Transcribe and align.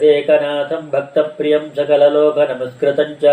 देकनाथम् 0.00 0.90
भक्तप्रियम् 0.90 1.70
सकललोभनमस्कृतम् 1.76 3.14
च 3.22 3.24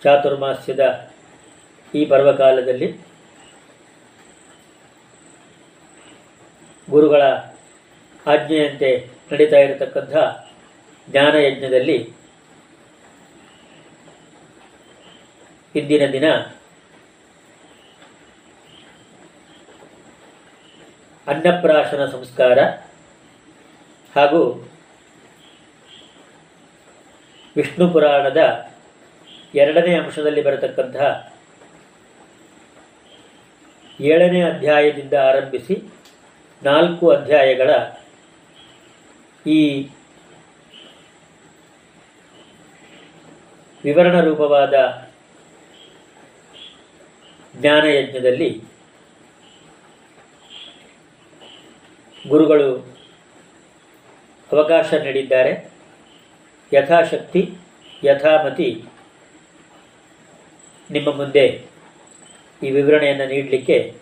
ಚಾತುರ್ಮಾಸ್ಯದ 0.02 0.84
ಈ 1.94 2.02
ಪರ್ವಕಾಲದಲ್ಲಿ 2.06 2.88
ಗುರುಗಳ 6.88 7.24
ಆಜ್ಞೆಯಂತೆ 8.28 8.90
ನಡೀತಾ 9.32 9.58
ಇರತಕ್ಕಂಥ 9.58 10.16
ಜ್ಞಾನಯಜ್ಞದಲ್ಲಿ 11.08 11.98
ಇಂದಿನ 15.76 16.06
ದಿನ 16.12 16.28
ಅನ್ನಪ್ರಾಶನ 21.28 22.04
ಸಂಸ್ಕಾರ 22.06 22.60
ಹಾಗೂ 24.16 24.42
ವಿಷ್ಣು 27.56 27.86
ಪುರಾಣದ 27.90 28.42
ಎರಡನೇ 29.56 29.96
ಅಂಶದಲ್ಲಿ 29.96 30.42
ಬರತಕ್ಕಂತಹ 30.42 31.34
ಏಳನೇ 34.02 34.42
ಅಧ್ಯಾಯದಿಂದ 34.44 35.14
ಆರಂಭಿಸಿ 35.14 35.76
ನಾಲ್ಕು 36.64 37.10
ಅಧ್ಯಾಯಗಳ 37.10 37.70
ಈ 39.48 39.88
ವಿವರಣ 43.84 44.20
ರೂಪವಾದ 44.20 44.74
ಜ್ಞಾನಯಜ್ಞದಲ್ಲಿ 47.56 48.64
ಗುರುಗಳು 52.28 52.96
ಅವಕಾಶ 54.52 54.94
ನೀಡಿದ್ದಾರೆ. 54.94 55.72
ಯಥಾಶಕ್ತಿ, 56.74 57.54
ಯಥಾಮತಿ 58.04 58.84
ನಿಮ್ಮ 60.92 61.16
ಮುಂದೆ 61.18 61.62
ಈ 62.64 62.72
ವಿವರಣೆಯನ್ನು 62.72 63.26
ನೀಡಲಿಕ್ಕೆ 63.26 63.96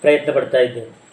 ಪ್ರಯತ್ನ 0.00 0.32
ಪಡ್ತಾ 0.32 0.58
ಇದ್ದೇನೆ. 0.58 1.06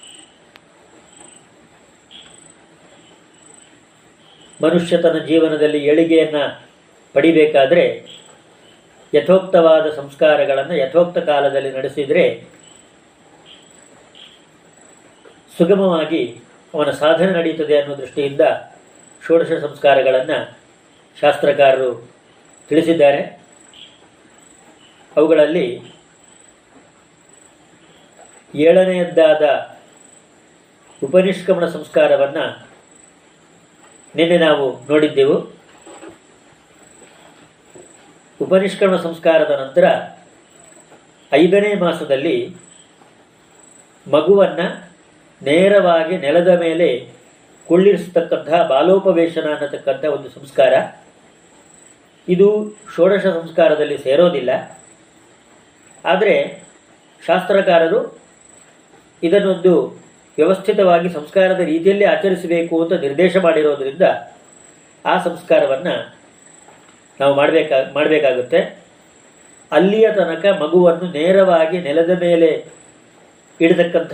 ಮನುಷ್ಯ 4.61 4.97
ತನ್ನ 4.97 5.17
ಜೀವನದಲ್ಲಿ 5.17 5.85
ಏಳಿಗೆಯನ್ನು 5.85 6.67
ಪಡಿಬೇಕಾದರೆ 7.13 8.07
ಯಥೋಕ್ತವಾದ 9.13 9.89
ಸಂಸ್ಕಾರಗಳನ್ನು 9.93 10.75
ಯಥೋಕ್ತ 10.75 11.17
ಕಾಲದಲ್ಲಿ 11.17 11.71
ನಡೆಸಿದರೆ 11.71 12.43
ಸುಗಮವಾಗಿ 15.57 16.39
ಅವನ 16.73 16.91
ಸಾಧನೆ 16.91 17.31
ನಡೆಯುತ್ತದೆ 17.31 17.77
ಅನ್ನೋ 17.77 17.97
ದೃಷ್ಟಿಯಿಂದ 17.97 18.41
ಷೋಡಶ 19.27 19.51
ಸಂಸ್ಕಾರಗಳನ್ನು 19.61 20.57
ಶಾಸ್ತ್ರಕಾರರು 21.21 22.09
ತಿಳಿಸಿದ್ದಾರೆ. 22.69 23.42
ಅವುಗಳಲ್ಲಿ 25.17 25.81
ಏಳನೆಯದ್ದಾದ 28.55 29.75
ಉಪನಿಷ್ಕಮಣ 31.03 31.65
ಸಂಸ್ಕಾರವನ್ನು 31.65 32.67
ನಿನ್ನೆ 34.15 34.37
ನಾವು 34.37 34.91
ನೋಡಿದ್ದೆವು. 34.91 35.37
ಉಪನಿಷ್ಕರಣ 38.41 38.95
ಸಂಸ್ಕಾರದ 38.95 39.51
ನಂತರ 39.51 39.83
ಐದನೇ 41.33 41.75
ಮಾಸದಲ್ಲಿ 41.75 42.55
ಮಗುವನ್ನು 44.11 44.91
ನೇರವಾಗಿ 45.41 46.17
ನೆಲದ 46.17 46.47
ಮೇಲೆ 46.47 47.09
ಕುಳ್ಳಿರಿಸತಕ್ಕಂತಹ 47.67 48.67
ಬಾಲೋಪವೇಶನ 48.67 49.53
ಅನ್ನತಕ್ಕಂಥ 49.53 50.05
ಒಂದು 50.05 50.29
ಸಂಸ್ಕಾರ. 50.29 50.73
ಇದು 52.29 52.77
ಷೋಡಶ 52.95 53.25
ಸಂಸ್ಕಾರದಲ್ಲಿ 53.25 53.97
ಸೇರೋದಿಲ್ಲ. 53.97 54.79
ಆದರೆ 56.05 56.63
ಶಾಸ್ತ್ರಕಾರರು 57.27 58.19
ಇದನ್ನೊಂದು 59.23 59.89
ವ್ಯವಸ್ಥಿತವಾಗಿ 60.37 61.09
ಸಂಸ್ಕಾರದ 61.09 61.59
ರೀತಿಯಲ್ಲಿ 61.59 62.05
ಆಚರಿಸಬೇಕು 62.05 62.83
ಅಂತ 62.83 62.93
ನಿರ್ದೇಶ 62.93 63.37
ಮಾಡಿರೋದರಿಂದ 63.37 64.01
ಆ 65.05 65.23
ಸಂಸ್ಕಾರವನ್ನು 65.23 66.15
ನಾವು 67.19 67.33
ಮಾಡಬೇಕಾ, 67.33 67.75
ಮಾಡಬೇಕಾಗುತ್ತೆ. 67.93 68.83
ಅಲ್ಲಿಯ 69.71 70.11
ತನಕ 70.15 70.45
ಮಗುವನ್ನು 70.45 71.11
ನೇರವಾಗಿ 71.11 71.81
ನೆಲದ 71.81 72.09
ಮೇಲೆ 72.19 72.65
ಇಡತಕ್ಕಂಥ 73.61 74.13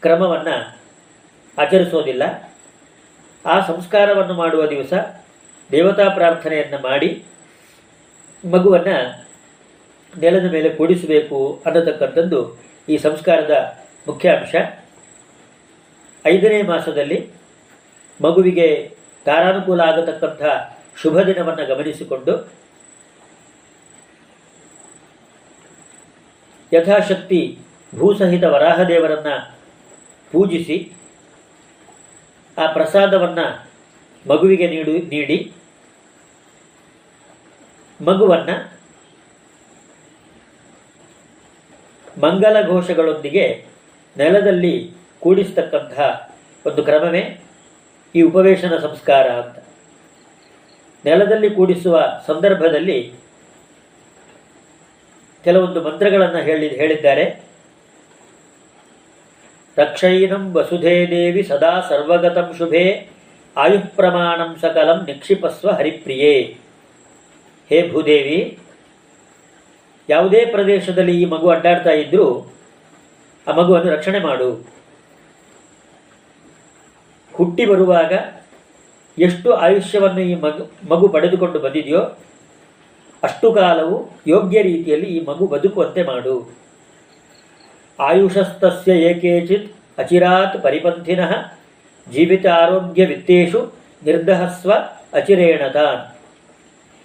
ಕ್ರಮವನ್ನು 0.00 0.78
ಆಚರಿಸೋದಿಲ್ಲ. 1.58 2.52
ಆ 3.46 3.66
ಸಂಸ್ಕಾರವನ್ನು 3.66 4.34
ಮಾಡುವ 4.34 4.66
ದಿವಸ 4.66 4.92
ದೇವತಾ 5.72 6.08
ಪ್ರಾರ್ಥನೆಯನ್ನು 6.08 6.78
ಮಾಡಿ 6.78 7.24
ಮಗುವನ್ನು 8.50 9.25
ನೆಲದ 10.22 10.46
ಮೇಲೆ 10.54 10.68
ಕೂಡಿಸಬೇಕು 10.78 11.38
ಅನ್ನತಕ್ಕಂಥದ್ದು 11.66 12.40
ಈ 12.88 12.96
ಸಂಸ್ಕಾರದ 13.06 13.54
ಮುಖ್ಯ 14.08 14.28
ಅಂಶ. 14.38 14.54
ಐದನೇ 16.24 16.60
ಮಾಸದಲ್ಲಿ 16.72 17.18
ಮಗುವಿಗೆ 18.20 18.68
ತಾರಾನುಕೂಲ 19.26 19.80
ಆಗತಕ್ಕಂಥ 19.90 20.42
ಶುಭ 21.02 21.16
ದಿನವನ್ನು 21.28 21.64
ಗಮನಿಸಿಕೊಂಡು 21.72 22.34
ಯಥಾಶಕ್ತಿ 26.72 27.40
ಭೂಸಹಿತ 27.92 28.44
ವರಾಹದೇವರನ್ನು 28.54 29.34
ಪೂಜಿಸಿ 30.32 30.76
ಆ 32.56 32.66
ಪ್ರಸಾದವನ್ನು 32.76 33.46
ಮಗುವಿಗೆ 34.26 34.66
ನೀಡು, 34.74 34.94
ನೀಡಿ 35.12 35.38
ಮಗುವನ್ನು 38.00 38.56
ಮಂಗಲ 42.20 42.56
ಘೋಷಗಳೊಂದಿಗೆ 42.66 43.64
ನೆಲದಲ್ಲಿ 44.16 44.90
ಕೂಡಿಸ್ತಕ್ಕಂತಹ 45.20 46.36
ಒಂದು 46.66 46.82
ಕ್ರಮವೇ 46.82 47.40
ಈ 48.14 48.22
ಉಪವೇಶನ 48.22 48.78
ಸಂಸ್ಕಾರ 48.78 49.26
ಅಂತ. 49.28 49.56
ನೆಲದಲ್ಲಿ 51.04 51.50
ಕೂಡಿಸುವ 51.50 52.22
ಸಂದರ್ಭದಲ್ಲಿ 52.26 53.12
ಕೆಲವೊಂದು 55.44 55.82
ಮಂತ್ರಗಳನ್ನು 55.82 56.38
ಹೇಳಿ, 56.38 56.76
ಹೇಳಿದ್ದಾರೆ. 56.76 57.40
ರಕ್ಷೈನಂ 59.78 60.54
ವಸುಧೇ 60.54 61.06
ದೇವಿ 61.06 61.42
ಸದಾ 61.42 61.80
ಸರ್ವಗತಂ 61.80 62.54
ಶುಭೆ, 62.58 63.08
ಆಯುಪ್ರಮಾಣಂ 63.56 64.56
ಸಕಲಂ 64.60 65.04
ನಿಕ್ಷಿಪಸ್ವ 65.04 65.70
ಹರಿಪ್ರಿಯೇ. 65.70 66.56
ಹೇ 67.68 67.90
ಭೂದೇವಿ 67.92 68.58
ಯಾವುದೇ 70.08 70.40
ಪ್ರದೇಶದಲ್ಲಿ 70.54 71.14
ಈ 71.22 71.24
ಮಗು 71.24 71.46
ಅಡ್ಡಾಡ್ತಾ 71.54 71.92
ಇದ್ರೂ 72.02 72.26
ಆ 73.46 73.52
ಮಗುವನ್ನು 73.58 73.88
ರಕ್ಷಣೆ 73.96 74.18
ಮಾಡು. 74.18 74.48
ಹುಟ್ಟಿ 77.34 77.64
ಬರುವಾಗ 77.66 78.12
ಎಷ್ಟು 79.18 79.48
ಆಯುಷ್ಯವನ್ನು 79.64 80.22
ಈ 80.30 80.34
ಮಗು 80.44 80.62
ಮಗು 80.90 81.06
ಪಡೆದುಕೊಂಡು 81.08 81.58
ಬಂದಿದೆಯೋ 81.58 82.02
ಅಷ್ಟು 83.22 83.48
ಕಾಲವು 83.52 83.96
ಯೋಗ್ಯ 84.26 84.58
ರೀತಿಯಲ್ಲಿ 84.62 85.08
ಈ 85.16 85.20
ಮಗು 85.28 85.44
ಬದುಕುವಂತೆ 85.46 86.02
ಮಾಡು. 86.02 86.34
ಆಯುಷಸ್ತಸ್ಯ 87.98 88.92
ಏಕೇಚಿತ್ 89.10 89.68
ಅಚಿರಾತ್ 89.98 90.56
ಪರಿಪಂಥಿನ 90.62 91.22
ಜೀವಿತ 92.06 92.46
ಆರೋಗ್ಯ 92.62 93.04
ವಿತ್ತೇಶು 93.04 93.60
ನಿರ್ದಹಸ್ವ 94.02 94.72
ಅಚಿರೇಣತಾನ್ 95.12 96.02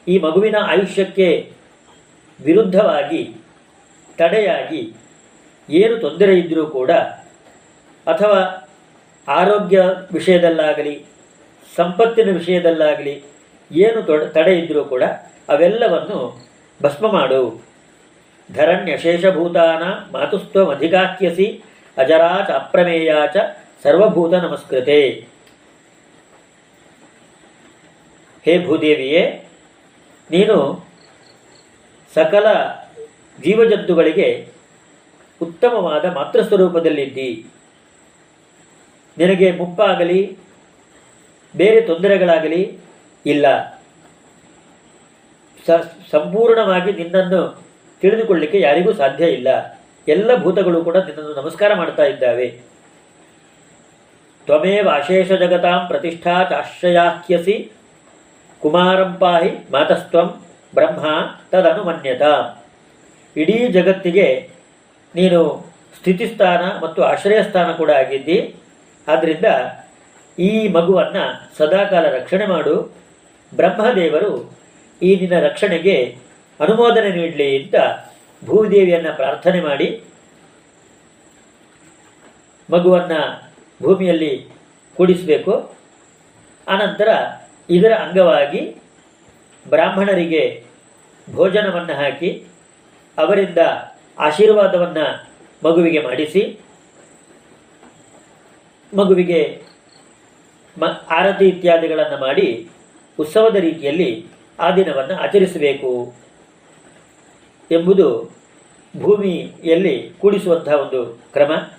ಈ 0.08 0.16
ಮಗುವಿನ 0.18 0.58
ಆಯುಷ್ಯಕ್ಕೆ 0.72 1.28
ವಿರುದ್ಧವಾಗಿ, 2.46 3.22
ತಡೆಯಾಗಿ 4.18 4.82
ಏನು 5.70 5.96
ತೊಂದರೆ 5.98 6.34
ಇದ್ದರೂ 6.40 6.66
ಕೂಡ, 6.66 6.92
ಅಥವಾ 8.08 8.40
ಆರೋಗ್ಯ 9.28 9.80
ವಿಷಯದಲ್ಲಾಗಲಿ, 10.14 10.96
ಸಂಪತ್ತಿನ 11.78 12.30
ವಿಷಯದಲ್ಲಾಗಲಿ 12.38 13.16
ಏನು 13.72 14.02
ತೊಡ, 14.02 14.22
ತಡೆ 14.24 14.54
ಇದ್ದರೂ 14.60 14.84
ಕೂಡ 14.84 15.04
ಅವೆಲ್ಲವನ್ನು 15.50 16.20
ಭಸ್ಮ 16.84 17.12
ಮಾಡು. 17.12 17.42
ಧರಣ್ಯ 18.50 18.98
ಶೇಷಭೂತಾನ 18.98 19.84
ಮಾತುಸ್ತ್ವಧಿಕಾಕ್ಯಸಿ 20.14 21.48
ಅಜರಾಚ 21.98 22.50
ಅಪ್ರಮೇಯಾಚ 22.52 23.36
ಸರ್ವಭೂತ 23.84 24.34
ನಮಸ್ಕೃತೆ. 24.34 25.02
ಹೇ 28.46 28.54
ಭೂದೇವಿಯೇ, 28.66 29.24
ನೀನು 30.30 30.58
ಸಕಲ 32.16 32.48
ಜೀವಜಂತುಗಳಿಗೆ 33.44 34.48
ಉತ್ತಮವಾದ 35.42 36.06
ಮಾತೃಸ್ವರೂಪದಲ್ಲಿದ್ದಿ 36.06 37.46
ನಿನಗೆ 39.18 39.52
ಮುಪ್ಪಾಗಲಿ, 39.52 40.38
ಬೇರೆ 41.56 41.82
ತೊಂದರೆಗಳಾಗಲಿ 41.82 42.80
ಇಲ್ಲ. 43.26 43.46
ಸಂಪೂರ್ಣವಾಗಿ 46.12 46.92
ನಿನ್ನನ್ನು 46.92 47.42
ತಿಳಿದುಕೊಳ್ಳಿಕ್ಕೆ 48.02 48.60
ಯಾರಿಗೂ 48.60 48.94
ಸಾಧ್ಯ 48.94 49.26
ಇಲ್ಲ. 49.26 49.50
ಎಲ್ಲ 50.08 50.36
ಭೂತಗಳು 50.36 50.84
ಕೂಡ 50.84 50.98
ನಿನ್ನನ್ನು 50.98 51.34
ನಮಸ್ಕಾರ 51.42 51.74
ಮಾಡ್ತಾ 51.74 52.04
ಇದ್ದಾವೆ. 52.04 52.48
ತ್ವಮೇವ 54.46 54.90
ಅಶೇಷ 54.90 55.32
ಜಗತಾಂ 55.32 55.88
ಪ್ರತಿಷ್ಠಾ 55.88 56.44
ಚಾಶ್ರಯಾಖ್ಯಸಿ 56.50 57.72
ಕುಮಾರಂ 58.62 59.12
ಪಾಹಿ 59.20 59.52
ಮಾತಸ್ತ್ವಂ 59.72 60.28
ಬ್ರಹ್ಮ 60.74 61.06
ತದನುಮನ್ಯತ. 61.52 62.22
ಇಡೀ 63.38 63.68
ಜಗತ್ತಿಗೆ 63.68 64.50
ನೀನು 65.16 65.66
ಸ್ಥಿತಿಸ್ಥಾನ 65.98 66.84
ಮತ್ತು 66.84 67.04
ಆಶ್ರಯಸ್ಥಾನ 67.04 67.72
ಕೂಡ 67.72 67.92
ಆಗಿದ್ದಿ. 67.92 68.56
ಆದ್ದರಿಂದ 69.08 69.46
ಈ 70.40 70.68
ಮಗುವನ್ನು 70.68 71.50
ಸದಾಕಾಲ 71.58 72.10
ರಕ್ಷಣೆ 72.10 72.46
ಮಾಡು. 72.46 72.96
ಬ್ರಹ್ಮದೇವರು 73.56 74.54
ಈ 75.02 75.16
ನಿನ್ನ 75.16 75.40
ರಕ್ಷಣೆಗೆ 75.40 76.18
ಅನುಮೋದನೆ 76.60 77.10
ನೀಡಲಿ 77.10 77.64
ಅಂತ 77.64 77.76
ಭೂದೇವಿಯನ್ನು 78.46 79.16
ಪ್ರಾರ್ಥನೆ 79.16 79.62
ಮಾಡಿ 79.62 80.04
ಮಗುವನ್ನು 82.74 83.52
ಭೂಮಿಯಲ್ಲಿ 83.84 84.48
ಕೂಡಿಸಬೇಕು. 84.98 85.74
ಆನಂತರ 86.68 87.08
ಇದರ 87.70 87.94
ಅಂಗವಾಗಿ 87.94 88.81
ಬ್ರಾಹ್ಮಣರಿಗೆ 89.70 90.64
ಭೋಜನವನ್ನು 91.36 91.94
ಹಾಕಿ 91.94 92.46
ಅವರಿಂದ 93.18 93.58
ಆಶೀರ್ವಾದವನ್ನು 94.20 95.30
ಮಗುವಿಗೆ 95.64 96.00
ಮಾಡಿಸಿ, 96.00 96.60
ಮಗುವಿಗೆ 98.94 99.64
ಮ, 100.78 100.86
ಆರತಿ 101.10 101.48
ಇತ್ಯಾದಿಗಳನ್ನು 101.48 102.18
ಮಾಡಿ 102.18 102.70
ಉತ್ಸವದ 103.20 103.56
ರೀತಿಯಲ್ಲಿ 103.56 104.28
ಆ 104.60 104.72
ದಿನವನ್ನು 104.72 105.16
ಆಚರಿಸಬೇಕು 105.16 106.14
ಎಂಬುದು 107.72 108.32
ಭೂಮಿಯಲ್ಲಿ 108.98 110.14
ಕೂಡಿಸುವಂತಹ 110.20 110.74
ಒಂದು 110.74 111.06
ಕ್ರಮ. 111.34 111.70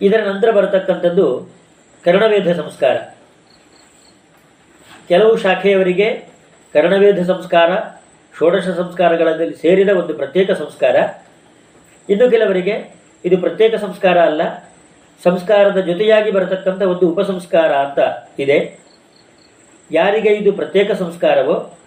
ಇದರ 0.00 0.20
ನಂತರ 0.20 0.50
ಬರತಕ್ಕಂಥದ್ದು 0.50 1.48
ಕರ್ಣವೇಧ 2.04 2.60
ಸಂಸ್ಕಾರ. 2.60 3.13
ಕೆಲವು 5.08 5.36
ಶಾಖೆಯವರಿಗೆ 5.36 6.28
ಕರ್ಣವೇದ 6.74 7.22
ಸಂಸ್ಕಾರ, 7.26 7.70
ಷೋಡಶ 8.38 8.68
ಸಂಸ್ಕಾರಗಳಲ್ಲಿ 8.68 9.56
ಸೇರಿದ 9.56 9.88
ಒಂದು 9.88 10.14
ಪ್ರತ್ಯೇಕ 10.14 10.50
ಸಂಸ್ಕಾರ. 10.50 10.96
ಇನ್ನು 12.08 12.30
ಕೆಲವರಿಗೆ 12.30 12.94
ಇದು 13.24 13.38
ಪ್ರತ್ಯೇಕ 13.38 13.74
ಸಂಸ್ಕಾರ 13.74 14.18
ಅಲ್ಲ, 14.20 14.42
ಸಂಸ್ಕಾರದ 15.24 15.80
ಜೊತೆಯಾಗಿ 15.80 16.30
ಬರತಕ್ಕಂಥ 16.30 16.82
ಒಂದು 16.82 17.08
ಉಪಸಂಸ್ಕಾರ 17.08 17.72
ಅಂತ 17.72 17.98
ಇದೆ. 18.38 18.78
ಯಾರಿಗೆ 19.90 20.34
ಇದು 20.34 20.52
ಪ್ರತ್ಯೇಕ 20.52 20.92
ಸಂಸ್ಕಾರವೋ 20.92 21.78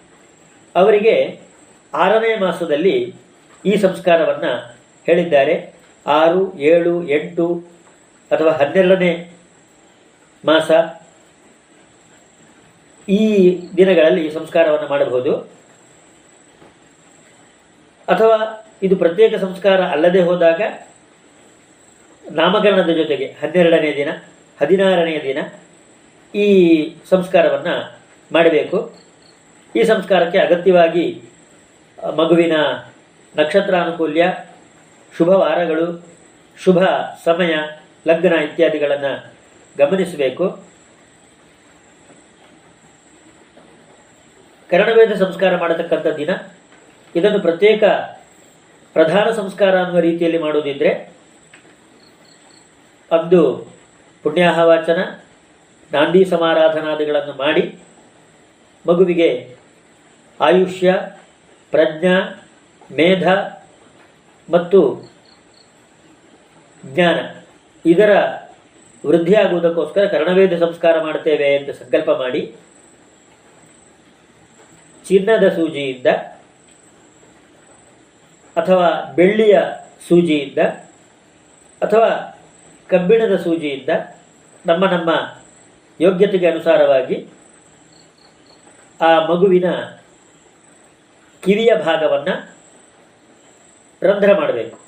ಅವರಿಗೆ 0.76 1.40
ಆರನೇ 1.94 2.36
ಮಾಸದಲ್ಲಿ 2.36 3.14
ಈ 3.66 3.76
ಸಂಸ್ಕಾರವನ್ನು 3.76 4.76
ಹೇಳಿದ್ದಾರೆ. 5.06 5.74
ಆರು, 6.06 6.58
ಏಳು, 6.58 7.08
ಎಂಟು 7.08 7.64
ಅಥವಾ 8.30 8.50
ಹನ್ನೆರಡನೇ 8.50 9.30
ಮಾಸ. 10.44 10.70
ಈ 13.08 13.58
ದಿನಗಳಲ್ಲಿ 13.76 14.26
ಈ 14.26 14.34
ಸಂಸ್ಕಾರವನ್ನು 14.34 14.88
ಮಾಡಬಹುದು. 14.88 15.36
ಅಥವಾ 18.08 18.66
ಇದು 18.82 18.96
ಪ್ರತ್ಯೇಕ 18.96 19.34
ಸಂಸ್ಕಾರ 19.34 19.80
ಅಲ್ಲದೆ 19.80 20.20
ಹೋದಾಗ 20.20 20.60
ನಾಮಕರಣದ 22.32 22.90
ಜೊತೆಗೆ 22.90 23.24
ಹನ್ನೆರಡನೇ 23.24 23.96
ದಿನ 23.96 24.08
ಹದಿನಾರನೆಯ 24.60 25.22
ದಿನ 25.22 25.38
ಈ 26.34 26.48
ಸಂಸ್ಕಾರವನ್ನು 27.10 27.98
ಮಾಡಬೇಕು. 28.32 28.94
ಈ 29.76 29.82
ಸಂಸ್ಕಾರಕ್ಕೆ 29.82 30.38
ಅಗತ್ಯವಾಗಿ 30.38 31.22
ಮಗುವಿನ 32.16 32.52
ನಕ್ಷತ್ರಾನುಕೂಲ್ಯ, 33.36 34.34
ಶುಭ 35.16 35.28
ವಾರಗಳು, 35.28 36.06
ಶುಭ 36.64 36.84
ಸಮಯ, 37.24 37.54
ಲಗ್ನ 38.08 38.32
ಇತ್ಯಾದಿಗಳನ್ನು 38.32 39.32
ಗಮನಿಸಬೇಕು. 39.78 40.67
ಕರ್ಣವೇದ 44.70 45.12
ಸಂಸ್ಕಾರ 45.12 45.56
ಮಾಡತಕ್ಕಂಥ 45.56 46.06
ದಿನ. 46.06 46.30
ಇದನ್ನು 47.14 47.40
ಪ್ರತ್ಯೇಕ 47.40 47.84
ಪ್ರಧಾನ 48.92 49.30
ಸಂಸ್ಕಾರ 49.30 49.82
ಅನ್ನುವ 49.82 49.98
ರೀತಿಯಲ್ಲಿ 49.98 50.38
ಮಾಡುವುದಿದ್ರೆ, 50.38 50.90
ಅಂದು 53.12 53.66
ಪುಣ್ಯಾಹವಾಚನ, 54.22 54.98
ನಾಂದಿ 55.92 56.24
ಸಮಾರಾಧನಾದಿಗಳನ್ನು 56.24 57.32
ಮಾಡಿ, 57.32 57.78
ಮಗುವಿಗೆ 58.88 59.56
ಆಯುಷ್ಯ, 60.40 60.94
ಪ್ರಜ್ಞಾ, 61.70 62.46
ಮೇಧ 62.92 63.28
ಮತ್ತು 64.50 65.10
ಜ್ಞಾನ 66.84 67.18
ಇದರ 67.86 68.10
ವೃದ್ಧಿಯಾಗುವುದಕ್ಕೋಸ್ಕರ 69.06 70.04
ಕರ್ಣವೇದ 70.04 70.58
ಸಂಸ್ಕಾರ 70.58 71.00
ಮಾಡುತ್ತೇವೆ 71.00 71.54
ಎಂದು 71.54 71.72
ಸಂಕಲ್ಪ 71.72 72.10
ಮಾಡಿ 72.10 72.54
ಚಿನ್ನದ 75.08 75.48
ಸೂಜಿಯಿಂದ 75.48 76.06
ಅಥವಾ 78.56 79.12
ಬೆಳ್ಳಿಯ 79.16 79.58
ಸೂಜಿಯಿಂದ 80.08 80.58
ಅಥವಾ 81.82 82.38
ಕಬ್ಬಿಣದ 82.88 83.36
ಸೂಜಿಯಿಂದ 83.36 83.88
ನಮ್ಮ 84.66 84.86
ನಮ್ಮ 84.86 85.38
ಯೋಗ್ಯತೆಗೆ 86.00 86.50
ಅನುಸಾರವಾಗಿ 86.50 87.26
ಆ 89.00 89.26
ಮಗುವಿನ 89.26 89.70
ಕಿವಿಯ 91.44 91.74
ಭಾಗವನ್ನು 91.84 92.34
ರಂಧ್ರ 94.02 94.40
ಮಾಡಬೇಕು. 94.40 94.78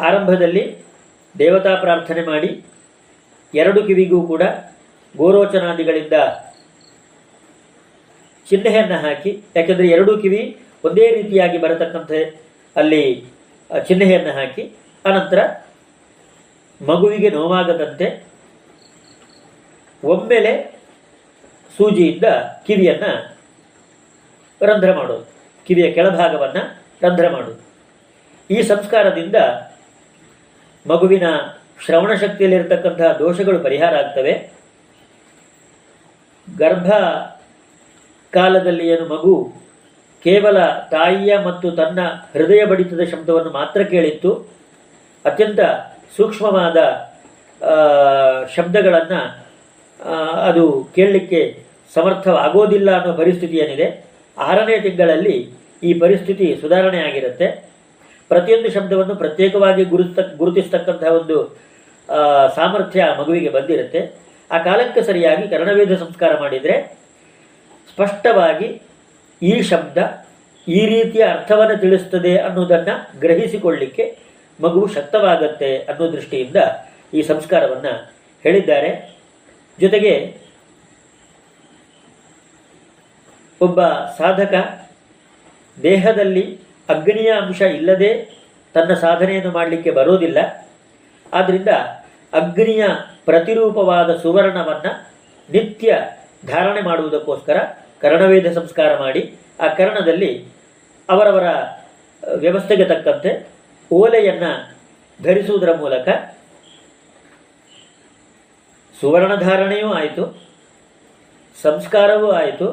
ಆರಂಭದಲ್ಲಿ 0.00 0.76
ದೇವತಾ 1.38 1.74
ಪ್ರಾರ್ಥನೆ 1.74 2.22
ಮಾಡಿ 2.24 2.64
ಎರಡು 3.54 3.86
ಕಿವಿಗೂ 3.86 4.26
ಕೂಡ 4.26 4.42
ಗೋರೋಚನಾದಿಗಳಿಂದ 5.16 6.12
ಚಿಹ್ನೆಯನ್ನು 8.48 8.98
ಹಾಕಿ, 9.04 9.30
ಯಾಕೆಂದರೆ 9.56 9.86
ಎರಡೂ 9.96 10.12
ಕಿವಿ 10.22 10.40
ಒಂದೇ 10.84 11.06
ರೀತಿಯಾಗಿ 11.16 11.58
ಬರತಕ್ಕಂಥ 11.58 12.12
ಅಲ್ಲಿ 12.76 13.02
ಚಿಹ್ನೆಯನ್ನು 13.70 14.32
ಹಾಕಿ 14.38 14.62
ಅನಂತರ 15.04 15.40
ಮಗುವಿಗೆ 16.80 17.30
ನೋವಾಗದಂತೆ 17.30 18.06
ಒಮ್ಮೆಲೆ 20.02 20.54
ಸೂಜಿಯಿಂದ 21.74 22.26
ಕಿವಿಯನ್ನು 22.66 23.12
ರಂಧ್ರ 24.60 24.90
ಮಾಡೋದು 24.98 25.24
ಕಿವಿಯ 25.66 25.86
ಕೆಳಭಾಗವನ್ನು 25.92 26.62
ರಂಧ್ರ 27.04 27.26
ಮಾಡೋದು 27.30 27.62
ಈ 28.50 28.58
ಸಂಸ್ಕಾರದಿಂದ 28.70 29.38
ಮಗುವಿನ 30.86 31.26
ಶ್ರವಣ 31.84 32.12
ಶಕ್ತಿಯಲ್ಲಿರತಕ್ಕಂತಹ 32.22 33.10
ದೋಷಗಳು 33.20 33.58
ಪರಿಹಾರ 33.66 33.94
ಆಗ್ತವೆ. 34.02 34.34
ಗರ್ಭ 36.48 36.88
ಕಾಲದಲ್ಲಿ 38.38 38.84
ಏನು 38.94 39.04
ಮಗು 39.14 39.34
ಕೇವಲ 40.24 40.58
ತಾಯಿಯ 40.92 41.32
ಮತ್ತು 41.46 41.66
ತನ್ನ 41.80 42.00
ಹೃದಯ 42.34 42.62
ಬಡಿತದ 42.70 43.02
ಶಬ್ದವನ್ನು 43.12 43.50
ಮಾತ್ರ 43.58 43.80
ಕೇಳಿತ್ತು, 43.92 44.30
ಅತ್ಯಂತ 45.24 45.60
ಸೂಕ್ಷ್ಮವಾದ 46.16 46.78
ಶಬ್ದಗಳನ್ನು 48.56 49.20
ಅದು 50.48 50.64
ಕೇಳಲಿಕ್ಕೆ 50.96 51.40
ಸಮರ್ಥವಾಗೋದಿಲ್ಲ 51.94 52.90
ಅನ್ನೋ 52.98 53.12
ಪರಿಸ್ಥಿತಿ 53.20 53.56
ಏನಿದೆ, 53.64 53.86
ಆರನೇ 54.36 54.76
ತಿಂಗಳಲ್ಲಿ 54.86 55.36
ಈ 55.88 55.92
ಪರಿಸ್ಥಿತಿ 56.04 56.46
ಸುಧಾರಣೆ 56.62 57.00
ಆಗಿರುತ್ತೆ 57.08 57.48
ಪ್ರತಿಯೊಂದು 58.30 58.68
ಶಬ್ದವನ್ನು 58.76 59.14
ಪ್ರತ್ಯೇಕವಾಗಿ 59.22 59.82
ಗುರುತ, 59.92 60.18
ಗುರುತಿಸ್ತಕ್ಕಂತಹ 60.40 61.10
ಒಂದು 61.20 61.36
ಸಾಮರ್ಥ್ಯ 62.56 63.04
ಮಗುವಿಗೆ 63.20 63.50
ಬಂದಿರುತ್ತೆ. 63.56 64.00
ಆ 64.50 64.58
ಕಾಲಕ್ಕೆ 64.66 65.00
ಸರಿಯಾಗಿ 65.08 65.44
ಕರ್ಣವೇದ 65.52 65.94
ಸಂಸ್ಕಾರ 66.04 66.32
ಮಾಡಿದರೆ 66.42 66.76
ಸ್ಪಷ್ಟವಾಗಿ 67.94 68.82
ಈ 69.42 69.62
ಶಬ್ದ 69.62 69.98
ಈ 70.68 70.86
ರೀತಿಯ 70.86 71.24
ಅರ್ಥವನ್ನು 71.24 71.80
ತಿಳಿಸ್ತದೆ 71.80 72.36
ಅನ್ನೋದನ್ನು 72.36 73.20
ಗ್ರಹಿಸಿಕೊಳ್ಳಿಕ್ಕೆ 73.20 74.18
ಮಗು 74.62 74.86
ಶಕ್ತವಾಗತ್ತೆ 74.86 75.78
ಅನ್ನೋ 75.78 76.12
ದೃಷ್ಟಿಯಿಂದ 76.12 76.56
ಈ 77.14 77.22
ಸಂಸ್ಕಾರವನ್ನು 77.22 78.12
ಹೇಳಿದ್ದಾರೆ. 78.42 78.90
ಜೊತೆಗೆ 79.80 80.36
ಒಬ್ಬ 83.60 83.82
ಸಾಧಕ 84.18 84.54
ದೇಹದಲ್ಲಿ 85.82 86.60
ಅಗ್ನಿಯ 86.88 87.32
ಅಂಶ 87.32 87.60
ಇಲ್ಲದೆ 87.60 88.10
ತನ್ನ 88.74 88.94
ಸಾಧನೆಯನ್ನು 88.94 89.52
ಮಾಡಲಿಕ್ಕೆ 89.52 89.90
ಬರೋದಿಲ್ಲ. 89.90 90.38
ಆದ್ದರಿಂದ 91.32 91.68
ಅಗ್ನಿಯ 92.32 92.84
ಪ್ರತಿರೂಪವಾದ 93.24 94.16
ಸುವರ್ಣವನ್ನು 94.16 94.92
ನಿತ್ಯ 95.52 96.00
ಧಾರಣೆ 96.46 96.80
ಮಾಡುವುದಕ್ಕೋಸ್ಕರ 96.80 97.58
ಕರ್ಣವೇದ 98.04 98.48
ಸಂಸ್ಕಾರ 98.52 98.90
ಮಾಡಿ 98.98 99.20
ಆ 99.60 99.66
ಕರ್ಣದಲ್ಲಿ 99.74 100.30
ಅವರವರ 101.08 101.46
ವ್ಯವಸ್ಥೆಗೆ 102.36 102.84
ತಕ್ಕಂತೆ 102.84 103.30
ಓಲೆಯನ್ನು 103.92 104.50
ಧರಿಸುವುದರ 105.22 105.72
ಮೂಲಕ 105.76 106.08
ಸುವರ್ಣಧಾರಣೆಯೂ 109.00 109.88
ಆಯಿತು, 109.92 110.24
ಸಂಸ್ಕಾರವೂ 111.62 112.28
ಆಯಿತು, 112.30 112.66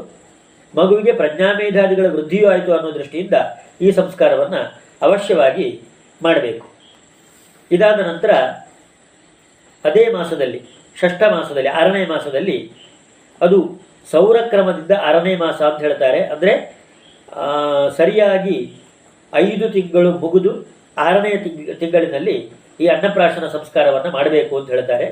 ಮಗುವಿಗೆ 0.75 1.11
ಪ್ರಜ್ಞಾಮೇಧಾದಿಗಳ 1.11 2.05
ವೃದ್ಧಿಯೂ 2.05 2.49
ಆಯಿತು 2.49 2.71
ಅನ್ನೋ 2.73 2.91
ದೃಷ್ಟಿಯಿಂದ 2.93 3.33
ಈ 3.81 3.91
ಸಂಸ್ಕಾರವನ್ನು 3.91 4.61
ಅವಶ್ಯವಾಗಿ 5.01 5.67
ಮಾಡಬೇಕು. 6.21 6.67
ಇದಾದ 7.71 7.99
ನಂತರ 7.99 8.31
ಅದೇ 9.85 10.03
ಮಾಸದಲ್ಲಿ, 10.11 10.59
ಷಷ್ಠ 10.99 11.23
ಮಾಸದಲ್ಲಿ, 11.23 11.69
ಆರನೇ 11.69 12.05
ಮಾಸದಲ್ಲಿ 12.05 12.57
ಅದು 13.41 13.59
ಸೌರಕ್ರಮದಿಂದ 14.11 14.93
ಆರನೇ 15.07 15.33
ಮಾಸ 15.43 15.59
ಅಂತ 15.69 15.79
ಹೇಳ್ತಾರೆ. 15.87 16.21
ಅಂದರೆ 16.33 16.53
ಸರಿಯಾಗಿ 17.97 18.57
ಐದು 19.33 19.65
ತಿಂಗಳು 19.75 20.09
ಮುಗಿದು 20.23 20.51
ಆರನೇ 21.05 21.31
ತಿಂಗ್, 21.43 21.61
ತಿಂಗಳಿನಲ್ಲಿ 21.81 22.35
ಈ 22.81 22.87
ಅನ್ನಪ್ರಾಶನ 22.95 23.45
ಸಂಸ್ಕಾರವನ್ನು 23.55 24.09
ಮಾಡಬೇಕು 24.17 24.53
ಅಂತ 24.59 24.69
ಹೇಳ್ತಾರೆ. 24.75 25.07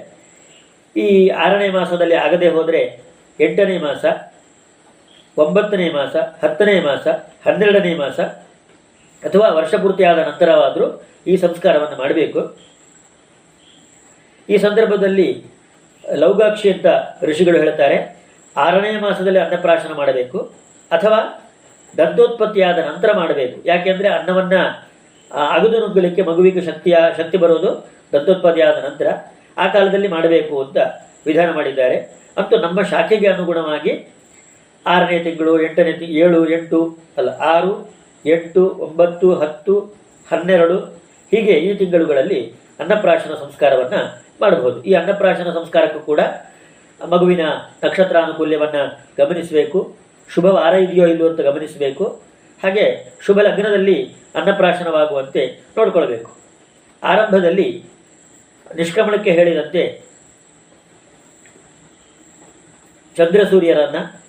ಈ 0.96 1.08
ಆರನೇ 1.46 1.70
ಮಾಸದಲ್ಲಿ 1.78 2.18
ಆಗದೆ 2.26 2.48
ಹೋದರೆ 2.56 2.82
ಎಂಟನೇ 3.40 3.78
ಮಾಸ, 3.86 4.06
ಒಂಬತ್ತನೇ 5.38 5.88
ಮಾಸ, 5.98 6.16
ಹತ್ತನೇ 6.44 6.78
ಮಾಸ, 6.88 7.08
ಹನ್ನೆರಡನೇ 7.46 7.94
ಮಾಸ 8.02 8.20
ಅಥವಾ 9.24 9.48
ವರ್ಷ 9.60 9.74
ಪೂರ್ತಿಯಾದ 9.84 10.20
ನಂತರವಾದರೂ 10.30 10.88
ಈ 11.32 11.34
ಸಂಸ್ಕಾರವನ್ನು 11.46 11.98
ಮಾಡಬೇಕು. 12.04 12.42
ಈ 14.50 14.58
ಸಂದರ್ಭದಲ್ಲಿ 14.66 15.30
ಲೌಗಾಕ್ಷಿ 16.04 16.68
ಅಂತ 16.74 16.88
ಋಷಿಗಳು 17.30 17.58
ಹೇಳ್ತಾರೆ. 17.64 17.98
ಆರನೇ 18.58 19.00
ಮಾಸದಲ್ಲಿ 19.00 19.40
ಅನ್ನಪ್ರಾಶನ 19.40 19.94
ಮಾಡಬೇಕು 19.94 20.40
ಅಥವಾ 20.92 21.48
ದಂತೋತ್ಪತ್ತಿಯಾದ 21.98 22.78
ನಂತರ 22.78 23.10
ಮಾಡಬೇಕು. 23.16 23.62
ಯಾಕೆಂದ್ರೆ 23.66 24.10
ಅನ್ನವನ್ನ 24.10 24.54
ಅಗದು 25.52 25.80
ನುಗ್ಗಲಿಕ್ಕೆ 25.80 26.22
ಮಗುವಿಗೆ 26.22 26.62
ಶಕ್ತಿಯ, 26.62 26.98
ಶಕ್ತಿ 27.18 27.38
ಬರೋದು 27.38 27.88
ದಂತೋತ್ಪತ್ತಿಯಾದ 28.14 28.86
ನಂತರ. 28.86 29.08
ಆ 29.58 29.68
ಕಾಲದಲ್ಲಿ 29.68 30.08
ಮಾಡಬೇಕು 30.08 30.64
ಅಂತ 30.64 30.78
ವಿಧಾನ 31.26 31.52
ಮಾಡಿದ್ದಾರೆ. 31.52 32.20
ಮತ್ತು 32.38 32.58
ನಮ್ಮ 32.58 32.82
ಶಾಖೆಗೆ 32.82 33.28
ಅನುಗುಣವಾಗಿ 33.28 34.14
ಆರನೇ 34.88 35.20
ತಿಂಗಳು, 35.20 35.62
ಎಂಟನೇ 35.62 35.94
ತಿ, 35.94 36.06
ಏಳು, 36.06 36.50
ಎಂಟು, 36.50 36.98
ಅಲ್ಲ, 37.18 37.30
ಆರು, 37.30 37.90
ಎಂಟು, 38.26 38.68
ಒಂಬತ್ತು, 38.68 39.34
ಹತ್ತು, 39.34 39.80
ಹನ್ನೆರಡು, 40.32 40.78
ಹೀಗೆ 41.32 41.52
ಈ 41.52 41.74
ತಿಂಗಳುಗಳಲ್ಲಿ 41.74 42.54
ಅನ್ನಪ್ರಾಶನ 42.80 43.34
ಸಂಸ್ಕಾರವನ್ನು 43.34 44.22
ಮಾಡಬಹುದು. 44.42 44.84
ಈ 44.84 44.94
ಅನ್ನಪ್ರಾಶನ 44.94 45.52
ಸಂಸ್ಕಾರಕ್ಕೂ 45.54 46.00
ಕೂಡ 46.00 46.20
ಮಗುವಿನ 47.08 47.40
ನಕ್ಷತ್ರಾನುಕೂಲ್ಯವನ್ನು 47.84 49.00
ಗಮನಿಸಬೇಕು. 49.18 49.98
ಶುಭ 50.34 50.46
ವಾರ 50.46 50.74
ಇದೆಯೋ 50.74 51.08
ಇಲ್ಲೋ 51.08 51.30
ಅಂತ 51.30 51.40
ಗಮನಿಸಬೇಕು. 51.40 52.22
ಹಾಗೆ 52.64 53.14
ಶುಭ 53.26 53.40
ಲಗ್ನದಲ್ಲಿ 53.40 54.16
ಅನ್ನಪ್ರಾಶನವಾಗುವಂತೆ 54.36 55.60
ನೋಡಿಕೊಳ್ಬೇಕು. 55.78 56.32
ಆರಂಭದಲ್ಲಿ 57.04 57.86
ನಿಷ್ಕ್ರಮಣಕ್ಕೆ 58.76 59.32
ಹೇಳಿದಂತೆ 59.32 60.02
ಚಂದ್ರ 63.18 63.44
ಸೂರ್ಯರನ್ನ 63.44 64.20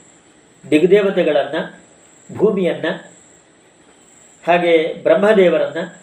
ದಿಗ್ದೇವತೆಗಳನ್ನ, 0.70 1.78
ಭೂಮಿಯನ್ನ, 2.36 2.84
ಹಾಗೆ 4.46 4.94
ಬ್ರಹ್ಮದೇವರನ್ನ, 5.02 5.94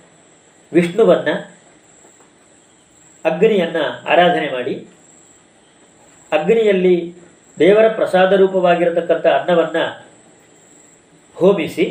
ವಿಷ್ಣುವನ್ನ, 0.73 1.27
ಅಗ್ನಿಯನ್ನು 3.25 4.05
ಆರಾಧನೆ 4.09 4.51
ಮಾಡಿ. 4.51 4.87
ಅಗ್ನಿಯಲ್ಲಿ 6.31 6.95
ದೇವರ 7.59 7.87
ಪ್ರಸಾದ 7.95 8.31
ರೂಪವಾಗಿರತಕ್ಕಂಥ 8.33 9.25
ಅನ್ನವನ್ನು 9.37 9.85
ಹೋಮಿಸಿ, 11.37 11.85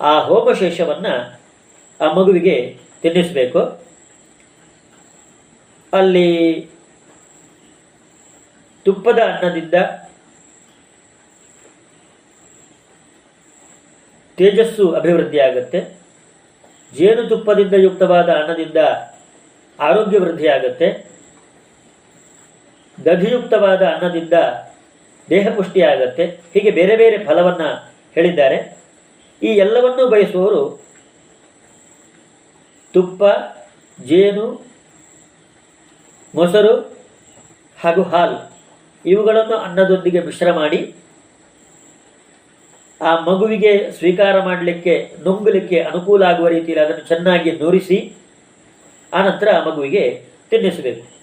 ಆ 0.00 0.12
ಹೋಮಶೇಷವನ್ನು 0.28 1.14
ಆ 2.00 2.12
ಮಗುವಿಗೆ 2.12 2.56
ತಿನ್ನಿಸಬೇಕು. 3.02 3.60
ಅಲ್ಲಿ 5.92 6.28
ತುಪ್ಪದ 8.86 9.20
ಅನ್ನದಿಂದ 9.28 9.74
ತೇಜಸ್ಸು 14.38 14.86
ಅಭಿವೃದ್ಧಿಯಾಗುತ್ತೆ 14.98 15.80
ಜೇನುತುಪ್ಪದಿಂದ 16.94 17.74
ಯುಕ್ತವಾದ 17.84 18.28
ಅನ್ನದಿಂದ 18.40 18.80
ಆರೋಗ್ಯ 19.78 20.18
ವೃದ್ಧಿ 20.18 20.48
ಆಗುತ್ತೆ 23.10 23.26
ದಧಿಯುಕ್ತವಾದ 23.26 23.82
ಅನ್ನದಿಂದ 23.82 24.32
ದೇಹ 25.30 25.48
ಪುಷ್ಟಿ 25.56 25.80
ಹೀಗೆ 26.54 26.70
ಬೇರೆ 26.70 26.96
ಬೇರೆ 26.96 27.24
ಫಲವನ್ನ 27.24 27.62
ಹೇಳಿದ್ದಾರೆ. 28.14 28.76
ಈ 29.42 29.46
ಎಲ್ಲವನ್ನೂ 29.46 30.08
ಬಯಸುವವರು 30.08 30.86
ತುಪ್ಪ, 32.94 33.24
ಜೇನು, 34.04 34.66
ಮೊಸರು 36.34 37.02
ಹಾಗೂ 37.78 38.02
ಹಾಲು. 38.02 38.52
ಇವುಗಳನ್ನು 39.10 39.56
ಅನ್ನದೊಂದಿಗೆ 39.56 40.20
ಮಿಶ್ರ 40.20 40.52
ಮಾಡಿ 40.52 40.94
ಆ 43.00 43.20
ಮಗುವಿಗೆ 43.20 43.90
ಸ್ವೀಕಾರ 43.90 44.40
ಮಾಡಲಿಕ್ಕೆ, 44.40 45.14
ನುಂಗಲಿಕ್ಕೆ 45.24 45.80
ಅನುಕೂಲ 45.80 46.22
ಆಗುವ 46.22 46.48
ರೀತಿಯಲ್ಲಿ 46.48 46.86
ಅದನ್ನು 46.86 47.08
ಚೆನ್ನಾಗಿ 47.08 47.52
ನುರಿಸಿ 47.52 48.12
ಆನಂತರ 49.14 49.48
ಆ 49.54 49.64
ಮಗುವಿಗೆ 49.64 50.24
ತಿನ್ನಿಸಬೇಕು. 50.50 51.15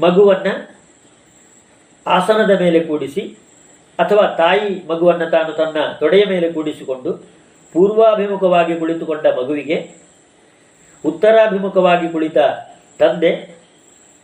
ಮಗುವನ್ನ 0.00 0.46
ಆಸನದ 2.06 2.60
ಮೇಲೆ 2.60 2.80
ಕೂಡಿಸಿ 2.80 3.22
ಅಥವಾ 3.98 4.24
ತಾಯಿ 4.38 4.70
ಮಗುವನ್ನು 4.86 5.30
ತಾನು 5.30 5.52
ತನ್ನ 5.52 5.76
ತೊಡೆಯ 5.98 6.24
ಮೇಲೆ 6.24 6.52
ಕೂಡಿಸಿಕೊಂಡು 6.52 7.12
ಪೂರ್ವಾಭಿಮುಖವಾಗಿ 7.72 8.78
ಕುಳಿತುಕೊಂಡ 8.78 9.26
ಮಗುವಿಗೆ 9.26 9.76
ಉತ್ತರಾಭಿಮುಖವಾಗಿ 11.04 12.08
ಕುಳಿತ 12.08 12.38
ತಂದೆ 13.00 13.30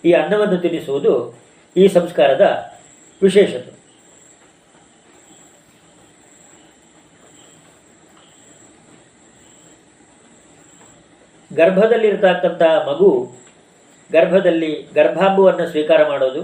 ಈ 0.05 0.13
ಅನ್ನವನ್ನು 0.13 0.59
ತಿನ್ನಿಸುವುದು 0.61 1.13
ಈ 1.77 1.89
ಸಂಸ್ಕಾರದ 1.89 2.73
ವಿಶೇಷತೆ. 3.23 3.81
ಗರ್ಭದಲ್ಲಿರ್ತಕ್ಕಂಥ 11.51 12.63
ಮಗು 12.89 13.11
ಗರ್ಭದಲ್ಲಿ 14.13 14.89
ಗರ್ಭಾಂಬುವನ್ನು 14.95 15.67
ಸ್ವೀಕಾರ 15.67 16.09
ಮಾಡೋದು 16.09 16.43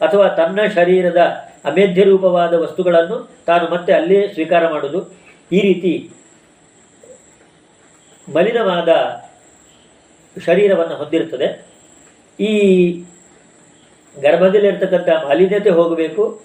ಅಥವಾ 0.00 0.28
ತನ್ನ 0.28 0.66
ಶರೀರದ 0.74 1.16
ಅಮೇಧ್ಯ 1.64 2.02
ರೂಪವಾದ 2.02 2.54
ವಸ್ತುಗಳನ್ನು 2.54 3.30
ತಾನು 3.46 3.74
ಮತ್ತೆ 3.74 3.92
ಅಲ್ಲೇ 3.92 4.28
ಸ್ವೀಕಾರ 4.28 4.68
ಮಾಡುವುದು 4.68 5.14
ಈ 5.52 5.60
ರೀತಿ 5.60 6.10
ಮಲಿನವಾದ 8.34 8.88
ಶರೀರವನ್ನು 10.46 10.96
ಹೊಂದಿರುತ್ತದೆ. 10.96 11.66
ಈ 12.40 12.52
ಗರ್ಭದಲ್ಲಿರ್ತಕ್ಕಂಥ 14.20 15.08
ಮಾಲಿನ್ಯತೆ 15.08 15.70
ಹೋಗಬೇಕು. 15.70 16.42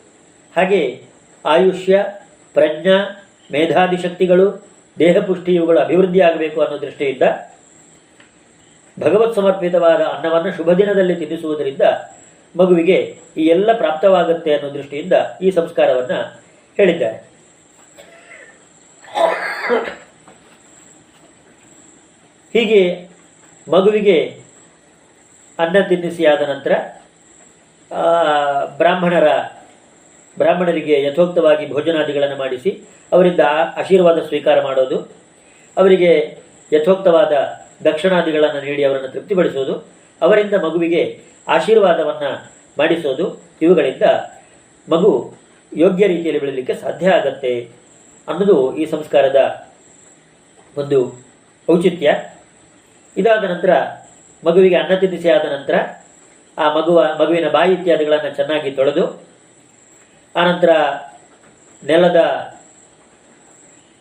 ಹಾಗೆ 0.58 1.04
ಆಯುಷ್ಯ, 1.46 2.06
ಪ್ರಜ್ಞಾ 2.54 3.28
ಮೇಧಾದಿ 3.52 3.98
ಶಕ್ತಿಗಳು 3.98 4.68
ದೇಹಪುಷ್ಟಿ 5.00 5.56
ಇವುಗಳು 5.56 5.80
ಅಭಿವೃದ್ಧಿ 5.80 6.22
ಆಗಬೇಕು 6.22 6.62
ಅನ್ನೋ 6.62 6.82
ದೃಷ್ಟಿಯಿಂದ 6.82 7.22
ಭಗವತ್ 8.98 9.36
ಸಮರ್ಪಿತವಾದ 9.36 10.02
ಅನ್ನವನ್ನು 10.14 10.52
ಶುಭ 10.58 10.72
ದಿನದಲ್ಲಿ 10.80 11.16
ತಿನ್ನಿಸುವುದರಿಂದ 11.16 11.86
ಮಗುವಿಗೆ 12.56 12.98
ಈ 13.38 13.44
ಎಲ್ಲ 13.56 13.70
ಪ್ರಾಪ್ತವಾಗುತ್ತೆ 13.78 14.52
ಅನ್ನೋ 14.56 14.70
ದೃಷ್ಟಿಯಿಂದ 14.74 15.16
ಈ 15.42 15.52
ಸಂಸ್ಕಾರವನ್ನು 15.52 16.20
ಹೇಳಿದ್ದಾರೆ. 16.78 17.18
ಹೀಗೆ 22.54 22.82
ಮಗುವಿಗೆ 23.68 24.18
ಅನ್ನ 25.60 25.78
ತಿನ್ನಿಸಿ 25.90 26.24
ಆದ 26.26 26.42
ನಂತರ 26.50 26.74
ಬ್ರಾಹ್ಮಣರ, 28.80 29.28
ಬ್ರಾಹ್ಮಣರಿಗೆ 30.38 30.96
ಯಥೋಕ್ತವಾಗಿ 31.04 31.66
ಭೋಜನಾದಿಗಳನ್ನು 31.74 32.38
ಮಾಡಿಸಿ 32.44 32.72
ಅವರಿಂದ 33.12 33.44
ಆಶೀರ್ವಾದ 33.82 34.20
ಸ್ವೀಕಾರ 34.28 34.58
ಮಾಡೋದು, 34.68 34.98
ಅವರಿಗೆ 35.78 36.12
ಯಥೋಕ್ತವಾದ 36.72 37.34
ದಕ್ಷಿಣಾದಿಗಳನ್ನು 37.88 38.60
ನೀಡಿ 38.68 38.84
ಅವರನ್ನು 38.88 39.10
ತೃಪ್ತಿಪಡಿಸೋದು 39.16 39.74
ಅವರಿಂದ 40.22 40.56
ಮಗುವಿಗೆ 40.66 41.02
ಆಶೀರ್ವಾದವನ್ನು 41.56 42.32
ಮಾಡಿಸೋದು, 42.80 43.26
ಇವುಗಳಿಂದ 43.62 44.06
ಮಗು 44.88 45.12
ಯೋಗ್ಯ 45.72 46.06
ರೀತಿಯಲ್ಲಿ 46.14 46.42
ಬೆಳೀಲಿಕ್ಕೆ 46.44 46.74
ಸಾಧ್ಯ 46.84 47.10
ಆಗತ್ತೆ 47.18 47.54
ಅನ್ನೋದು 48.28 48.56
ಈ 48.76 48.86
ಸಂಸ್ಕಾರದ 48.94 49.40
ಒಂದು 50.78 51.00
ಔಚಿತ್ಯ. 51.68 52.10
ಇದಾದ 53.18 53.44
ನಂತರ 53.54 53.72
ಮಗುವಿಗೆ 54.44 54.78
ಅನ್ನ 54.82 54.94
ತಿನ್ನಿಸಿ 55.02 55.30
ಆದ 55.30 55.46
ನಂತರ 55.56 55.76
ಆ 56.58 56.66
ಮಗುವ, 56.78 57.00
ಮಗುವಿನ 57.20 57.48
ಬಾಯಿ 57.50 57.72
ಇತ್ಯಾದಿಗಳನ್ನು 57.74 58.32
ಚೆನ್ನಾಗಿ 58.36 58.72
ತೊಳೆದು 58.78 59.04
ಆನಂತರ 60.36 60.72
ನೆಲದ 61.84 62.20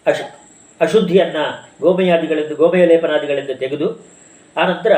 ಅಶ್, 0.07 0.25
ಅಶುದ್ಧಿಯನ್ನು 0.81 1.45
ಗೋಮಯಾದಿಗಳಿಂದ 1.81 2.53
ಗೋಮಯ 2.53 2.85
ಲೇಪನಾದಿಗಳಿಂದ 2.87 3.53
ತೆಗೆದು 3.59 3.89
ಆನಂತರ 4.57 4.93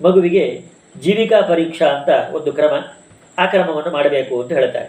ಮಗುವಿಗೆ 0.00 0.44
ಜೀವಿಕಾ 1.00 1.40
ಪರೀಕ್ಷಾ 1.40 1.86
ಅಂತ 1.86 2.10
ಒಂದು 2.34 2.52
ಕ್ರಮ, 2.52 2.74
ಆ 3.38 3.44
ಕ್ರಮವನ್ನು 3.46 3.90
ಮಾಡಬೇಕು 3.90 4.34
ಅಂತ 4.42 4.52
ಹೇಳ್ತಾರೆ. 4.52 4.88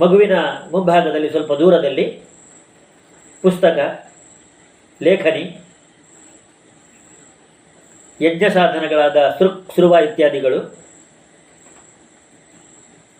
ಮಗುವಿನ 0.00 0.36
ಮುಂಭಾಗದಲ್ಲಿ 0.70 1.30
ಸ್ವಲ್ಪ 1.30 1.52
ದೂರದಲ್ಲಿ 1.52 2.06
ಪುಸ್ತಕ, 3.42 3.78
ಲೇಖನಿ, 5.02 5.44
ಯಜ್ಞ 8.20 8.44
ಸಾಧನಗಳಾದ 8.48 9.18
ಸೃಕ್, 9.38 9.60
ಸುರುವ 9.74 9.96
ಇತ್ಯಾದಿಗಳು, 10.08 10.58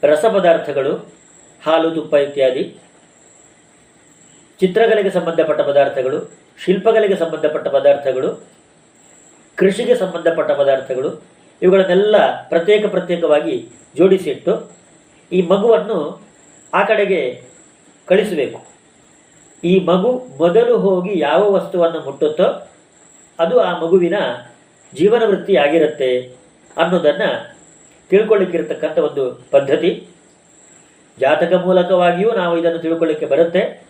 ರಸ 0.02 0.24
ಪದಾರ್ಥಗಳು, 0.24 0.92
ಹಾಲು 1.62 1.88
ತುಪ್ಪ 1.90 2.14
ಇತ್ಯಾದಿ. 2.14 2.64
ಚಿತ್ರಗಳಿಗೆ 4.60 5.10
ಸಂಬಂಧಪಟ್ಟ 5.10 5.60
ಪದಾರ್ಥಗಳು, 5.60 6.30
ಶಿಲ್ಪಗಳಿಗೆ 6.64 7.16
ಸಂಬಂಧಪಟ್ಟ 7.16 7.68
ಪದಾರ್ಥಗಳು, 7.68 8.44
ಕೃಷಿಗೆ 9.56 9.94
ಸಂಬಂಧಪಟ್ಟ 9.94 10.50
ಪದಾರ್ಥಗಳು, 10.50 11.22
ಇವುಗಳನ್ನೆಲ್ಲ 11.62 12.48
ಪ್ರತ್ಯೇಕ 12.48 12.86
ಪ್ರತ್ಯೇಕವಾಗಿ 12.86 13.68
ಜೋಡಿಸಿಟ್ಟು 13.96 14.70
ಈ 15.32 15.42
ಮಗುವನ್ನು 15.42 16.22
ಆ 16.74 16.84
ಕಡೆಗೆ 16.84 17.42
ಕಳಿಸಬೇಕು. 18.06 18.64
ಈ 19.64 19.84
ಮಗು 19.84 20.26
ಮೊದಲು 20.38 20.78
ಹೋಗಿ 20.78 21.18
ಯಾವ 21.18 21.52
ವಸ್ತುವನ್ನು 21.52 22.00
ಮುಟ್ಟುತ್ತೋ 22.00 22.68
ಅದು 23.38 23.60
ಆ 23.60 23.78
ಮಗುವಿನ 23.78 24.14
ಜೀವನ 24.94 25.22
ವೃತ್ತಿ 25.26 25.56
ಆಗಿರುತ್ತೆ 25.56 26.20
ಅನ್ನೋದನ್ನು 26.76 27.56
ತಿಳ್ಕೊಳ್ಳಿಕ್ಕಿರ್ತಕ್ಕಂಥ 28.10 28.98
ಒಂದು 28.98 29.40
ಪದ್ಧತಿ. 29.50 30.06
ಜಾತಕ 31.20 31.52
ಮೂಲಕವಾಗಿಯೂ 31.52 32.32
ನಾವು 32.32 32.58
ಇದನ್ನು 32.58 32.78
ತಿಳ್ಕೊಳ್ಳಿಕ್ಕೆ 32.78 33.26
ಬರುತ್ತೆ. 33.26 33.89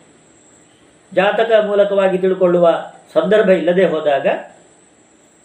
ಜಾತಕ 1.14 1.50
ಮೂಲಕವಾಗಿ 1.66 2.18
ತಿಳ್ಕೊಳ್ಳುವ 2.18 2.92
ಸಂದರ್ಭ 3.14 3.50
ಇಲ್ಲದೆ 3.50 3.84
ಹೋದಾಗ 3.84 4.26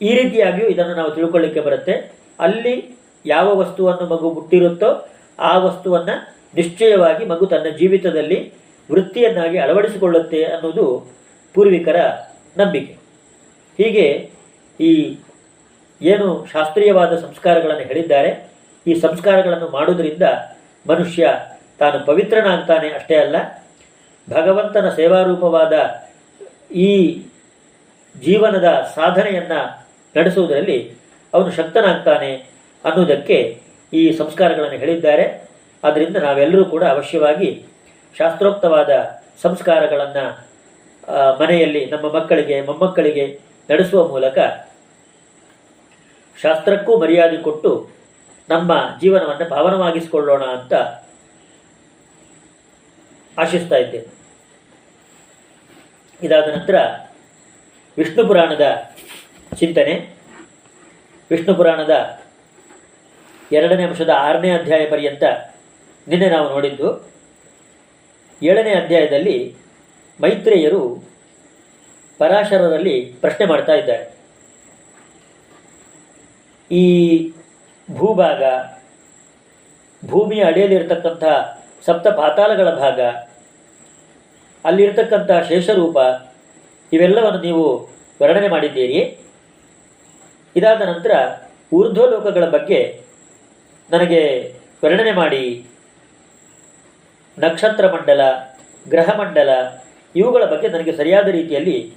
ಈ 0.02 0.22
ರೀತಿಯಾಗಿಯೂ 0.22 0.68
ಇದನ್ನು 0.68 0.96
ನಾವು 0.96 1.12
ತಿಳ್ಕೊಳ್ಳಿಕ್ಕೆ 1.12 1.60
ಬರುತ್ತೆ. 1.60 2.12
ಅಲ್ಲಿ 2.40 2.98
ಯಾವ 3.26 3.56
ವಸ್ತುವನ್ನು 3.56 4.06
ಮಗು 4.08 4.32
ಮುಟ್ಟಿರುತ್ತೋ 4.32 5.10
ಆ 5.40 5.58
ವಸ್ತುವನ್ನು 5.58 6.36
ನಿಶ್ಚಯವಾಗಿ 6.56 7.26
ಮಗು 7.26 7.46
ತನ್ನ 7.46 7.70
ಜೀವಿತದಲ್ಲಿ 7.78 8.54
ವೃತ್ತಿಯನ್ನಾಗಿ 8.92 9.58
ಅಳವಡಿಸಿಕೊಳ್ಳುತ್ತೆ 9.58 10.44
ಅನ್ನೋದು 10.44 11.14
ಪೂರ್ವಿಕರ 11.54 11.96
ನಂಬಿಕೆ. 12.58 12.98
ಹೀಗೆ 13.78 14.32
ಈ 14.80 15.18
ಏನು 16.02 16.46
ಶಾಸ್ತ್ರೀಯವಾದ 16.54 17.20
ಸಂಸ್ಕಾರಗಳನ್ನು 17.20 17.84
ಹೇಳಿದ್ದಾರೆ. 17.84 18.50
ಈ 18.88 18.94
ಸಂಸ್ಕಾರಗಳನ್ನು 19.00 19.70
ಮಾಡುವುದರಿಂದ 19.70 20.24
ಮನುಷ್ಯ 20.90 21.34
ತಾನು 21.80 22.06
ಪವಿತ್ರನಾಗ್ತಾನೆ 22.06 22.90
ಅಷ್ಟೇ 22.90 23.16
ಅಲ್ಲ 23.16 23.36
ಭಗವಂತನ 24.30 24.90
ಸೇವಾರೂಪವಾದ 24.90 25.74
ಈ 26.72 26.92
ಜೀವನದ 28.26 28.68
ಸಾಧನೆಯನ್ನು 28.96 29.60
ನಡೆಸುವುದರಲ್ಲಿ 30.16 30.80
ಅವನು 31.34 31.52
ಶಕ್ತನಾಗ್ತಾನೆ 31.52 32.32
ಅನ್ನುವುದಕ್ಕೆ 32.86 33.38
ಈ 33.94 34.14
ಸಂಸ್ಕಾರಗಳನ್ನು 34.18 34.78
ಹೇಳಿದ್ದಾರೆ. 34.78 35.26
ಆದ್ದರಿಂದ 35.84 36.18
ನಾವೆಲ್ಲರೂ 36.18 36.66
ಕೂಡ 36.66 36.84
ಅವಶ್ಯವಾಗಿ 36.84 37.66
ಶಾಸ್ತ್ರೋಕ್ತವಾದ 38.20 38.90
ಸಂಸ್ಕಾರಗಳನ್ನು 39.44 40.26
ಮನೆಯಲ್ಲಿ 41.42 41.86
ನಮ್ಮ 41.86 42.06
ಮಕ್ಕಳಿಗೆ, 42.18 42.62
ಮೊಮ್ಮಕ್ಕಳಿಗೆ 42.62 43.26
ನಡೆಸುವ 43.70 44.08
ಮೂಲಕ 44.08 44.38
ಶಾಸ್ತ್ರಕ್ಕೂ 46.42 46.98
ಮರ್ಯಾದೆ 47.02 47.38
ಕೊಟ್ಟು 47.38 47.72
ನಮ್ಮ 48.50 48.74
ಜೀವನವನ್ನು 49.02 49.46
ಪಾವನವಾಗಿಸಿಕೊಳ್ಳೋಣ 49.50 50.44
ಅಂತ 50.58 50.74
ಆಶಿಸ್ತಾ 53.38 53.78
ಇದ್ದೇನೆ. 53.78 54.15
ಇದಾದ 56.22 56.48
ನಂತರ 56.48 56.76
ವಿಷ್ಣು 57.98 58.28
ಪುರಾಣದ 58.28 58.92
ಚಿಂತನೆ. 59.56 60.16
ವಿಷ್ಣು 61.32 61.56
ಪುರಾಣದ 61.56 62.20
ಎರಡನೇ 63.52 63.84
ಅಂಶದ 63.84 64.10
ಆರನೇ 64.10 64.52
ಅಧ್ಯಾಯ 64.52 64.86
ಪರ್ಯಂತ 64.90 65.24
ನಿನ್ನೆ 66.08 66.30
ನಾವು 66.30 66.50
ನೋಡಿದ್ದು. 66.50 67.10
ಏಳನೇ 68.44 68.74
ಅಧ್ಯಾಯದಲ್ಲಿ 68.74 69.56
ಮೈತ್ರೇಯರು 70.22 71.04
ಪರಾಶರರಲ್ಲಿ 72.18 73.18
ಪ್ರಶ್ನೆ 73.22 73.46
ಮಾಡ್ತಾ 73.46 73.74
ಇದ್ದಾರೆ. 73.74 74.16
ಈ 76.72 76.86
ಭೂಭಾಗ 77.92 78.44
ಭೂಮಿಯ 80.10 80.44
ಅಡಿಯಲ್ಲಿರತಕ್ಕಂಥ 80.44 81.24
ಸಪ್ತ 81.86 82.08
ಪಾತಾಳಗಳ 82.08 82.70
ಭಾಗ 82.70 83.00
ಅಲ್ಲಿರ್ತಕ್ಕಂಥ 84.66 85.32
ಶೇಷರೂಪ 85.50 85.98
ಇವೆಲ್ಲವನ್ನು 86.94 87.42
ನೀವು 87.42 87.90
ವರ್ಣನೆ 88.22 88.48
ಮಾಡಿದ್ದೀರಿ. 88.48 89.18
ಇದಾದ 90.56 90.82
ನಂತರ 90.82 91.12
ಊರ್ಧ್ವಲೋಕಗಳ 91.74 92.50
ಬಗ್ಗೆ 92.50 93.02
ನನಗೆ 93.92 94.54
ವರ್ಣನೆ 94.84 95.12
ಮಾಡಿ. 95.12 95.66
ನಕ್ಷತ್ರ 97.40 97.92
ಮಂಡಲ, 97.92 98.22
ಗ್ರಹ 98.90 99.20
ಮಂಡಲ, 99.20 99.50
ಇವುಗಳ 100.16 100.46
ಬಗ್ಗೆ 100.46 100.68
ನನಗೆ 100.68 100.92
ಸರಿಯಾದ 100.92 101.28
ರೀತಿಯಲ್ಲಿ 101.28 101.94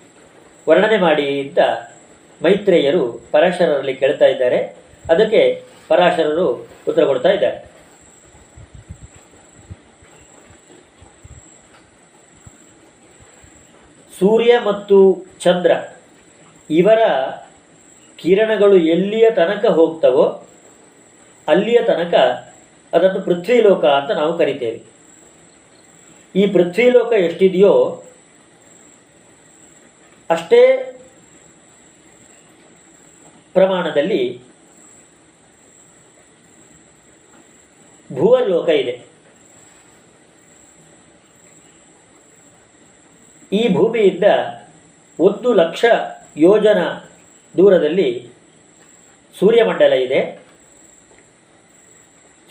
ವರ್ಣನೆ 0.68 0.98
ಮಾಡಿ 0.98 1.40
ಅಂತ 1.40 1.59
ಮೈತ್ರೇಯರು 2.42 3.20
ಪರಾಶರರಲ್ಲಿ 3.33 3.94
ಕೇಳ್ತಾ 3.94 4.26
ಇದ್ದಾರೆ. 4.26 4.76
ಅದಕ್ಕೆ 5.11 5.62
ಪರಾಶರರು 5.88 6.46
ಉತ್ತರ 6.88 7.04
ಕೊಡ್ತಾ 7.04 7.28
ಇದ್ದಾರೆ. 7.28 7.67
ಸೂರ್ಯ 14.18 14.59
ಮತ್ತು 14.59 15.26
ಚಂದ್ರ 15.40 15.70
ಇವರ 16.70 16.98
ಕಿರಣಗಳು 18.16 18.76
ಎಲ್ಲಿಯ 18.76 19.31
ತನಕ 19.31 19.66
ಹೋಗ್ತವೋ 19.66 20.24
ಅಲ್ಲಿಯ 21.48 21.78
ತನಕ 21.87 22.14
ಅದನ್ನು 22.92 23.20
ಪೃಥ್ವಿಲೋಕ 23.20 23.85
ಅಂತ 23.85 24.11
ನಾವು 24.11 24.38
ಕರಿತೇವೆ. 24.38 24.83
ಈ 26.35 26.46
ಪೃಥ್ವಿಲೋಕ 26.46 27.12
ಎಷ್ಟಿದೆಯೋ 27.12 28.04
ಅಷ್ಟೇ 30.31 30.61
ಪ್ರಮಾಣದಲ್ಲಿ 33.54 34.40
ಭೂವಲೋಕ 38.12 38.68
ಇದೆ. 38.68 39.08
ಈ 43.53 43.75
ಭೂಮಿಯಿಂದ 43.75 44.25
ಒಂದು 45.19 45.53
ಲಕ್ಷ 45.53 45.85
ಯೋಜನ 46.37 46.81
ದೂರದಲ್ಲಿ 47.57 48.31
ಸೂರ್ಯಮಂಡಲ 49.39 49.93
ಇದೆ. 49.93 50.21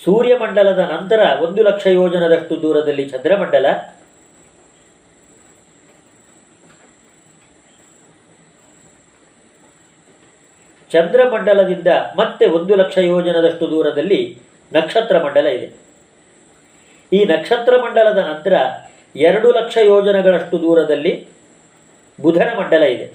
ಸೂರ್ಯಮಂಡಲದ 0.03 0.79
ನಂತರ 0.79 1.19
ಒಂದು 1.41 1.63
ಲಕ್ಷ 1.63 1.87
ಯೋಜನದಷ್ಟು 1.87 2.61
ದೂರದಲ್ಲಿ 2.61 3.09
ಚಂದ್ರಮಂಡಲ. 3.09 3.65
ಚಂದ್ರಮಂಡಲದಿಂದ 10.91 11.87
ಮತ್ತೆ 12.15 12.45
ಒಂದು 12.45 12.75
ಲಕ್ಷ 12.75 12.97
ಯೋಜನದಷ್ಟು 12.97 13.69
ದೂರದಲ್ಲಿ 13.71 14.41
ನಕ್ಷತ್ರ 14.73 15.17
ಮಂಡಲ 15.23 15.47
ಇದೆ. 15.47 15.67
ಈ 17.13 17.25
ನಕ್ಷತ್ರ 17.25 17.73
ಮಂಡಲದ 17.77 18.17
ನಂತರ 18.17 18.53
ಎರಡು 19.15 19.51
ಲಕ್ಷ 19.51 19.77
ಯೋಜನಗಳಷ್ಟು 19.77 20.61
ದೂರದಲ್ಲಿ 20.61 21.27
ಬುಧನ 22.21 22.49
ಮಂಡಲ 22.59 22.83
ಇದೆ. 22.83 23.13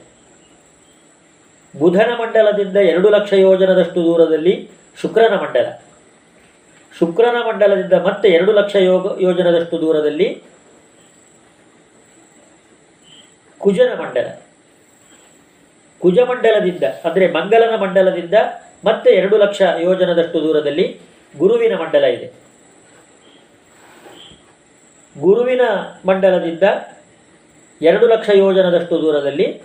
ಬುಧನ 1.78 2.10
ಮಂಡಲದಿಂದ 2.20 2.76
ಎರಡು 2.76 3.08
ಲಕ್ಷ 3.08 3.32
ಯೋಜನದಷ್ಟು 3.32 4.04
ದೂರದಲ್ಲಿ 4.04 4.70
ಶುಕ್ರನ 5.00 5.34
ಮಂಡಲ. 5.34 5.66
ಶುಕ್ರನ 6.98 7.36
ಮಂಡಲದಿಂದ 7.46 7.92
ಮತ್ತೆ 7.92 8.28
ಎರಡು 8.28 8.52
ಲಕ್ಷ 8.52 8.76
ಯೋಗ, 8.76 9.22
ಯೋಜನದಷ್ಟು 9.22 9.80
ದೂರದಲ್ಲಿ 9.80 10.42
ಕುಜನ 13.58 14.00
ಮಂಡಲ. 14.00 14.26
ಕುಜಮಂಡಲದಿಂದ 16.00 16.82
ಅಂದರೆ 17.04 17.32
ಮಂಗಲನ 17.32 17.74
ಮಂಡಲದಿಂದ 17.76 18.34
ಮತ್ತೆ 18.84 19.10
ಎರಡು 19.10 19.36
ಲಕ್ಷ 19.36 19.62
ಯೋಜನದಷ್ಟು 19.80 20.42
ದೂರದಲ್ಲಿ 20.42 21.00
ಗುರುವಿನ 21.38 21.74
ಮಂಡಲ 21.74 22.04
ಇದೆ. 22.04 22.32
ಗುರುವಿನ 25.20 25.60
ಮಂಡಲದಿಂದ 26.06 26.62
ಎರಡು 27.82 28.06
ಲಕ್ಷ 28.06 28.30
ಯೋಜನದಷ್ಟು 28.34 29.02
ದೂರದಲ್ಲಿ 29.02 29.62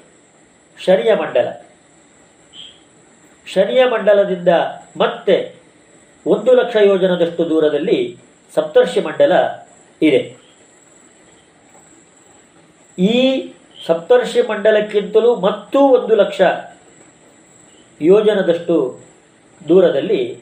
ಶನಿಯ 0.77 1.13
ಮಂಡಲ. 1.15 1.65
ಶನಿಯ 3.45 3.85
ಮಂಡಲದಿಂದ 3.85 4.47
ಮತ್ತೆ 4.97 5.55
ಒಂದು 6.25 6.53
ಲಕ್ಷ 6.53 6.75
ಯೋಜನದಷ್ಟು 6.75 7.49
ದೂರದಲ್ಲಿ 7.49 8.17
ಸಪ್ತರ್ಷಿ 8.55 9.01
ಮಂಡಲ 9.01 9.31
ಇದೆ. 10.01 10.35
ಈ 12.99 13.53
ಸಪ್ತರ್ಷಿ 13.85 14.41
ಮಂಡಲಕ್ಕಿಂತಲೂ 14.41 15.35
ಮತ್ತೂ 15.35 15.79
ಒಂದು 15.79 16.15
ಲಕ್ಷ 16.15 16.41
ಯೋಜನದಷ್ಟು 18.01 18.99
ದೂರದಲ್ಲಿ 19.67 20.41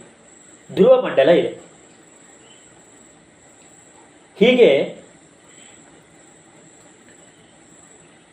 ಧ್ರುವ 0.74 1.02
ಮಂಡಲ 1.02 1.30
ಇದೆ. 1.30 1.65
ಹೀಗೆ 4.40 4.70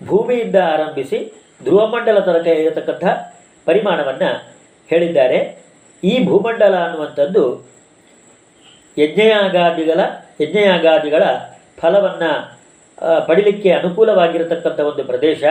ಭೂಮಿಯಿಂದ 0.01 0.59
ಆರಂಭಿಸಿ 0.75 1.19
ಧ್ರುವಮಂಡಲ 1.65 2.19
ತನಕ 2.29 2.47
ಇರತಕ್ಕಂಥ 2.63 3.05
ಪರಿಮಾಣವನ್ನು 3.67 4.31
ಹೇಳಿದ್ದಾರೆ. 4.91 5.39
ಈ 6.03 6.15
ಭೂಮಂಡಲ 6.29 6.75
ಅನ್ನುವಂಥದ್ದು 6.87 7.45
ಯಜ್ಞಯಾಗಾದಿಗಳ 8.97 10.01
ಯಜ್ಞಯಾಗಾದಿಗಳ 10.43 11.23
ಫಲವನ್ನು 11.81 12.33
ಪಡಿಲಿಕ್ಕೆ 13.29 13.71
ಅನುಕೂಲವಾಗಿರತಕ್ಕಂಥ 13.79 14.81
ಒಂದು 14.91 15.03
ಪ್ರದೇಶ. 15.11 15.43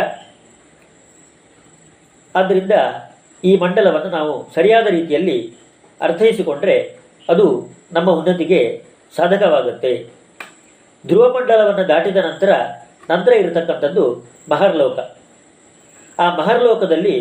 ಆದ್ದರಿಂದ 2.35 2.75
ಈ 3.43 3.51
ಮಂಡಲವನ್ನು 3.63 4.09
ನಾವು 4.17 4.33
ಸರಿಯಾದ 4.55 4.87
ರೀತಿಯಲ್ಲಿ 4.97 5.37
ಅರ್ಥೈಸಿಕೊಂಡರೆ 6.01 6.77
ಅದು 7.29 7.45
ನಮ್ಮ 7.95 8.09
ಉನ್ನತಿಗೆ 8.19 8.61
ಸಾಧಕವಾಗುತ್ತೆ. 9.17 9.91
ಧ್ರುವಮಂಡಲವನ್ನು 11.07 11.87
ದಾಟಿದ 11.87 12.17
ನಂತರ 12.17 12.51
ನಂತರ 13.09 13.31
ಇರತಕ್ಕಂಥದ್ದು 13.33 14.03
ಮಹರ್ಲೋಕ. 14.49 14.99
ಆ 16.19 16.35
ಮಹರ್ಲೋಕದಲ್ಲಿ 16.35 17.17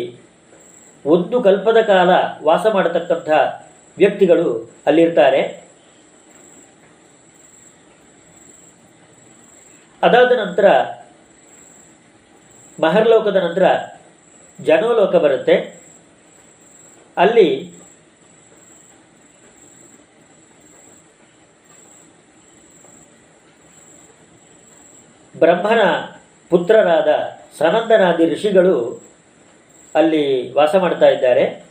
ಒಂದು 1.05 1.43
ಕಲ್ಪದ 1.43 1.81
ಕಾಲ 1.81 2.09
ವಾಸ 2.43 2.65
ಮಾಡತಕ್ಕಂಥ 2.67 3.29
ವ್ಯಕ್ತಿಗಳು 3.97 4.47
ಅಲ್ಲಿರ್ತಾರೆ. 4.87 5.41
ಅದಾದ 10.03 10.31
ನಂತರ 10.31 10.65
ಮಹರ್ಲೋಕದ 12.79 13.35
ನಂತರ 13.35 13.65
ಜನೋಲೋಕ 14.59 15.15
ಬರುತ್ತೆ. 15.15 15.55
ಅಲ್ಲಿ 17.17 17.49
ಬ್ರಹ್ಮನ 25.41 25.79
ಪುತ್ರರಾದ 26.49 27.07
ಸನಂದನಾದಿ 27.57 28.25
ಋಷಿಗಳು 28.29 29.01
ಅಲ್ಲಿ 29.95 30.53
ವಾಸ 30.53 30.75
ಮಾಡ್ತಾ 30.75 31.05
ಇದ್ದಾರೆ. 31.05 31.63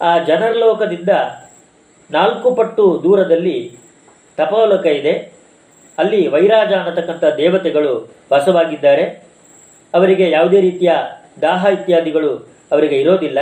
ಆ 0.00 0.18
ಜನರಲೋಕದಿಂದ 0.18 1.08
ನಾಲ್ಕು 2.10 2.54
ಪಟ್ಟು 2.54 3.00
ದೂರದಲ್ಲಿ 3.02 3.76
ತಪೋಲೋಕ 4.36 4.86
ಇದೆ. 4.86 5.32
ಅಲ್ಲಿ 5.98 6.28
ವೈರಾಜ 6.28 6.72
ಅನ್ನತಕ್ಕಂಥ 6.72 7.24
ದೇವತೆಗಳು 7.24 8.12
ವಾಸವಾಗಿದ್ದಾರೆ. 8.32 9.04
ಅವರಿಗೆ 9.94 10.30
ಯಾವುದೇ 10.30 10.60
ರೀತಿಯ 10.60 10.92
ದಾಹ 11.42 11.66
ಇತ್ಯಾದಿಗಳು 11.66 12.48
ಅವರಿಗೆ 12.72 13.00
ಇರೋದಿಲ್ಲ. 13.00 13.40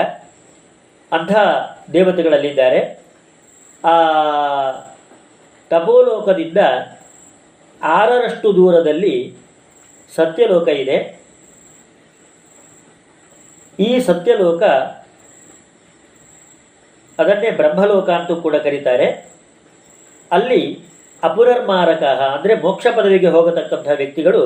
ಅಂಥ 1.12 1.32
ದೇವತೆಗಳಲ್ಲಿದ್ದಾರೆ. 1.92 2.80
ಆ 3.84 3.96
ತಪೋಲೋಕದಿಂದ 5.70 6.58
ಆರರಷ್ಟು 7.82 8.56
ದೂರದಲ್ಲಿ 8.56 9.36
ಸತ್ಯಲೋಕ 10.16 10.68
ಇದೆ. 10.68 10.98
ಈ 13.78 14.00
ಸತ್ಯಲೋಕ 14.00 14.62
ಅದನ್ನೇ 17.18 17.50
ಬ್ರಹ್ಮಲೋಕ 17.50 18.08
ಅಂತೂ 18.10 18.36
ಕೂಡ 18.36 18.56
ಕರೀತಾರೆ. 18.56 19.06
ಅಲ್ಲಿ 20.30 20.62
ಅಪುರರ್ಮಾರಕ 21.22 22.02
ಅಂದರೆ 22.02 22.54
ಮೋಕ್ಷ 22.54 22.86
ಪದವಿಗೆ 22.96 23.28
ಹೋಗತಕ್ಕಂಥ 23.28 23.88
ವ್ಯಕ್ತಿಗಳು 23.96 24.42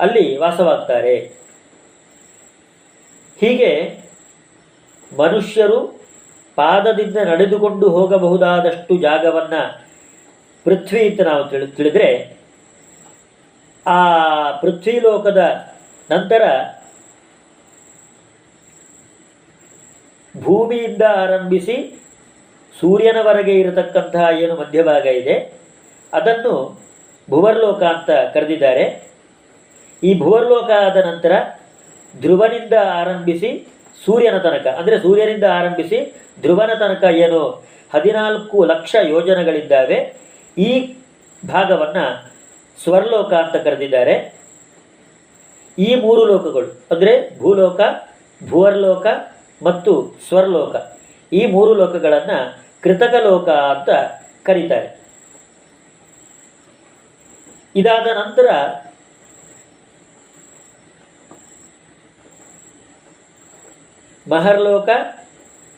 ಅಲ್ಲಿ 0.00 0.36
ವಾಸವಾಗ್ತಾರೆ. 0.36 1.16
ಹೀಗೆ 3.40 3.72
ಮನುಷ್ಯರು 5.18 5.78
ಪಾದದಿಂದ 6.56 7.16
ನಡೆದುಕೊಂಡು 7.16 7.88
ಹೋಗಬಹುದಾದಷ್ಟು 7.88 8.96
ಜಾಗವನ್ನು 8.96 9.62
ಪೃಥ್ವಿ 10.64 11.08
ಅಂತ 11.08 11.20
ನಾವು 11.20 11.48
ತಿಳಿ, 11.48 11.66
ತಿಳಿದ್ರೆ 11.66 12.37
ಆ 13.94 14.00
ಪೃಥ್ವಿಲೋಕದ 14.62 15.42
ನಂತರ 16.10 16.42
ಭೂಮಿಯಿಂದ 20.34 21.04
ಆರಂಭಿಸಿ 21.22 21.76
ಸೂರ್ಯನವರೆಗೆ 22.74 23.54
ಇರತಕ್ಕಂತಹ 23.62 24.24
ಏನು 24.42 24.54
ಮಧ್ಯಭಾಗ 24.60 25.06
ಇದೆ, 25.20 25.36
ಅದನ್ನು 26.12 26.54
ಭುವರ್ಲೋಕ 27.28 27.82
ಅಂತ 27.94 28.10
ಕರೆದಿದ್ದಾರೆ. 28.34 28.84
ಈ 30.02 30.10
ಭುವರ್ಲೋಕ 30.22 30.70
ಆದ 30.88 30.98
ನಂತರ 31.08 31.32
ಧ್ರುವನಿಂದ 32.14 32.74
ಆರಂಭಿಸಿ 33.00 33.50
ಸೂರ್ಯನ 34.04 34.36
ತನಕ, 34.44 34.66
ಅಂದರೆ 34.80 34.96
ಸೂರ್ಯನಿಂದ 35.04 35.46
ಆರಂಭಿಸಿ 35.58 35.98
ಧ್ರುವನ 36.44 36.72
ತನಕ 36.82 37.04
ಏನು 37.24 37.40
ಹದಿನಾಲ್ಕು 37.94 38.58
ಲಕ್ಷ 38.72 38.94
ಯೋಜನೆಗಳಿದ್ದಾವೆ. 39.14 39.98
ಈ 40.56 40.70
ಭಾಗವನ್ನು 41.42 42.06
ಸ್ವರ್ಲೋಕ 42.82 43.32
ಅಂತ 43.42 43.56
ಕರೆದಿದ್ದಾರೆ. 43.64 44.14
ಈ 45.78 45.90
ಮೂರು 46.04 46.22
ಲೋಕಗಳು, 46.30 46.68
ಅಂದರೆ 46.92 47.12
ಭೂಲೋಕ, 47.40 47.80
ಭುವರ್ಲೋಕ 48.40 49.06
ಮತ್ತು 49.66 49.92
ಸ್ವರ್ಲೋಕ, 50.28 50.74
ಈ 51.32 51.40
ಮೂರು 51.54 51.72
ಲೋಕಗಳನ್ನು 51.80 52.38
ಕೃತಕ 52.84 53.14
ಲೋಕ 53.24 53.48
ಅಂತ 53.74 53.90
ಕರೀತಾರೆ. 54.48 54.88
ಇದಾದ 57.74 58.06
ನಂತರ 58.20 58.46
ಮಹರ್ಲೋಕ, 64.26 64.88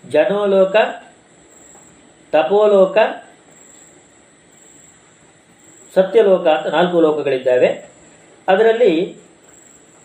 ಜನೋಲೋಕ, 0.05 0.77
ತಪೋಲೋಕ 2.33 2.99
ಸತ್ಯಲೋಕ 5.95 6.47
ಅಂತ 6.57 6.69
ನಾಲ್ಕು 6.75 6.97
ಲೋಕಗಳಿದ್ದಾವೆ. 7.07 7.71
ಅದರಲ್ಲಿ 8.49 8.93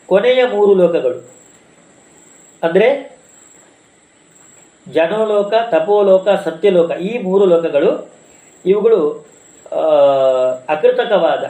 ಕೊನೆಯ 0.10 0.42
ಮೂರು 0.56 0.74
ಲೋಕಗಳು. 0.82 1.20
ಅಂದರೆ 2.64 2.88
ಜನೋಲೋಕ, 4.88 5.54
ತಪೋಲೋಕ, 5.76 6.28
ಸತ್ಯಲೋಕ 6.48 6.92
ಈ 7.10 7.12
ಮೂರು 7.28 7.46
ಲೋಕಗಳು 7.54 7.92
ಇವುಗಳು 8.66 9.00
ಅಕೃತಕವಾದ, 10.74 11.44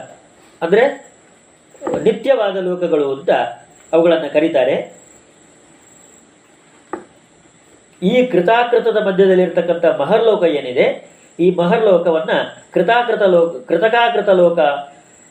ಅಂದರೆ 0.62 0.84
ನಿತ್ಯವಾದ 2.06 2.56
ಲೋಕಗಳು 2.68 3.06
ಅಂತ 3.16 3.30
ಅವುಗಳನ್ನು 3.92 4.28
ಕರೀತಾರೆ. 4.36 4.76
ಈ 8.02 8.14
ಕೃತಾಕೃತದ 8.32 8.98
ಮಧ್ಯದಲ್ಲಿರ್ತಕ್ಕಂಥ 9.08 9.84
ಮಹರ್ಲೋಕ 10.00 10.42
ಏನಿದೆ? 10.58 10.86
ಈ 11.44 11.46
ಮಹರ್ಲೋಕವನ್ನ 11.60 12.32
ಕೃತಾಕೃತ 12.74 13.24
ಲೋಕ, 13.34 13.50
ಕೃತಕಾಕೃತ 13.68 14.30
ಲೋಕ 14.40 14.58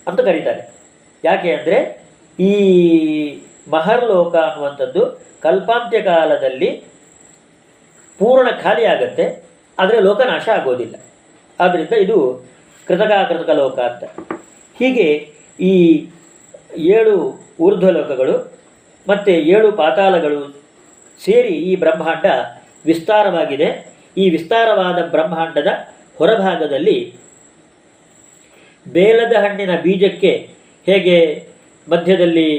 ಅಂತ 0.07 0.19
ಕರೀತಾರೆ. 0.27 0.63
ಯಾಕೆ 1.23 1.49
ಅಂದರೆ 1.57 1.77
ಈ 2.39 2.53
ಮಹರ್ಲೋಕ 3.75 4.35
ಅನ್ನುವಂಥದ್ದು 4.47 5.03
ಕಲ್ಪಾಂತ್ಯ 5.45 5.99
ಕಾಲದಲ್ಲಿ 6.09 6.69
ಪೂರ್ಣ 8.19 8.47
ಖಾಲಿ 8.63 8.83
ಆಗತ್ತೆ, 8.93 9.25
ಆದರೆ 9.77 9.97
ಲೋಕನಾಶ 10.07 10.45
ಆಗೋದಿಲ್ಲ. 10.57 10.95
ಆದ್ದರಿಂದ 11.59 11.95
ಇದು 12.05 12.17
ಕೃತಕಾಕೃತಕ 12.87 13.47
ಕೃತಕ 13.47 13.51
ಲೋಕ 13.61 13.77
ಅಂತ. 13.89 14.03
ಹೀಗೆ 14.79 15.07
ಈ 15.59 15.73
ಏಳು 16.97 17.15
ಊರ್ಧ್ವಲೋಕಗಳು 17.65 18.35
ಮತ್ತು 19.07 19.33
ಏಳು 19.55 19.67
ಪಾತಾಳಗಳು 19.81 20.41
ಸೇರಿ 21.21 21.53
ಈ 21.69 21.73
ಬ್ರಹ್ಮಾಂಡ 21.83 22.25
ವಿಸ್ತಾರವಾಗಿದೆ. 22.89 23.67
ಈ 24.21 24.25
ವಿಸ್ತಾರವಾದ 24.35 24.99
ಬ್ರಹ್ಮಾಂಡದ 25.15 25.69
ಹೊರಭಾಗದಲ್ಲಿ 26.17 26.97
ಬೇಲದ 28.85 29.33
ಹಣ್ಣಿನ 29.43 29.73
ಬೀಜಕ್ಕೆ 29.83 30.31
ಹೇಗೆ 30.87 31.17
ಮಧ್ಯದಲ್ಲಿ 31.87 32.49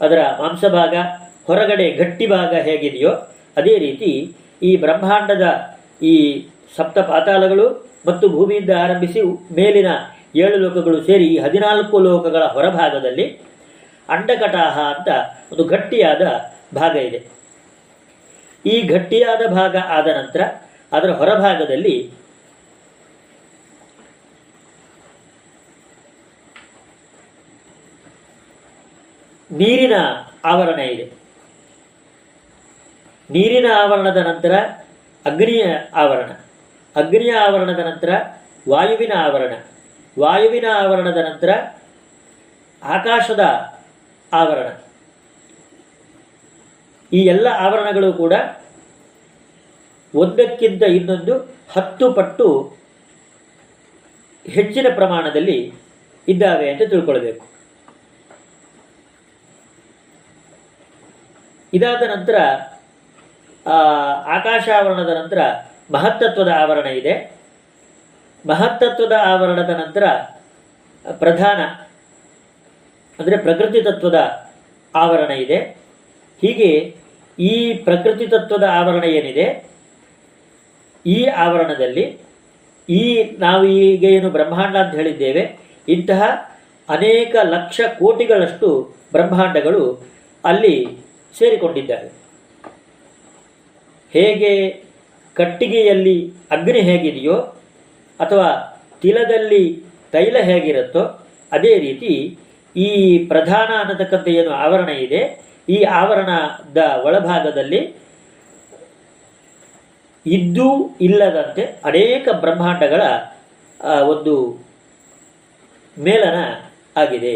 ಅದರ 0.00 0.20
ಮಾಂಸಭಾಗ, 0.40 0.94
ಹೊರಗಡೆ 1.48 1.86
ಗಟ್ಟಿ 1.90 2.26
ಭಾಗ 2.26 2.54
ಹೇಗಿದೆಯೋ 2.64 3.12
ಅದೇ 3.56 3.74
ರೀತಿ 3.78 4.10
ಈ 4.62 4.76
ಬ್ರಹ್ಮಾಂಡದ 4.76 5.46
ಈ 6.02 6.14
ಸಪ್ತ 6.76 6.98
ಪಾತಾಳಗಳು 7.10 7.66
ಮತ್ತು 8.06 8.28
ಭೂಮಿಯಿಂದ 8.28 8.72
ಆರಂಭಿಸಿ 8.76 9.20
ಮೇಲಿನ 9.50 9.90
ಏಳು 10.36 10.56
ಲೋಕಗಳು 10.56 10.98
ಸೇರಿ 11.02 11.28
ಹದಿನಾಲ್ಕು 11.38 11.98
ಲೋಕಗಳ 11.98 12.44
ಹೊರಭಾಗದಲ್ಲಿ 12.46 13.26
ಅಂಡಕಟಾಹ 14.08 14.76
ಅಂತ 14.94 15.08
ಒಂದು 15.52 15.64
ಗಟ್ಟಿಯಾದ 15.64 16.22
ಭಾಗ 16.74 16.94
ಇದೆ. 17.08 17.20
ಈ 18.64 18.76
ಗಟ್ಟಿಯಾದ 18.88 19.42
ಭಾಗ 19.54 19.76
ಆದ 19.88 20.08
ನಂತರ 20.16 20.42
ಅದರ 20.92 21.10
ಹೊರಭಾಗದಲ್ಲಿ 21.12 21.94
ನೀರಿನ 29.50 29.92
ಆವರಣ 30.44 30.80
ಇದೆ. 30.80 31.12
ನೀರಿನ 33.30 33.66
ಆವರಣದ 33.76 34.16
ನಂತರ 34.16 34.58
ಅಗ್ನಿಯ 35.26 35.64
ಆವರಣ. 35.94 36.30
ಅಗ್ನಿಯ 36.96 37.32
ಆವರಣದ 37.32 37.78
ನಂತರ 37.78 38.08
ವಾಯುವಿನ 38.68 39.12
ಆವರಣ. 39.16 39.52
ವಾಯುವಿನ 40.18 40.64
ಆವರಣದ 40.74 41.16
ನಂತರ 41.16 41.78
ಆಕಾಶದ 42.82 43.40
ಆವರಣ. 44.32 44.66
ಈ 47.12 47.20
ಎಲ್ಲ 47.24 47.46
ಆವರಣಗಳು 47.46 48.12
ಕೂಡ 48.12 48.32
ಒಂದಕ್ಕಿಂತ 50.14 50.82
ಇನ್ನೊಂದು 50.82 51.38
ಹತ್ತು 51.72 52.12
ಪಟ್ಟು 52.12 52.76
ಹೆಚ್ಚಿನ 54.46 54.86
ಪ್ರಮಾಣದಲ್ಲಿ 54.94 55.72
ಇದ್ದಾವೆ 56.28 56.70
ಅಂತ 56.70 56.82
ತಿಳ್ಕೊಳ್ಬೇಕು. 56.90 57.53
ಇದಾದ 61.76 62.02
ನಂತರ 62.14 62.36
ಆಕಾಶಾವರಣದ 64.36 65.12
ನಂತರ 65.18 65.40
ಮಹತ್ತತ್ವದ 65.94 66.50
ಆವರಣ 66.62 66.88
ಇದೆ. 67.00 67.14
ಮಹತ್ತತ್ವದ 68.44 69.14
ಆವರಣದ 69.30 69.72
ನಂತರ 69.80 70.04
ಪ್ರಧಾನ, 71.22 71.60
ಅಂದರೆ 73.18 73.36
ಪ್ರಕೃತಿ 73.46 73.80
ತತ್ವದ 73.88 74.18
ಆವರಣ 74.94 75.30
ಇದೆ. 75.44 75.58
ಹೀಗೆ 76.42 76.70
ಈ 77.38 77.54
ಪ್ರಕೃತಿ 77.86 78.26
ತತ್ವದ 78.34 78.66
ಆವರಣ 78.78 79.04
ಏನಿದೆ? 79.18 79.46
ಈ 81.04 81.18
ಆವರಣದಲ್ಲಿ 81.44 82.04
ಈ 82.88 83.04
ನಾವು 83.44 83.64
ಈಗ 83.82 84.04
ಏನು 84.16 84.28
ಬ್ರಹ್ಮಾಂಡ 84.36 84.74
ಅಂತ 84.82 84.94
ಹೇಳಿದ್ದೇವೆ, 85.00 85.44
ಇಂತಹ 85.88 86.22
ಅನೇಕ 86.88 87.34
ಲಕ್ಷ 87.54 87.80
ಕೋಟಿಗಳಷ್ಟು 88.00 88.68
ಬ್ರಹ್ಮಾಂಡಗಳು 89.14 89.82
ಅಲ್ಲಿ 90.44 90.74
ಸೇರಿಕೊಂಡಿದ್ದಾವೆ 91.38 92.10
ಹೇಗೆ 94.12 94.52
ಕಟ್ಟಿಗೆಯಲ್ಲಿ 95.36 96.16
ಅಗ್ನಿ 96.54 96.80
ಹೇಗಿದೆಯೋ 96.88 97.36
ಅಥವಾ 98.20 98.48
ತಿಲದಲ್ಲಿ 99.02 99.64
ತೈಲ 100.12 100.36
ಹೇಗಿರುತ್ತೋ 100.48 101.02
ಅದೇ 101.52 101.72
ರೀತಿ 101.86 102.12
ಈ 102.76 102.88
ಪ್ರಧಾನ 103.30 103.70
ಅನ್ನತಕ್ಕಂಥ 103.80 104.26
ಏನು 104.40 104.50
ಆವರಣ 104.64 104.90
ಇದೆ. 105.06 105.22
ಈ 105.68 105.78
ಆವರಣದ 105.98 106.80
ಒಳಭಾಗದಲ್ಲಿ 107.08 107.80
ಇದ್ದೂ 110.26 110.68
ಇಲ್ಲದಂತೆ 111.06 111.62
ಅನೇಕ 111.90 112.28
ಬ್ರಹ್ಮಾಂಡಗಳ 112.44 113.02
ಒಂದು 114.12 114.34
ಮೇಲನ 115.96 116.38
ಆಗಿದೆ. 117.02 117.34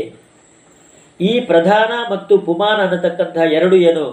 ಈ 1.21 1.41
ಪ್ರಧಾನ 1.41 1.93
ಮತ್ತು 2.13 2.39
ಪುಮಾನ 2.39 2.79
ಅನ್ನತಕ್ಕಂಥ 2.83 3.37
ಎರಡು 3.37 3.77
ಏನು? 3.77 4.05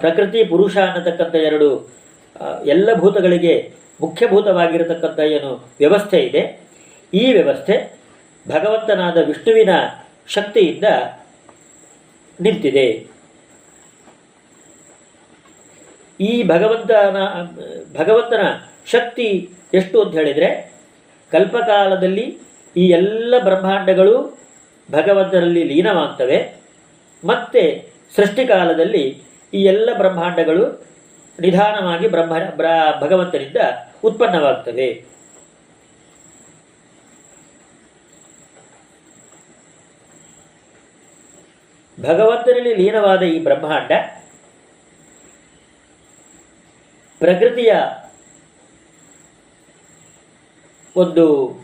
ಪ್ರಕೃತಿ, 0.00 0.44
ಪುರುಷ 0.44 0.76
ಅನ್ನತಕ್ಕಂಥ 0.76 1.34
ಎರಡು 1.34 1.68
ಎಲ್ಲ 2.64 2.88
ಭೂತಗಳಿಗೆ 2.94 3.54
ಮುಖ್ಯಭೂತವಾಗಿರತಕ್ಕಂಥ 4.00 5.18
ಏನು? 5.18 5.52
ವ್ಯವಸ್ಥೆ 5.78 6.18
ಇದೆ. 6.18 6.42
ಈ 7.14 7.32
ವ್ಯವಸ್ಥೆ 7.32 7.76
ಭಗವಂತನಾದ 8.46 9.16
ವಿಷ್ಣುವಿನ 9.26 9.72
ಶಕ್ತಿಯಿಂದ 10.28 10.84
ನಿಂತಿದೆ. 12.40 12.86
ಈ 16.20 16.42
ಭಗವಂತನ 16.42 17.18
ಭಗವಂತನ 17.98 18.44
ಶಕ್ತಿ 18.86 19.28
ಎಷ್ಟು 19.74 19.96
ಅಂತ 20.02 20.14
ಹೇಳಿದರೆ, 20.14 20.48
ಕಲ್ಪಕಾಲದಲ್ಲಿ 21.32 22.26
ಈ 22.76 22.84
ಎಲ್ಲ 22.88 23.34
ಬ್ರಹ್ಮಾಂಡಗಳು 23.44 24.16
ಭಗವಂತನಲ್ಲಿ 24.92 25.64
ಲೀನವಾಗ್ತವೆ. 25.64 26.54
ಮತ್ತೆ 27.24 27.92
ಸೃಷ್ಟಿಕಾಲದಲ್ಲಿ 28.16 29.22
ಈ 29.54 29.62
ಎಲ್ಲ 29.62 29.90
ಬ್ರಹ್ಮಾಂಡಗಳು 29.96 30.86
ನಿಧಾನವಾಗಿ 31.40 32.08
ಬ್ರಹ್ಮ, 32.08 32.34
ಬ್ರ- 32.56 33.00
ಭಗವಂತನಿಂದ 33.00 33.56
ಉತ್ಪನ್ನವಾಗ್ತವೆ. 34.04 35.04
ಭಗವಂತನಲ್ಲಿ 42.02 42.74
ಲೀನವಾದ 42.74 43.22
ಈ 43.22 43.42
ಬ್ರಹ್ಮಾಂಡ 43.42 43.92
ಪ್ರಕೃತಿಯ 47.18 47.72
ಒಂದು 50.96 51.54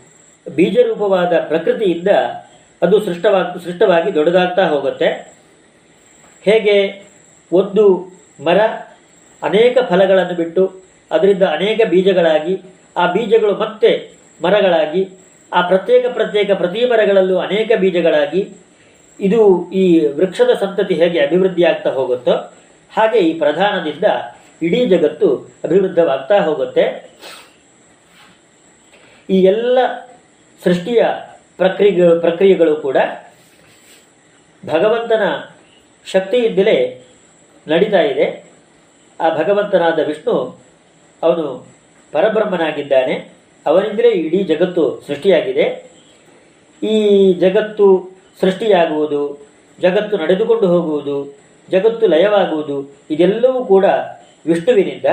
ಬೀಜರೂಪವಾದ 0.55 1.39
ಪ್ರಕೃತಿಯಿಂದ 1.39 2.07
ಅದು 2.81 3.05
ಸೃಷ್ಟವಾಗಿ 3.05 3.63
ಸೃಷ್ಟವಾಗಿ 3.63 4.15
ದೊಡ್ಡದಾಗ್ತಾ 4.15 4.67
ಹೋಗುತ್ತೆ. 4.67 5.09
ಹೇಗೆ 6.45 7.03
ಒಂದು 7.51 7.83
ಮರ 8.43 8.59
ಅನೇಕ 9.43 9.77
ಫಲಗಳನ್ನು 9.89 10.35
ಬಿಟ್ಟು 10.35 10.83
ಅದರಿಂದ 11.11 11.43
ಅನೇಕ 11.43 11.79
ಬೀಜಗಳಾಗಿ, 11.89 12.61
ಆ 12.97 13.11
ಬೀಜಗಳು 13.11 13.55
ಮತ್ತೆ 13.55 14.11
ಮರಗಳಾಗಿ, 14.41 15.09
ಆ 15.53 15.61
ಪ್ರತ್ಯೇಕ 15.67 16.05
ಪ್ರತ್ಯೇಕ 16.13 16.51
ಪ್ರತಿ 16.51 16.85
ಮರಗಳಲ್ಲೂ 16.85 17.37
ಅನೇಕ 17.37 17.71
ಬೀಜಗಳಾಗಿ, 17.79 18.51
ಇದು 19.19 19.71
ಈ 19.71 20.07
ವೃಕ್ಷದ 20.07 20.49
ಸಂತತಿ 20.59 20.93
ಹೇಗೆ 20.93 21.19
ಅಭಿವೃದ್ಧಿ 21.19 21.63
ಆಗ್ತಾ 21.63 21.89
ಹೋಗುತ್ತೋ, 21.89 22.53
ಹಾಗೆ 22.95 23.19
ಈ 23.19 23.39
ಪ್ರಧಾನದಿಂದ 23.39 24.03
ಇಡೀ 24.61 24.85
ಜಗತ್ತು 24.85 25.35
ಅಭಿವೃದ್ಧವಾಗ್ತಾ 25.63 26.39
ಹೋಗುತ್ತೆ. 26.39 27.09
ಈ 29.29 29.43
ಎಲ್ಲ 29.43 29.77
ಸೃಷ್ಟಿಯ 30.63 31.05
ಪ್ರಕ್ರಿಯೆಗಳು 31.57 32.19
ಪ್ರಕ್ರಿಯೆಗಳು 32.19 32.75
ಕೂಡ 32.75 32.97
ಭಗವಂತನ 34.65 35.21
ಶಕ್ತಿಯಿಂದಲೇ 36.05 37.07
ನಡೀತಾ 37.67 38.01
ಇದೆ. 38.01 38.51
ಆ 39.21 39.37
ಭಗವಂತನಾದ 39.37 39.99
ವಿಷ್ಣು 39.99 40.59
ಅವನು 41.23 41.67
ಪರಬ್ರಹ್ಮನಾಗಿದ್ದಾನೆ. 42.11 43.29
ಅವನಿಂದಲೇ 43.65 44.09
ಇಡೀ 44.09 44.43
ಜಗತ್ತು 44.43 45.01
ಸೃಷ್ಟಿಯಾಗಿದೆ. 45.07 45.91
ಈ 46.83 47.33
ಜಗತ್ತು 47.33 48.11
ಸೃಷ್ಟಿಯಾಗುವುದು, 48.41 49.47
ಜಗತ್ತು 49.81 50.17
ನಡೆದುಕೊಂಡು 50.17 50.67
ಹೋಗುವುದು, 50.67 51.39
ಜಗತ್ತು 51.71 52.07
ಲಯವಾಗುವುದು, 52.07 52.97
ಇದೆಲ್ಲವೂ 53.11 53.65
ಕೂಡ 53.65 53.85
ವಿಷ್ಣುವಿನಿಂದ. 54.45 55.05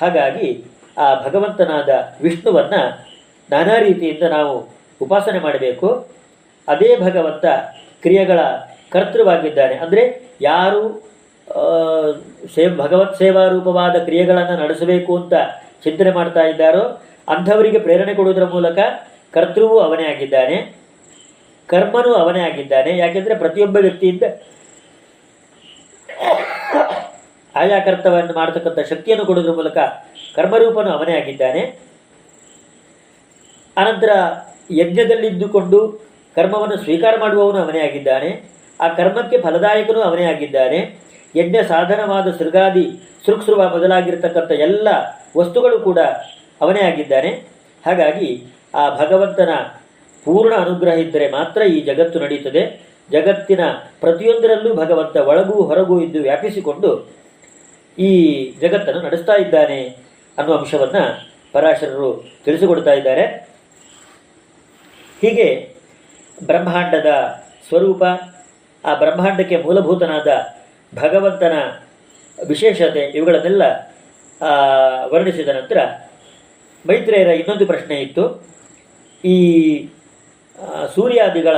ಹಾಗಾಗಿ 0.00 0.64
ಆ 0.98 1.14
ಭಗವಂತನಾದ 1.14 1.88
ವಿಷ್ಣುವನ್ನ 2.22 2.74
ನಾನಾ 3.52 3.78
ರೀತಿಯಿಂದ 3.78 4.22
ನಾವು 4.22 4.68
ಉಪಾಸನೆ 5.06 5.40
ಮಾಡಬೇಕು. 5.46 5.88
ಅದೇ 6.68 6.90
ಭಗವಂತ 7.06 7.44
ಕ್ರಿಯೆಗಳ 8.04 8.40
ಕರ್ತೃವಾಗಿದ್ದಾನೆ. 8.94 9.74
ಅಂದರೆ 9.84 10.02
ಯಾರು 10.50 10.82
ಸೇ 12.54 12.62
ಭಗವತ್ 12.82 13.18
ಸೇವಾ 13.22 13.42
ರೂಪವಾದ 13.54 13.96
ಕ್ರಿಯೆಗಳನ್ನು 14.06 14.54
ನಡೆಸಬೇಕು 14.62 15.12
ಅಂತ 15.20 15.34
ಚಿಂತನೆ 15.84 16.12
ಮಾಡ್ತಾ 16.18 16.42
ಇದ್ದಾರೋ, 16.52 16.84
ಅಂಥವರಿಗೆ 17.34 17.78
ಪ್ರೇರಣೆ 17.86 18.12
ಕೊಡುವುದರ 18.18 18.46
ಮೂಲಕ 18.54 18.78
ಕರ್ತೃವೂ 19.36 19.76
ಅವನೇ 19.86 20.06
ಆಗಿದ್ದಾನೆ. 20.12 20.56
ಕರ್ಮನೂ 21.72 22.10
ಅವನೇ 22.22 22.42
ಆಗಿದ್ದಾನೆ. 22.48 22.92
ಯಾಕೆಂದರೆ 23.02 23.34
ಪ್ರತಿಯೊಬ್ಬ 23.42 23.76
ವ್ಯಕ್ತಿಯಿಂದ 23.86 24.24
ಆಯಾ 27.60 27.78
ಕರ್ತವ್ಯವನ್ನು 27.86 28.34
ಮಾಡತಕ್ಕಂಥ 28.38 28.80
ಶಕ್ತಿಯನ್ನು 28.92 29.24
ಕೊಡುವುದರ 29.28 29.52
ಮೂಲಕ 29.58 29.78
ಕರ್ಮರೂಪನು 30.36 30.90
ಅವನೇ 30.96 31.14
ಆಗಿದ್ದಾನೆ. 31.20 31.62
ಅನಂತರ 33.76 34.10
ಯಜ್ಞದಲ್ಲಿದ್ದುಕೊಂಡು 34.70 36.00
ಕರ್ಮವನ್ನು 36.36 36.76
ಸ್ವೀಕಾರ 36.76 37.16
ಮಾಡುವವನು 37.18 37.58
ಅವನೇ 37.58 37.80
ಆಗಿದ್ದಾನೆ. 37.80 38.42
ಆ 38.80 38.88
ಕರ್ಮಕ್ಕೆ 38.88 39.38
ಫಲದಾಯಕನು 39.38 40.00
ಅವನೇ 40.00 40.24
ಆಗಿದ್ದಾನೆ. 40.24 40.98
ಯಜ್ಞ 41.36 41.56
ಸಾಧನವಾದ 41.68 42.36
ಸೃಗಾದಿ 42.36 43.00
ಸೃಕ್ಸೃವ 43.26 43.68
ಮೊದಲಾಗಿರ್ತಕ್ಕಂಥ 43.68 44.50
ಎಲ್ಲ 44.50 44.88
ವಸ್ತುಗಳು 45.36 45.78
ಕೂಡ 45.78 45.98
ಅವನೇ 46.60 46.80
ಆಗಿದ್ದಾನೆ. 46.80 47.42
ಹಾಗಾಗಿ 47.86 48.42
ಆ 48.74 49.04
ಭಗವಂತನ 49.04 49.50
ಪೂರ್ಣ 50.24 50.54
ಅನುಗ್ರಹ 50.54 50.92
ಇದ್ದರೆ 50.92 51.30
ಮಾತ್ರ 51.30 51.62
ಈ 51.62 51.80
ಜಗತ್ತು 51.80 52.20
ನಡೆಯುತ್ತದೆ 52.20 52.94
ಜಗತ್ತಿನ 53.12 53.60
ಪ್ರತಿಯೊಂದರಲ್ಲೂ 54.00 54.74
ಭಗವಂತ 54.74 55.16
ಒಳಗೂ 55.16 55.62
ಹೊರಗೂ 55.62 56.00
ಇದ್ದು 56.00 56.20
ವ್ಯಾಪಿಸಿಕೊಂಡು 56.20 57.14
ಈ 57.98 58.10
ಜಗತ್ತನ್ನು 58.60 59.02
ನಡೆಸ್ತಾ 59.02 59.34
ಇದ್ದಾನೆ 59.34 59.96
ಅನ್ನುವ 60.38 60.56
ಅಂಶವನ್ನು 60.56 61.28
ಪರಾಶರರು 61.52 62.24
ತಿಳಿಸಿಕೊಡ್ತಾ 62.44 62.92
ಇದ್ದಾರೆ. 62.92 63.53
ಹೀಗೆ 65.20 65.74
ಬ್ರಹ್ಮಾಂಡದ 66.46 67.10
ಸ್ವರೂಪ, 67.68 68.02
ಆ 68.84 68.94
ಬ್ರಹ್ಮಾಂಡಕ್ಕೆ 68.94 69.56
ಮೂಲಭೂತನಾದ 69.56 70.30
ಭಗವಂತನ 70.94 71.54
ವಿಶೇಷತೆ 72.46 73.00
ಇವುಗಳನ್ನೆಲ್ಲ 73.00 73.62
ವರ್ಣಿಸಿದ 75.04 75.48
ನಂತರ 75.48 75.78
ಮೈತ್ರೇಯರ 76.86 77.28
ಇನ್ನೊಂದು 77.28 77.66
ಪ್ರಶ್ನೆ 77.66 77.96
ಇತ್ತು. 78.00 78.24
ಈ 79.24 79.36
ಸೂರ್ಯಾದಿಗಳ 80.94 81.56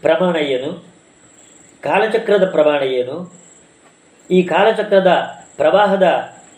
ಪ್ರಮಾಣ 0.00 0.36
ಏನು? 0.36 0.70
ಕಾಲಚಕ್ರದ 1.82 2.50
ಪ್ರಮಾಣ 2.50 2.82
ಏನು? 2.82 3.16
ಈ 4.30 4.42
ಕಾಲಚಕ್ರದ 4.42 5.10
ಪ್ರವಾಹದ 5.56 6.06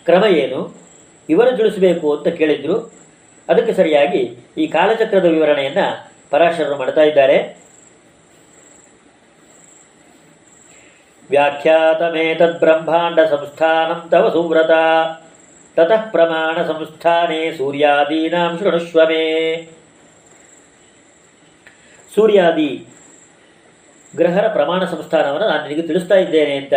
ಕ್ರಮ 0.04 0.24
ಏನು? 0.24 0.60
ಇವರು 1.28 1.56
ತಿಳಿಸಬೇಕು 1.56 2.16
ಅಂತ 2.16 2.28
ಕೇಳಿದ್ರು. 2.28 2.76
ಅದಕ್ಕೆ 3.48 3.72
ಸರಿಯಾಗಿ 3.72 4.22
ಈ 4.58 4.66
ಕಾಲಚಕ್ರದ 4.66 5.24
ವಿವರಣೆಯನ್ನ 5.24 5.78
ಪರಾಶರರು 6.30 6.76
ಮಾಡ್ತಾ 6.76 7.02
ಇದ್ದಾರೆ. 7.02 7.36
ವ್ಯಾಖ್ಯಾತಮೇತದ್ 11.30 12.58
ಬ್ರಹ್ಮಾಂಡ 12.58 13.20
ಸಂಸ್ಥಾನಂ 13.30 14.08
ತವ 14.10 14.28
ಸುವ್ರತ, 14.28 14.70
ತತಃ 15.76 16.10
ಪ್ರಮಾಣ 16.10 16.62
ಸಂಸ್ಥಾನೇ 16.62 17.52
ಸೂರ್ಯಾದೀನಾಂ 17.52 18.58
ಶೃಣುಷ್ವಮೇ 18.58 19.24
ಸೂರ್ಯಾದಿ 22.14 22.86
ಗ್ರಹರ 24.16 24.48
ಪ್ರಮಾಣ 24.48 24.84
ಸಂಸ್ಥಾನವನ್ನು 24.84 25.48
ನಾನು 25.48 25.68
ನಿನಗೆ 25.68 25.86
ತಿಳಿಸ್ತಾ 25.86 26.14
ಇದ್ದೇನೆ 26.14 26.56
ಅಂತ 26.56 26.74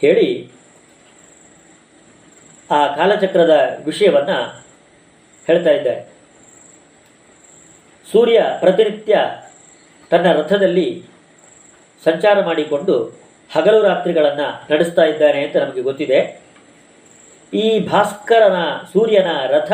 ಹೇಳಿ 0.00 0.50
ಆ 2.70 2.86
ಕಾಲಚಕ್ರದ 2.96 3.54
ವಿಷಯವನ್ನ 3.84 4.32
ಹೇಳ್ತಾ 5.46 5.70
ಇದ್ದಾರೆ. 5.70 6.12
ಸೂರ್ಯ 8.12 8.46
ಪ್ರತಿನಿತ್ಯ 8.60 9.18
ತನ್ನ 10.10 10.32
ರಥದಲ್ಲಿ 10.32 11.04
ಸಂಚಾರ 12.04 12.44
ಮಾಡಿಕೊಂಡು 12.44 13.22
ಹಗಲು 13.52 13.82
ರಾತ್ರಿಗಳನ್ನು 13.82 14.72
ನಡೆಸ್ತಾ 14.72 15.02
ಇದ್ದಾನೆ 15.02 15.44
ಅಂತ 15.44 15.56
ನಮಗೆ 15.56 15.82
ಗೊತ್ತಿದೆ. 15.82 16.42
ಈ 17.54 17.78
ಭಾಸ್ಕರನ, 17.78 18.56
ಸೂರ್ಯನ 18.92 19.26
ರಥ 19.46 19.72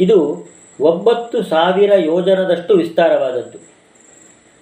ಇದು 0.00 0.48
ಒಂಬತ್ತು 0.80 1.42
ಸಾವಿರ 1.42 1.92
ಯೋಜನದಷ್ಟು 1.96 2.74
ವಿಸ್ತಾರವಾದದ್ದು. 2.74 3.58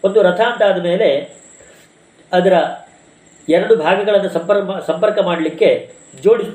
ಒಂದು 0.04 0.22
ರಥ 0.22 0.40
ಅಂತ 0.40 0.62
ಆದಮೇಲೆ 0.62 1.36
ಅದರ 2.32 2.52
ಎರಡು 3.48 3.76
ಭಾಗಗಳನ್ನು 3.76 4.28
ಸಂಪರ್ಕ 4.28 4.90
ಸಂಪರ್ಕ 4.90 5.18
ಮಾಡಲಿಕ್ಕೆ 5.18 5.92
ಜೋಡಿಸ್, 6.22 6.50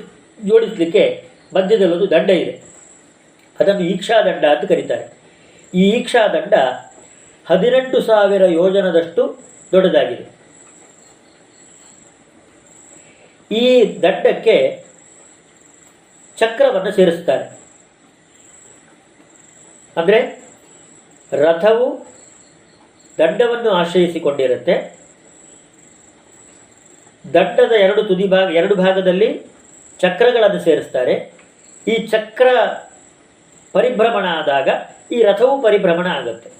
ಜೋಡಿಸಲಿಕ್ಕೆ 0.46 1.28
ಮಧ್ಯದಲ್ಲೊಂದು 1.54 2.10
ದಂಡ 2.10 2.30
ಇದೆ. 2.30 2.71
ಅದನ್ನು 3.62 3.84
ಈಕ್ಷಾದಂಡ 3.92 4.44
ಅಂತ 4.54 4.64
ಕರೀತಾರೆ. 4.72 5.04
ಈ 5.80 5.84
ಈಕ್ಷಾದಂಡ 5.96 6.54
ಹದಿನೆಂಟು 7.46 7.98
ಸಾವಿರ 8.10 8.44
ಯೋಜನದಷ್ಟು 8.60 9.22
ದೊಡ್ಡದಾಗಿದೆ. 9.72 10.24
ಈ 13.50 13.66
ದಂಡಕ್ಕೆ 14.02 14.56
ಚಕ್ರವನ್ನು 16.38 16.92
ಸೇರಿಸ್ತಾರೆ 16.98 17.44
ಅಂದರೆ 19.96 20.18
ರಥವು 21.32 21.86
ದಂಡವನ್ನು 23.18 23.70
ಆಶ್ರಯಿಸಿಕೊಂಡಿರುತ್ತೆ. 23.80 24.74
ದಂಡದ 27.34 27.74
ಎರಡು 27.86 28.02
ತುದಿ 28.10 28.26
ಭಾಗ, 28.34 28.46
ಎರಡು 28.60 28.74
ಭಾಗದಲ್ಲಿ 28.84 29.28
ಚಕ್ರಗಳನ್ನು 30.00 30.60
ಸೇರಿಸ್ತಾರೆ 30.66 31.14
ಈ 31.86 31.94
ಚಕ್ರ 32.12 32.48
ಪರಿಭ್ರಮಣ 33.72 34.26
ಆದಾಗ 34.26 34.68
ಈ 35.12 35.22
ರಥವು 35.22 35.62
ಪರಿಭ್ರಮಣ 35.62 36.06
ಆಗುತ್ತೆ. 36.06 36.50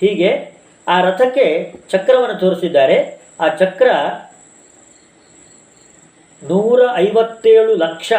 ಹೀಗೆ 0.00 0.52
ಆ 0.88 1.00
ರಥಕ್ಕೆ 1.00 1.74
ಚಕ್ರವನ್ನು 1.88 2.34
ತೋರಿಸಿದ್ದಾರೆ. 2.34 3.20
ಆ 3.40 3.48
ಚಕ್ರ 3.48 3.90
ನೂರ 6.42 6.80
ಐವತ್ತೇಳು 6.94 7.74
ಲಕ್ಷ 7.74 8.12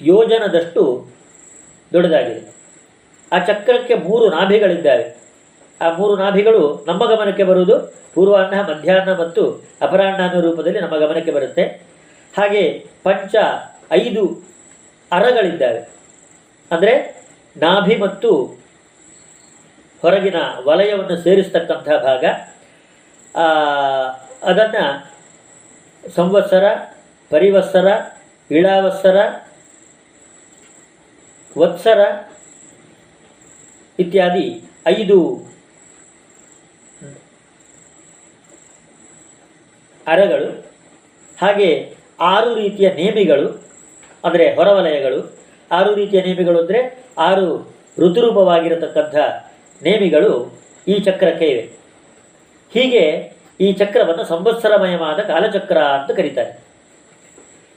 ಯೋಜನದಷ್ಟು 0.00 1.06
ದೊಡ್ಡದಾಗಿದೆ. 1.92 2.54
ಆ 3.32 3.38
ಚಕ್ರಕ್ಕೆ 3.38 3.94
ಮೂರು 3.94 4.30
ನಾಭಿಗಳಿದ್ದಾವೆ. 4.30 5.16
ಆ 5.80 5.96
ಮೂರು 5.96 6.16
ನಾಭಿಗಳು 6.16 6.84
ನಮ್ಮ 6.88 7.06
ಗಮನಕ್ಕೆ 7.06 7.44
ಬರುವುದು 7.44 7.94
ಪೂರ್ವಾಹ್ನ, 8.14 8.60
ಮಧ್ಯಾಹ್ನ 8.60 9.20
ಮತ್ತು 9.20 9.64
ಅಪರಾಹ್ನ 9.82 10.26
ಅನ್ನೋ 10.26 10.40
ರೂಪದಲ್ಲಿ 10.40 10.80
ನಮ್ಮ 10.80 10.96
ಗಮನಕ್ಕೆ 10.96 11.32
ಬರುತ್ತೆ. 11.32 11.62
ಹಾಗೆ 12.38 12.86
ಪಂಚ 13.02 13.34
ಐದು 13.92 14.48
ಅರಗಳಿದ್ದಾವೆ. 15.12 15.95
ಅಂದರೆ 16.72 16.94
ನಾಭಿ 17.56 17.96
ಮತ್ತು 18.04 18.30
ಹೊರಗಿನ 20.02 20.38
ವಲಯವನ್ನು 20.68 21.16
ಸೇರಿಸ್ತಕ್ಕಂಥ 21.24 21.88
ಭಾಗ. 22.06 22.24
ಅದನ್ನು 24.50 24.84
ಸಂವತ್ಸರ, 26.16 26.64
ಪರಿವತ್ಸರ, 27.30 27.88
ಇಳಾವತ್ಸರ, 28.50 29.18
ವತ್ಸರ 31.56 32.00
ಇತ್ಯಾದಿ 33.98 34.46
ಐದು 34.86 35.18
ಅರಗಳು, 40.06 40.50
ಹಾಗೆ 41.38 41.70
ಆರು 42.32 42.50
ರೀತಿಯ 42.54 42.88
ನೇಮಿಗಳು, 42.98 43.48
ಅಂದರೆ 44.24 44.44
ಹೊರವಲಯಗಳು 44.54 45.20
ಆರು 45.70 45.94
ರೀತಿಯ 45.94 46.20
ನೇಮಿಗಳು 46.22 46.58
ಅಂದರೆ 46.62 46.80
ಆರು 47.18 47.46
ಋತುರೂಪವಾಗಿರತಕ್ಕಂಥ 48.02 49.16
ನೇಮಿಗಳು 49.82 50.32
ಈ 50.88 50.98
ಚಕ್ರಕ್ಕೆ 51.00 51.46
ಇವೆ. 51.48 51.64
ಹೀಗೆ 52.72 53.04
ಈ 53.60 53.72
ಚಕ್ರವನ್ನು 53.72 54.24
ಸಂವತ್ಸರಮಯವಾದ 54.24 55.18
ಕಾಲಚಕ್ರ 55.32 55.78
ಅಂತ 55.98 56.10
ಕರೀತಾರೆ. 56.10 56.52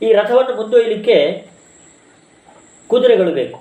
ಈ 0.02 0.14
ರಥವನ್ನು 0.14 0.56
ಮುಂದೊಯ್ಯಲಿಕ್ಕೆ 0.56 1.18
ಕುದುರೆಗಳು 2.90 3.32
ಬೇಕು. 3.32 3.58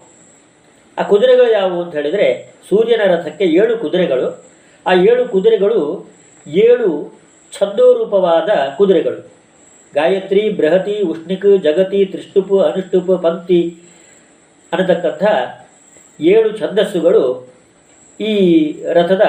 ಆ 0.99 1.03
ಕುದುರೆಗಳು 1.03 1.51
ಯಾವುವು 1.53 1.83
ಅಂತ 1.83 1.95
ಹೇಳಿದರೆ 1.95 2.29
ಸೂರ್ಯನ 2.69 3.03
ರಥಕ್ಕೆ 3.15 3.45
ಏಳು 3.45 3.75
ಕುದುರೆಗಳು, 3.79 4.27
ಆ 4.87 4.93
ಏಳು 4.95 5.29
ಕುದುರೆಗಳು 5.29 5.81
ಏಳು 6.47 6.89
ಛಂದೋರೂಪವಾದ 7.53 8.51
ಕುದುರೆಗಳು. 8.79 9.21
ಗಾಯತ್ರಿ, 9.95 10.51
ಬೃಹತಿ, 10.51 11.03
ಉಷ್ಣಿಕ್, 11.03 11.51
ಜಗತಿ, 11.67 12.05
ತ್ರಿಷ್ಟುಪು, 12.05 12.61
ಅನುಷ್ಟುಪು, 12.61 13.19
ಪಂಕ್ತಿ 13.19 13.61
ಅನ್ನತಕ್ಕಂಥ 14.73 15.25
ಏಳು 16.21 16.49
ಛಂದಸ್ಸುಗಳು 16.59 17.23
ಈ 18.21 18.33
ರಥದ 18.97 19.25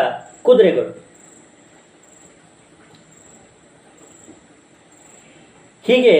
ಕುದುರೆಗಳು. 0.45 0.91
ಹೀಗೆ 5.87 6.15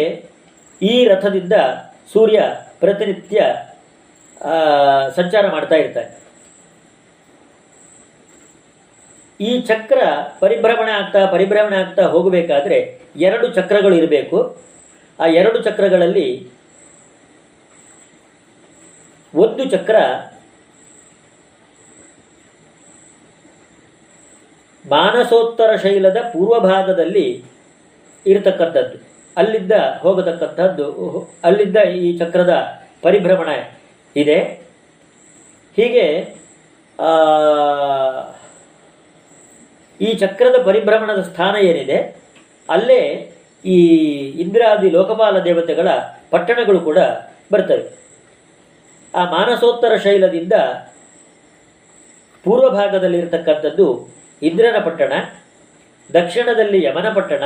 ಈ 0.82 0.94
ರಥದಿಂದ 1.08 1.56
ಸೂರ್ಯ 2.14 2.40
ಪ್ರತಿನಿತ್ಯ 2.80 3.40
ಸಂಚಾರ 5.16 5.44
ಮಾಡ್ತಾ 5.56 5.76
ಇರ್ತಾನೆ. 5.76 6.12
ಈ 9.48 9.52
ಚಕ್ರ 9.62 10.00
ಪರಿಭ್ರಮಣೆ 10.40 10.92
ಆಗ್ತಾ 10.92 11.26
ಪರಿಭ್ರಮಣೆ 11.26 11.78
ಆಗ್ತಾ 11.84 12.04
ಹೋಗಬೇಕಾದ್ರೆ 12.14 12.78
ಎರಡು 13.28 13.48
ಚಕ್ರಗಳು 13.58 13.96
ಇರಬೇಕು. 13.96 14.40
ಆ 15.20 15.26
ಎರಡು 15.42 15.60
ಚಕ್ರಗಳಲ್ಲಿ 15.64 16.28
ಒಂದು 19.34 19.70
ಚಕ್ರ 19.70 19.96
ಮಾನಸೋತ್ತರ 24.86 25.76
ಶೈಲದ 25.76 26.18
ಪೂರ್ವ 26.34 26.60
ಭಾಗದಲ್ಲಿ 26.60 27.44
ಇರತಕ್ಕಂಥದ್ದು. 28.26 28.98
ಅಲ್ಲಿದ್ದ 29.38 29.72
ಹೋಗತಕ್ಕಂಥದ್ದು 30.02 30.88
ಅಲ್ಲಿದ್ದ 31.44 31.78
ಈ 31.78 32.18
ಚಕ್ರದ 32.18 32.54
ಪರಿಭ್ರಮಣ 33.02 33.50
ಇದೆ. 34.16 34.40
ಹೀಗೆ 35.76 36.06
ಈ 40.02 40.18
ಚಕ್ರದ 40.18 40.64
ಪರಿಭ್ರಮಣದ 40.66 41.22
ಸ್ಥಾನ 41.22 41.56
ಏನಿದೆ? 41.56 42.00
ಅಲ್ಲೇ 42.70 43.02
ಈ 43.66 43.78
ಇಂದ್ರಾದಿ 44.44 44.90
ಲೋಕಪಾಲ 44.90 45.40
ದೇವತೆಗಳ 45.40 45.88
ಪಟ್ಟಣಗಳು 46.32 46.80
ಕೂಡ 46.80 47.00
ಬರ್ತವೆ. 47.54 47.99
ಆ 49.16 49.26
ಮಾನಸೋತ್ತರ 49.26 49.96
ಶೈಲದಿಂದ 49.96 50.54
ಪೂರ್ವ 52.44 52.70
ಭಾಗದಲ್ಲಿರತಕ್ಕಂಥದ್ದು 52.70 54.10
ಇಂದ್ರನ 54.42 54.84
ಪಟ್ಟಣ, 54.86 55.14
ದಕ್ಷಿಣದಲ್ಲಿ 56.14 56.84
ಯಮನ 56.84 57.14
ಪಟ್ಟಣ, 57.14 57.44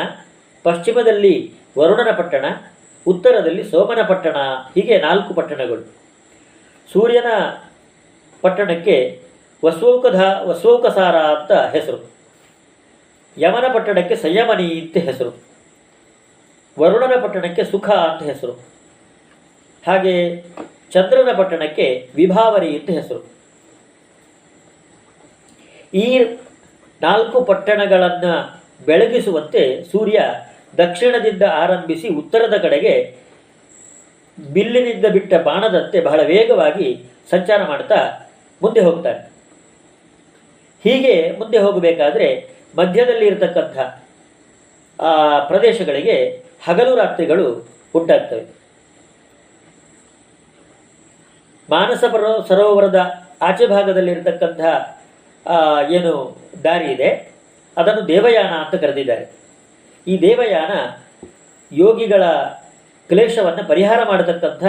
ಪಶ್ಚಿಮದಲ್ಲಿ 0.63 1.53
ವರುಣನ 1.79 2.11
ಪಟ್ಟಣ, 2.11 2.45
ಉತ್ತರದಲ್ಲಿ 3.07 3.63
ಸೋಮನ 3.63 4.01
ಪಟ್ಟಣ, 4.01 4.35
ಹೀಗೆ 4.75 4.97
ನಾಲ್ಕು 4.97 5.33
ಪಟ್ಟಣಗಳು. 5.33 5.81
ಸೂರ್ಯನ 6.93 7.25
ಪಟ್ಟಣಕ್ಕೆ 8.41 9.21
ವಸೋಕಧ, 9.65 10.21
ವಸೋಕಸಾರ 10.21 11.15
ಅಂತ 11.15 11.51
ಹೆಸರು. 11.51 12.11
ಯಮನ 13.37 13.73
ಪಟ್ಟಣಕ್ಕೆ 13.73 14.15
ಸಂಯಮನಿ 14.15 14.81
ಅಂತ 14.81 14.97
ಹೆಸರು. 14.97 15.43
ವರುಣನ 16.79 17.19
ಪಟ್ಟಣಕ್ಕೆ 17.21 17.63
ಸುಖ 17.63 17.89
ಅಂತ 17.89 18.23
ಹೆಸರು. 18.23 18.51
ಹಾಗೆ 19.87 20.45
ಚಂದ್ರನ 20.93 21.29
ಪಟ್ಟಣಕ್ಕೆ 21.37 22.09
ವಿಭಾವರಿ 22.15 22.69
ಎಂದು 22.75 22.91
ಹೆಸರು. 22.99 23.21
ಈ 25.93 26.19
ನಾಲ್ಕು 27.01 27.41
ಪಟ್ಟಣಗಳನ್ನು 27.41 28.33
ಬೆಳಗಿಸುವಂತೆ 28.85 29.63
ಸೂರ್ಯ 29.91 30.19
ದಕ್ಷಿಣದಿಂದ 30.77 31.43
ಆರಂಭಿಸಿ 31.43 32.07
ಉತ್ತರದ 32.07 32.55
ಕಡೆಗೆ 32.57 32.93
ಬಿಲ್ಲಿನಿಂದ 34.53 35.05
ಬಿಟ್ಟ 35.05 35.33
ಬಾಣದಂತೆ 35.33 36.01
ಬಹಳ 36.01 36.21
ವೇಗವಾಗಿ 36.23 36.87
ಸಂಚಾರ 37.31 37.59
ಮಾಡ್ತಾ 37.63 37.99
ಮುಂದೆ 38.61 38.81
ಹೋಗ್ತಾನೆ. 38.81 39.21
ಹೀಗೆ 40.83 41.13
ಮುಂದೆ 41.39 41.57
ಹೋಗಬೇಕಾದ್ರೆ 41.57 42.27
ಮಧ್ಯದಲ್ಲಿ 42.77 43.25
ಇರತಕ್ಕಂಥ 43.25 43.77
ಆ 44.99 45.11
ಪ್ರದೇಶಗಳಿಗೆ 45.39 46.17
ಹಗಲು 46.65 46.95
ರಾತ್ರಿಗಳು 46.95 47.45
ಉಂಟಾಗ್ತವೆ. 47.95 48.62
ಮಾನಸ 51.69 52.03
ಸರೋವರದ 52.47 52.99
ಆಚೆ 53.41 53.65
ಭಾಗದಲ್ಲಿರತಕ್ಕಂಥ 53.67 54.61
ಏನು 55.97 56.11
ದಾರಿ 56.63 56.87
ಇದೆ. 56.93 57.09
ಅದನ್ನು 57.77 58.07
ದೇವಯಾನ 58.07 58.53
ಅಂತ 58.63 58.75
ಕರೆದಿದ್ದಾರೆ. 58.75 59.25
ಈ 60.07 60.21
ದೇವಯಾನ 60.21 60.71
ಯೋಗಿಗಳ 61.71 62.23
ಕ್ಲೇಶವನ್ನು 63.09 63.63
ಪರಿಹಾರ 63.67 63.99
ಮಾಡತಕ್ಕಂಥ 64.11 64.63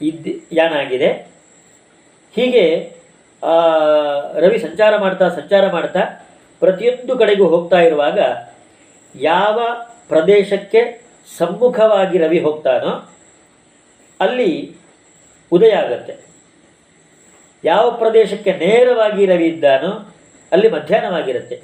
ಇದ್ 0.00 0.28
ಯಾನ 0.52 0.72
ಆಗಿದೆ. 0.80 1.10
ಹೀಗೆ 2.36 2.64
ರವಿ 4.42 4.58
ಸಂಚಾರ 4.58 4.96
ಮಾಡ್ತಾ 4.96 5.28
ಸಂಚಾರ 5.28 5.64
ಮಾಡ್ತಾ 5.72 6.02
ಪ್ರತಿಯೊಂದು 6.60 7.18
ಕಡೆಗೂ 7.18 7.46
ಹೋಗ್ತಾ 7.48 7.78
ಇರುವಾಗ 7.80 8.18
ಯಾವ 9.14 9.60
ಪ್ರದೇಶಕ್ಕೆ 10.08 10.80
ಸಮ್ಮುಖವಾಗಿ 11.38 12.18
ರವಿ 12.18 12.38
ಹೋಗ್ತಾನೋ 12.38 12.92
ಅಲ್ಲಿ 14.20 14.50
ಉದಯ 15.52 15.74
ಆಗತ್ತೆ. 15.84 16.14
ಯಾವ 17.64 17.84
ಪ್ರದೇಶಕ್ಕೆ 18.02 18.52
ನೇರವಾಗಿ 18.64 19.22
ರವಿ 19.32 19.46
ಇದ್ದಾನೋ 19.52 19.90
ಅಲ್ಲಿ 20.52 20.68
ಮಧ್ಯಾಹ್ನವಾಗಿರುತ್ತೆ. 20.76 21.56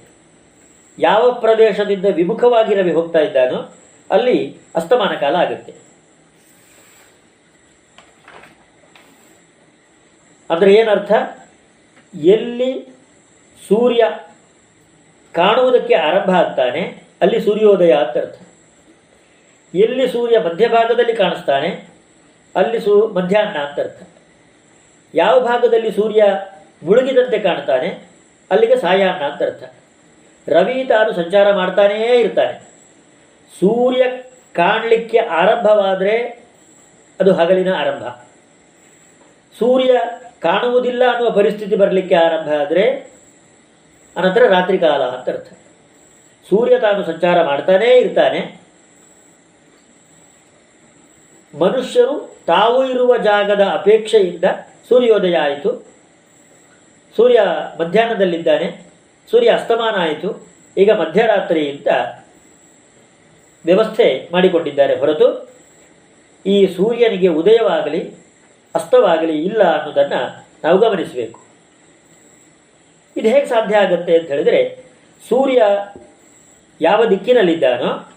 ಯಾವ 0.98 1.24
ಪ್ರದೇಶದಿಂದ 1.44 2.06
ವಿಮುಖವಾಗಿ 2.20 2.72
ರವಿ 2.80 2.92
ಹೋಗ್ತಾ 2.98 3.20
ಇದ್ದಾನೋ 3.26 3.58
ಅಲ್ಲಿ 4.10 4.36
ಅಸ್ತಮಾನ 4.78 5.12
ಕಾಲ 5.22 5.34
ಆಗುತ್ತೆ. 5.44 5.72
ಅಂದರೆ 10.50 10.70
ಏನರ್ಥ? 10.80 11.12
ಎಲ್ಲಿ 12.36 12.70
ಸೂರ್ಯ 13.68 14.02
ಕಾಣುವುದಕ್ಕೆ 15.34 15.94
ಆರಂಭ 16.08 16.30
ಆಗ್ತಾನೆ, 16.42 16.82
ಅಲ್ಲಿ 17.22 17.38
ಸೂರ್ಯೋದಯ 17.46 17.94
ಅಂತ 18.04 18.16
ಅರ್ಥ. 18.24 18.38
ಎಲ್ಲಿ 19.74 20.04
ಸೂರ್ಯ 20.14 20.36
ಮಧ್ಯಭಾಗದಲ್ಲಿ 20.46 21.14
ಕಾಣಿಸ್ತಾನೆ 21.22 21.70
ಅಲ್ಲಿ 22.58 22.80
ಸೂ 22.80 23.08
ಮಧ್ಯಾಹ್ನ 23.08 23.58
ಅಂತ 23.58 23.80
ಅರ್ಥ. 23.80 24.02
ಯಾವ 25.14 25.40
ಭಾಗದಲ್ಲಿ 25.40 25.92
ಸೂರ್ಯ 25.92 26.24
ಮುಳುಗಿದಂತೆ 26.82 27.38
ಕಾಣ್ತಾನೆ 27.38 27.88
ಅಲ್ಲಿಗೆ 28.50 28.76
ಸಾಯಾಹ್ನ 28.76 29.24
ಅಂತ 29.24 29.42
ಅರ್ಥ. 29.42 29.62
ರವಿ 30.48 30.84
ತಾನು 30.84 31.12
ಸಂಚಾರ 31.12 31.52
ಮಾಡ್ತಾನೇ 31.52 32.20
ಇರ್ತಾನೆ. 32.20 32.58
ಸೂರ್ಯ 33.60 34.04
ಕಾಣಲಿಕ್ಕೆ 34.54 35.18
ಆರಂಭವಾದರೆ 35.18 36.14
ಅದು 37.20 37.32
ಹಗಲಿನ 37.32 37.74
ಆರಂಭ. 37.74 38.04
ಸೂರ್ಯ 39.58 40.00
ಕಾಣುವುದಿಲ್ಲ 40.40 41.02
ಅನ್ನುವ 41.12 41.30
ಪರಿಸ್ಥಿತಿ 41.30 41.76
ಬರಲಿಕ್ಕೆ 41.76 42.14
ಆರಂಭ 42.14 42.48
ಆದರೆ 42.60 42.84
ಅನಂತರ 44.16 44.46
ರಾತ್ರಿ 44.48 44.78
ಕಾಲ 44.78 45.02
ಅಂತ 45.02 45.28
ಅರ್ಥ. 45.28 45.52
ಸೂರ್ಯ 46.48 46.80
ತಾನು 46.80 47.04
ಸಂಚಾರ 47.04 47.42
ಮಾಡ್ತಾನೇ 47.42 47.98
ಇರ್ತಾನೆ 47.98 48.67
ಮನುಷ್ಯರು 51.54 52.38
ತಾವು 52.46 52.90
ಇರುವ 52.90 53.16
ಜಾಗದ 53.16 53.60
ಅಪೇಕ್ಷೆಯಿಂದ 53.60 54.44
ಸೂರ್ಯೋದಯ 54.88 55.36
ಆಯಿತು. 55.36 55.86
ಸೂರ್ಯ 57.16 57.40
ಮಧ್ಯಾಹ್ನದಲ್ಲಿದ್ದಾನೆ. 57.80 58.80
ಸೂರ್ಯ 59.30 59.50
ಅಸ್ತಮಾನ 59.50 59.94
ಆಯಿತು. 59.96 60.48
ಈಗ 60.76 60.90
ಮಧ್ಯರಾತ್ರಿ 60.90 61.82
ವ್ಯವಸ್ಥೆ 63.64 64.28
ಮಾಡಿಕೊಂಡಿದ್ದಾರೆ 64.32 64.96
ಹೊರತು 64.96 65.48
ಈ 66.46 66.66
ಸೂರ್ಯನಿಗೆ 66.66 67.28
ಉದಯವಾಗಲಿ, 67.28 68.14
ಅಸ್ತವಾಗಲಿ 68.74 69.44
ಇಲ್ಲ 69.44 69.62
ಅನ್ನೋದನ್ನು 69.62 70.46
ನಾವು 70.64 70.78
ಗಮನಿಸಬೇಕು. 70.78 71.40
ಇದು 73.16 73.28
ಹೇಗೆ 73.28 73.46
ಸಾಧ್ಯ 73.46 73.76
ಆಗುತ್ತೆ 73.76 74.18
ಅಂತ 74.18 74.28
ಹೇಳಿದರೆ, 74.28 74.84
ಸೂರ್ಯ 75.28 75.62
ಯಾವ 76.80 77.04
ದಿಕ್ಕಿನಲ್ಲಿದ್ದಾನೋ 77.04 78.12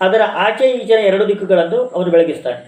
ಅದರ 0.00 0.22
ಆಚೆ 0.46 0.66
ಈಚೆನ 0.78 1.00
ಎರಡು 1.10 1.24
ದಿಕ್ಕುಗಳನ್ನು 1.30 1.78
ಅವನು 1.94 2.08
ಬೆಳಗಿಸ್ತಾನೆ 2.14 2.60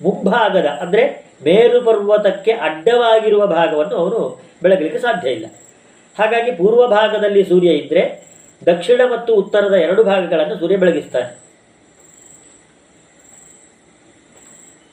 ಮುಂಭಾಗದ, 0.00 0.68
ಅಂದರೆ 0.84 1.02
ಮೇರು 1.46 1.78
ಪರ್ವತಕ್ಕೆ 1.86 2.52
ಅಡ್ಡವಾಗಿರುವ 2.68 3.42
ಭಾಗವನ್ನು 3.56 3.96
ಅವನು 4.02 4.20
ಬೆಳಗಲಿಕ್ಕೆ 4.62 5.00
ಸಾಧ್ಯ 5.06 5.36
ಇಲ್ಲ. 5.36 5.46
ಹಾಗಾಗಿ 6.16 6.50
ಪೂರ್ವ 6.60 6.82
ಭಾಗದಲ್ಲಿ 6.96 7.42
ಸೂರ್ಯ 7.52 7.70
ಇದ್ದರೆ 7.80 8.02
ದಕ್ಷಿಣ 8.62 9.00
ಮತ್ತು 9.12 9.30
ಉತ್ತರದ 9.42 9.76
ಎರಡು 9.86 10.02
ಭಾಗಗಳನ್ನು 10.10 10.56
ಸೂರ್ಯ 10.60 10.76
ಬೆಳಗಿಸ್ತಾನೆ. 10.82 11.30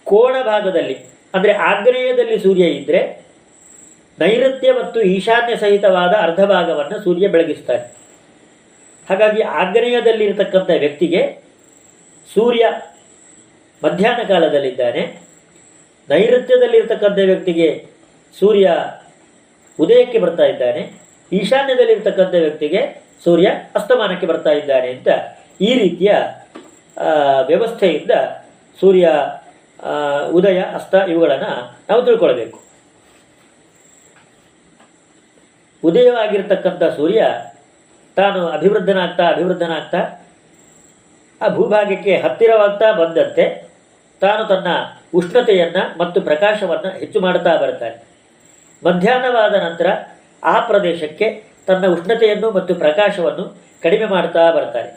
ಕೋಣ 0.08 0.36
ಭಾಗದಲ್ಲಿ, 0.52 0.96
ಅಂದರೆ 1.34 1.54
ಆಗ್ನೇಯದಲ್ಲಿ 1.70 2.38
ಸೂರ್ಯ 2.46 2.66
ಇದ್ದರೆ 2.80 3.02
ನೈಋತ್ಯ 4.18 4.72
ಮತ್ತು 4.80 5.00
ಈಶಾನ್ಯ 5.16 5.54
ಸಹಿತವಾದ 5.62 6.14
ಅರ್ಧ 6.26 6.42
ಭಾಗವನ್ನು 6.54 6.98
ಸೂರ್ಯ 7.06 7.28
ಬೆಳಗಿಸ್ತಾನೆ. 7.36 7.84
ಹಾಗಾಗಿ 9.10 9.42
ಆಗ್ನೇಯದಲ್ಲಿರತಕ್ಕಂಥ 9.62 10.70
ವ್ಯಕ್ತಿಗೆ 10.84 11.22
ಸೂರ್ಯ 12.34 12.64
ಮಧ್ಯಾಹ್ನ 13.82 14.24
ಕಾಲದಲ್ಲಿದ್ದಾನೆ. 14.32 15.04
ನೈಋತ್ಯದಲ್ಲಿರ್ತಕ್ಕಂಥ 16.10 17.20
ವ್ಯಕ್ತಿಗೆ 17.30 17.68
ಸೂರ್ಯ 18.40 18.68
ಉದಯಕ್ಕೆ 19.80 20.20
ಬರ್ತಾ 20.24 20.46
ಇದ್ದಾನೆ. 20.54 20.82
ಈಶಾನ್ಯದಲ್ಲಿರ್ತಕ್ಕಂಥ 21.32 22.34
ವ್ಯಕ್ತಿಗೆ 22.46 22.82
ಸೂರ್ಯ 23.24 23.48
ಅಸ್ತಮಾನಕ್ಕೆ 23.78 24.28
ಬರ್ತಾ 24.32 24.52
ಇದ್ದಾನೆ 24.60 24.90
ಅಂತ 24.96 25.08
ಈ 25.68 25.72
ರೀತಿಯ 25.82 26.12
ವ್ಯವಸ್ಥೆಯಿಂದ 27.50 28.14
ಸೂರ್ಯ 28.82 29.08
ಉದಯ, 30.38 30.60
ಅಸ್ತ 30.78 30.94
ಇವುಗಳನ್ನು 31.14 31.52
ನಾವು 31.90 32.02
ತಿಳ್ಕೊಳ್ಬೇಕು. 32.08 32.58
ಉದಯವಾಗಿರ್ತಕ್ಕಂಥ 35.84 36.84
ಸೂರ್ಯ 36.98 37.22
ತಾನು 38.18 38.40
ಅಭಿವೃದ್ಧನಾಗ್ತಾ 38.48 39.26
ಅಭಿವೃದ್ಧನಾಗ್ತಾ, 39.34 40.02
ಆ 41.42 41.48
ಭೂಭಾಗಕ್ಕೆ 41.56 42.14
ಹತ್ತಿರವಾಗ್ತಾ 42.24 42.88
ಬಂದಂತೆ 42.92 43.46
ತಾನು 44.22 44.44
ತನ್ನ 44.48 44.68
ಉಷ್ಣತೆಯನ್ನು 45.14 45.84
ಮತ್ತು 46.00 46.22
ಪ್ರಕಾಶವನ್ನು 46.22 46.90
ಹೆಚ್ಚು 47.00 47.20
ಮಾಡುತ್ತಾ 47.20 47.54
ಬರ್ತಾನೆ 47.56 47.98
ಮಧ್ಯಾಹ್ನವಾದ 48.82 49.56
ನಂತರ 49.66 49.88
ಆ 50.44 50.56
ಪ್ರದೇಶಕ್ಕೆ 50.60 51.28
ತನ್ನ 51.68 51.86
ಉಷ್ಣತೆಯನ್ನು 51.88 52.52
ಮತ್ತು 52.52 52.76
ಪ್ರಕಾಶವನ್ನು 52.76 53.46
ಕಡಿಮೆ 53.84 54.06
ಮಾಡ್ತಾ 54.06 54.44
ಬರ್ತಾರೆ 54.52 54.90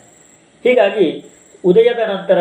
ಹೀಗಾಗಿ 0.64 1.06
ಉದಯದ 1.64 2.02
ನಂತರ 2.08 2.38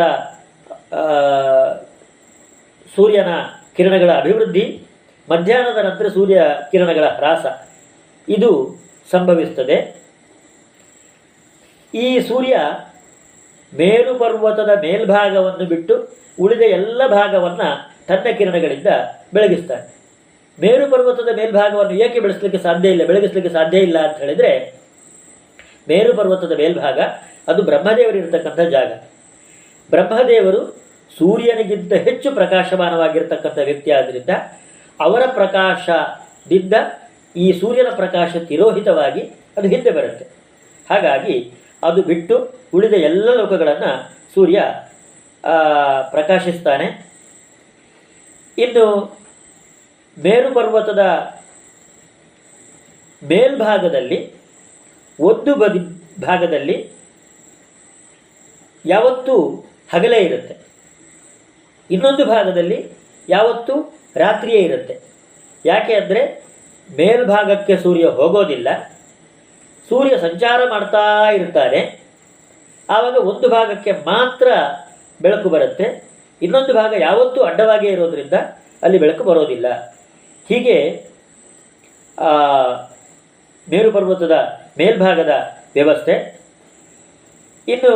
ಸೂರ್ಯನ 2.96 3.32
ಕಿರಣಗಳ 3.76 4.12
ಅಭಿವೃದ್ಧಿ, 4.22 4.66
ಮಧ್ಯಾಹ್ನದ 5.28 5.80
ನಂತರ 5.86 6.08
ಸೂರ್ಯ 6.08 6.40
ಕಿರಣಗಳ 6.72 7.06
ಹ್ರಾಸ, 7.18 7.46
ಇದು 8.28 8.52
ಸಂಭವಿಸ್ತದೆ 9.12 9.78
ಈ 11.94 12.20
ಸೂರ್ಯ 12.20 12.56
ಮೇರು 13.74 14.14
ಪರ್ವತದ 14.16 14.72
ಮೇಲ್ಭಾಗವನ್ನು 14.82 15.66
ಬಿಟ್ಟು 15.66 15.96
ಉಳಿದ 16.40 16.62
ಎಲ್ಲ 16.62 17.08
ಭಾಗವನ್ನು 17.08 17.68
ತನ್ನ 18.08 18.38
ಕಿರಣಗಳಿಂದ 18.38 18.88
ಬೆಳಗಿಸ್ತಾನೆ. 19.34 19.86
ಮೇರು 20.62 20.92
ಪರ್ವತದ 20.92 21.30
ಮೇಲ್ಭಾಗವನ್ನು 21.36 21.94
ಏಕೆ 21.94 22.20
ಬೆಳೆಸಲಿಕ್ಕೆ 22.20 22.58
ಸಾಧ್ಯ 22.58 22.90
ಇಲ್ಲ, 22.90 23.06
ಬೆಳಗಿಸಲಿಕ್ಕೆ 23.06 23.54
ಸಾಧ್ಯ 23.54 23.78
ಇಲ್ಲ 23.78 23.98
ಅಂತ 24.08 24.18
ಹೇಳಿದರೆ, 24.18 24.52
ಮೇರು 25.90 26.14
ಪರ್ವತದ 26.14 26.52
ಮೇಲ್ಭಾಗ 26.58 27.00
ಅದು 27.48 27.62
ಬ್ರಹ್ಮದೇವರಿರ್ತಕ್ಕಂಥ 27.62 28.60
ಜಾಗ. 28.60 28.92
ಬ್ರಹ್ಮದೇವರು 29.92 30.62
ಸೂರ್ಯನಿಗಿಂತ 31.18 31.94
ಹೆಚ್ಚು 31.94 32.32
ಪ್ರಕಾಶಮಾನವಾಗಿರ್ತಕ್ಕಂಥ 32.32 33.58
ವ್ಯಕ್ತಿ 33.64 33.92
ಆದ್ದರಿಂದ 33.92 34.30
ಅವರ 35.02 35.24
ಪ್ರಕಾಶದಿಂದ 35.26 36.74
ಈ 37.36 37.60
ಸೂರ್ಯನ 37.60 37.90
ಪ್ರಕಾಶ 37.96 38.36
ತಿರೋಹಿತವಾಗಿ 38.48 39.22
ಅದು 39.58 39.68
ಹಿಂದೆ 39.68 39.92
ಬರುತ್ತೆ. 39.92 40.26
ಹಾಗಾಗಿ 40.90 41.36
ಅದು 41.84 42.02
ಬಿಟ್ಟು 42.02 42.36
ಉಳಿದ 42.74 42.94
ಎಲ್ಲ 42.94 43.34
ಲೋಕಗಳನ್ನು 43.34 43.92
ಸೂರ್ಯ 44.34 44.60
ಪ್ರಕಾಶಿಸ್ತಾನೆ. 46.10 46.88
ಇನ್ನು 48.58 48.86
ಮೇರು 50.24 50.50
ಪರ್ವತದ 50.54 51.04
ಮೇಲ್ಭಾಗದಲ್ಲಿ 53.32 54.20
ಒಂದು 55.20 55.52
ಬದಿ, 55.56 55.80
ಭಾಗದಲ್ಲಿ 56.26 56.78
ಯಾವತ್ತೂ 58.86 59.36
ಹಗಲೇ 59.94 60.20
ಇರುತ್ತೆ. 60.20 60.56
ಇನ್ನೊಂದು 61.92 62.26
ಭಾಗದಲ್ಲಿ 62.26 62.80
ಯಾವತ್ತೂ 63.30 63.76
ರಾತ್ರಿಯೇ 64.16 64.60
ಇರುತ್ತೆ. 64.60 64.96
ಯಾಕೆ 65.66 65.94
ಅಂದರೆ 65.94 66.22
ಮೇಲ್ಭಾಗಕ್ಕೆ 66.90 67.76
ಸೂರ್ಯ 67.78 68.06
ಹೋಗೋದಿಲ್ಲ. 68.20 68.70
ಸೂರ್ಯ 69.90 70.14
ಸಂಚಾರ 70.18 70.60
ಮಾಡ್ತಾ 70.70 71.04
ಇರ್ತಾನೆ. 71.38 71.82
ಆವಾಗ 72.90 73.16
ಒಂದು 73.32 73.50
ಭಾಗಕ್ಕೆ 73.50 73.92
ಮಾತ್ರ 73.92 74.48
ಬೆಳಕು 75.22 75.50
ಬರುತ್ತೆ. 75.50 75.88
ಇನ್ನೊಂದು 76.42 76.74
ಭಾಗ 76.74 76.94
ಯಾವತ್ತೂ 77.00 77.42
ಅಡ್ಡವಾಗಿಯೇ 77.42 77.94
ಇರೋದ್ರಿಂದ 77.94 78.34
ಅಲ್ಲಿ 78.84 78.98
ಬೆಳಕು 78.98 79.24
ಬರೋದಿಲ್ಲ. 79.24 79.68
ಹೀಗೆ 80.50 80.78
ಮೇರು 83.72 83.90
ಪರ್ವತದ 83.92 84.36
ಮೇಲ್ಭಾಗದ 84.78 85.34
ವ್ಯವಸ್ಥೆ. 85.74 86.16
ಇನ್ನು, 87.68 87.94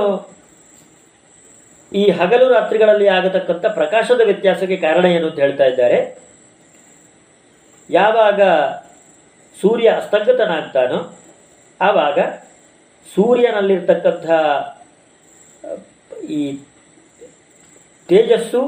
ಈ 1.94 2.04
ಹಗಲು 2.20 2.46
ರಾತ್ರಿಗಳಲ್ಲಿ 2.50 3.08
ಆಗತಕ್ಕಂಥ 3.08 3.66
ಪ್ರಕಾಶದ 3.80 4.22
ವ್ಯತ್ಯಾಸಕ್ಕೆ 4.30 4.78
ಕಾರಣ 4.78 5.06
ಏನು 5.06 5.26
ಅಂತ 5.28 5.40
ಹೇಳ್ತಾ 5.40 5.66
ಇದ್ದಾರೆ. 5.72 6.00
ಯಾವಾಗ 7.90 8.42
ಸೂರ್ಯ 9.62 9.90
ಅಸ್ತಂಗತನಾಗ್ತಾನೋ 10.00 11.00
ಆವಾಗ 11.82 12.20
ಸೂರ್ಯನಲ್ಲಿರ್ತಕ್ಕಂಥ 13.14 14.28
ಈ 16.38 16.42
ತೇಜಸ್ಸು 18.10 18.62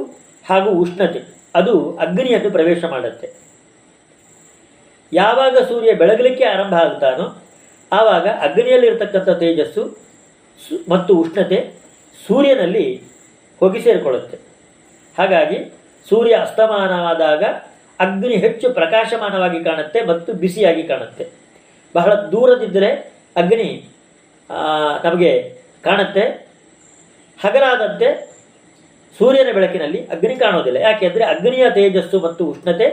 ಹಾಗೂ 0.49 0.69
ಉಷ್ಣತೆ, 0.81 1.19
ಅದು 1.55 1.73
ಅಗ್ನಿಯನ್ನು 2.05 2.49
ಪ್ರವೇಶ 2.57 2.83
ಮಾಡುತ್ತೆ. 2.93 3.27
ಯಾವಾಗ 5.13 5.55
ಸೂರ್ಯ 5.69 5.91
ಬೆಳಗಲಿಕ್ಕೆ 6.01 6.45
ಆರಂಭ 6.53 6.73
ಆಗ್ತಾನೋ, 6.85 7.25
ಆವಾಗ 7.91 8.27
ಅಗ್ನಿಯಲ್ಲಿರ್ತಕ್ಕಂಥ 8.47 9.29
ತೇಜಸ್ಸು 9.43 9.83
ಮತ್ತು 10.89 11.11
ಉಷ್ಣತೆ 11.21 11.59
ಸೂರ್ಯನಲ್ಲಿ 12.27 12.85
ಹೋಗಿ 13.61 13.79
ಸೇರಿಕೊಳ್ಳುತ್ತೆ. 13.81 14.37
ಹಾಗಾಗಿ 15.17 15.57
ಸೂರ್ಯ 16.09 16.33
ಅಸ್ತಮಾನವಾದಾಗ 16.45 17.43
ಅಗ್ನಿ 17.99 18.35
ಹೆಚ್ಚು 18.45 18.67
ಪ್ರಕಾಶಮಾನವಾಗಿ 18.73 19.59
ಕಾಣುತ್ತೆ 19.63 19.99
ಮತ್ತು 20.11 20.33
ಬಿಸಿಯಾಗಿ 20.33 20.83
ಕಾಣುತ್ತೆ. 20.91 21.25
ಬಹಳ 21.95 22.11
ದೂರದಿದ್ದರೆ 22.33 22.89
ಅಗ್ನಿ 23.41 23.69
ನಮಗೆ 25.05 25.31
ಕಾಣುತ್ತೆ. 25.85 26.23
ಹಗಲಾದಂತೆ 27.43 28.07
ಸೂರ್ಯನ 29.19 29.49
ಬೆಳಕಿನಲ್ಲಿ 29.57 29.99
ಅಗ್ನಿ 30.13 30.35
ಕಾಣೋದಿಲ್ಲ 30.43 30.79
ಯಾಕೆಂದರೆ 30.87 31.23
ಅಗ್ನಿಯ 31.33 31.65
ತೇಜಸ್ಸು 31.77 32.17
ಮತ್ತು 32.25 32.43
ಉಷ್ಣತೆ 32.51 32.87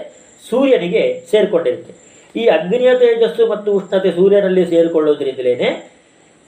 ಸೂರ್ಯನಿಗೆ 0.49 1.03
ಸೇರಿಕೊಂಡಿರುತ್ತೆ. 1.31 1.93
ಈ 2.41 2.43
ಅಗ್ನಿಯ 2.57 2.91
ತೇಜಸ್ಸು 3.03 3.45
ಮತ್ತು 3.53 3.69
ಉಷ್ಣತೆ 3.79 4.11
ಸೂರ್ಯನಲ್ಲಿ 4.19 4.65
ಸೇರಿಕೊಳ್ಳೋದ್ರಿಂದಲೇ 4.73 5.55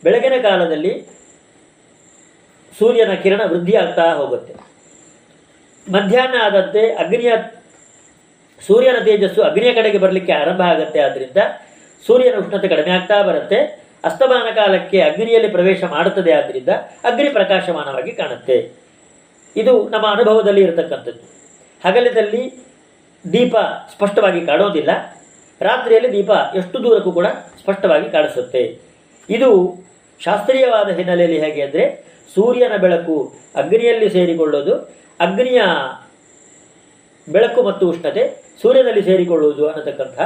ಬೆಳಗಿನ 0.02 0.36
ಕಾಲದಲ್ಲಿ 0.48 0.92
ಸೂರ್ಯನ 2.78 3.12
ಕಿರಣ 3.22 3.42
ವೃದ್ಧಿಯಾಗ್ತಾ 3.52 4.04
ಹೋಗುತ್ತೆ. 4.18 4.52
ಮಧ್ಯಾಹ್ನ 5.86 6.36
ಆದಂತೆ 6.46 6.82
ಅಗ್ನಿಯ, 7.02 7.30
ಸೂರ್ಯನ 8.66 8.98
ತೇಜಸ್ಸು 9.06 9.40
ಅಗ್ನಿಯ 9.48 9.70
ಕಡೆಗೆ 9.78 9.98
ಬರಲಿಕ್ಕೆ 10.04 10.32
ಆರಂಭ 10.42 10.62
ಆಗುತ್ತೆ. 10.72 11.00
ಆದ್ದರಿಂದ 11.06 11.38
ಸೂರ್ಯನ 12.06 12.36
ಉಷ್ಣತೆ 12.38 12.68
ಕಡಿಮೆ 12.68 12.90
ಆಗ್ತಾ 12.90 13.22
ಬರುತ್ತೆ. 13.22 13.88
ಅಸ್ತಮಾನ 14.04 14.54
ಕಾಲಕ್ಕೆ 14.54 15.00
ಅಗ್ನಿಯಲ್ಲಿ 15.00 15.48
ಪ್ರವೇಶ 15.48 15.84
ಮಾಡುತ್ತದೆ 15.84 16.32
ಆದ್ದರಿಂದ 16.32 16.68
ಅಗ್ನಿ 17.04 17.28
ಪ್ರಕಾಶಮಾನವಾಗಿ 17.28 18.12
ಕಾಣುತ್ತೆ. 18.12 18.72
ಇದು 19.56 19.88
ನಮ್ಮ 19.88 20.06
ಅನುಭವದಲ್ಲಿ 20.06 20.60
ಇರತಕ್ಕಂಥದ್ದು. 20.60 21.22
ಹಗಲಿನಲ್ಲಿ 21.84 22.42
ದೀಪ 23.32 23.56
ಸ್ಪಷ್ಟವಾಗಿ 23.92 24.46
ಕಾಣೋದಿಲ್ಲ. 24.46 24.90
ರಾತ್ರಿಯಲ್ಲಿ 25.60 26.12
ದೀಪ 26.12 26.30
ಎಷ್ಟು 26.54 26.82
ದೂರಕ್ಕೂ 26.82 27.12
ಕೂಡ 27.12 27.26
ಸ್ಪಷ್ಟವಾಗಿ 27.60 28.10
ಕಾಣಿಸುತ್ತೆ. 28.10 28.62
ಇದು 29.30 29.50
ಶಾಸ್ತ್ರೀಯವಾದ 30.24 30.88
ಹಿನ್ನೆಲೆಯಲ್ಲಿ 30.88 31.40
ಹೇಗೆ 31.44 31.62
ಅಂದರೆ 31.62 31.84
ಸೂರ್ಯನ 32.34 32.76
ಬೆಳಕು 32.76 33.34
ಅಗ್ನಿಯಲ್ಲಿ 33.54 34.10
ಸೇರಿಕೊಳ್ಳೋದು, 34.10 34.74
ಅಗ್ನಿಯ 35.20 35.62
ಬೆಳಕು 37.32 37.62
ಮತ್ತು 37.62 37.88
ಉಷ್ಣತೆ 37.88 38.22
ಸೂರ್ಯನಲ್ಲಿ 38.62 39.02
ಸೇರಿಕೊಳ್ಳುವುದು 39.02 39.68
ಅನ್ನತಕ್ಕಂಥ 39.68 40.18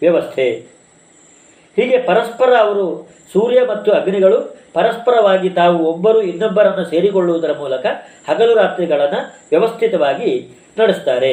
ವ್ಯವಸ್ಥೆ. 0.00 0.79
ಹೀಗೆ 1.76 1.98
ಪರಸ್ಪರ 2.02 2.52
ಅವರು 2.58 2.86
ಸೂರ್ಯ 3.32 3.60
ಮತ್ತು 3.66 3.92
ಅಗ್ನಿಗಳು 3.92 4.38
ಪರಸ್ಪರವಾಗಿ 4.72 5.50
ತಾವು 5.50 5.78
ಒಬ್ಬರು 5.84 6.22
ಇನ್ನೊಬ್ಬರನ್ನು 6.22 6.84
ಸೇರಿಕೊಳ್ಳುವುದರ 6.84 7.52
ಮೂಲಕ 7.58 7.86
ಹಗಲು 8.28 8.54
ರಾತ್ರಿಗಳನ್ನು 8.54 9.20
ವ್ಯವಸ್ಥಿತವಾಗಿ 9.50 10.30
ನಡೆಸ್ತಾರೆ 10.78 11.32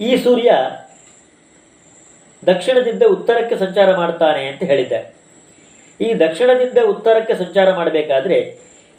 ಈ 0.00 0.16
ಸೂರ್ಯ 0.16 0.52
ದಕ್ಷಿಣದಿಂದ 2.46 3.02
ಉತ್ತರಕ್ಕೆ 3.02 3.56
ಸಂಚಾರ 3.56 3.96
ಮಾಡುತ್ತಾನೆ 3.96 4.46
ಅಂತ 4.46 4.62
ಹೇಳಿದ್ದೆ. 4.62 5.00
ಈ 6.00 6.14
ದಕ್ಷಿಣದಿಂದ 6.14 6.78
ಉತ್ತರಕ್ಕೆ 6.86 7.34
ಸಂಚಾರ 7.34 7.74
ಮಾಡಬೇಕಾದ್ರೆ 7.74 8.38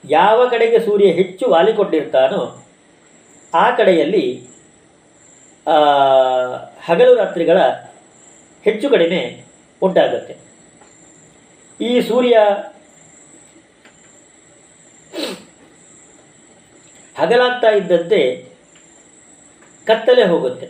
ಯಾವ 0.10 0.47
ಕಡೆಗೆ 0.47 0.80
ಸೂರ್ಯ 0.80 1.08
ಹೆಚ್ಚು 1.08 1.45
ವಾಲಿಕೊಂಡಿರ್ತಾನೋ 1.49 2.41
ಆ 3.53 3.76
ಕಡೆಯಲ್ಲಿ 3.76 4.26
ಹಗಲು 6.86 7.16
ರಾತ್ರಿಗಳ 7.16 7.58
ಹೆಚ್ಚು 8.66 8.88
ಕಡಿಮೆ 8.93 9.20
ಉಂಟಾಗುತ್ತೆ. 9.82 10.34
ಈ 11.80 11.91
ಸೂರ್ಯ 12.09 12.36
ಹಗಲಾಗ್ತಾ 17.16 17.70
ಇದ್ದಂತೆ 17.80 18.20
ಕತ್ತಲೆ 19.89 20.24
ಹೋಗುತ್ತೆ. 20.32 20.68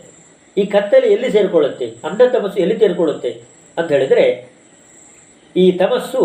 ಈ 0.56 0.62
ಕತ್ತಲೆ 0.74 1.06
ಎಲ್ಲಿ 1.14 1.28
ಸೇರಿಕೊಳ್ಳುತ್ತೆ? 1.36 1.86
ಅಂಧ 2.08 2.22
ತಮಸ್ಸು 2.34 2.58
ಎಲ್ಲಿ 2.64 2.76
ಸೇರಿಕೊಳ್ಳುತ್ತೆ 2.82 3.30
ಅಂತ 3.78 3.88
ಹೇಳಿದರೆ, 3.96 4.26
ಈ 5.56 5.64
ತಮಸ್ಸು 5.82 6.22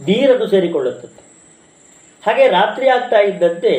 ನೀರನ್ನು 0.00 0.46
ಸೇರಿಕೊಳ್ಳುತ್ತದೆ 0.54 1.18
ಹಾಗೆ 2.26 2.44
ರಾತ್ರಿ 2.58 2.86
ಆಗ್ತಾ 2.88 3.18
ಇದ್ದಂತೆ 3.30 3.72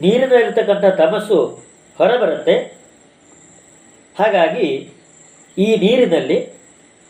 ನೀರಿನಲ್ಲಿರ್ತಕ್ಕಂಥ 0.00 0.84
ತಮಸ್ಸು 0.84 1.38
ಹೊರಬರುತ್ತೆ. 1.98 2.56
ಹಾಗಾಗಿ 4.18 4.92
ಈ 5.58 5.76
ನೀರಿನಲ್ಲಿ, 5.76 6.38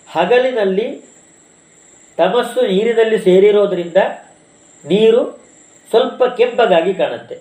ಹಗಲಿನಲ್ಲಿ 0.08 1.04
ತಮಸ್ಸು 2.16 2.62
ನೀರಿನಲ್ಲಿ 2.66 3.18
ಸೇರಿರೋದ್ರಿಂದ 3.18 3.96
ನೀರು 4.84 5.22
ಸ್ವಲ್ಪ 5.90 6.24
ಕೆಂಪಗಾಗಿ 6.24 6.94
ಕಾಣುತ್ತೆ. 6.94 7.36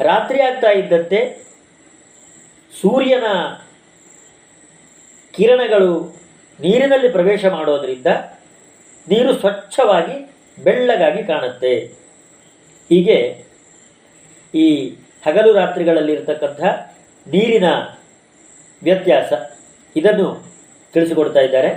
ರಾತ್ರಿ 0.00 0.40
ಆಗ್ತಾ 0.40 0.70
ಇದ್ದಂತೆ 0.70 1.46
ಸೂರ್ಯನ 2.80 3.24
ಕಿರಣಗಳು 5.32 6.16
ನೀರಿನಲ್ಲಿ 6.60 7.08
ಪ್ರವೇಶ 7.08 7.44
ಮಾಡೋದ್ರಿಂದ 7.44 8.06
ನೀರು 9.08 9.32
ಸ್ವಚ್ಛವಾಗಿ 9.34 10.16
ಬೆಳ್ಳಗಾಗಿ 10.64 11.22
ಕಾಣುತ್ತೆ. 11.24 12.00
ಹೀಗೆ 12.90 13.18
ಈ 14.54 14.66
ಹಗಲು 15.26 15.50
ರಾತ್ರಿಗಳಲ್ಲಿ 15.52 16.12
ಇರತಕ್ಕಂಥ 16.12 16.60
ನೀರಿನ 17.26 17.68
ವ್ಯತ್ಯಾಸ 18.82 19.32
ಇದನ್ನು 19.96 20.26
ತಿಳಿಸಿಕೊಡ್ತಾ 20.94 21.40
ಇದ್ದಾರೆ. 21.40 21.70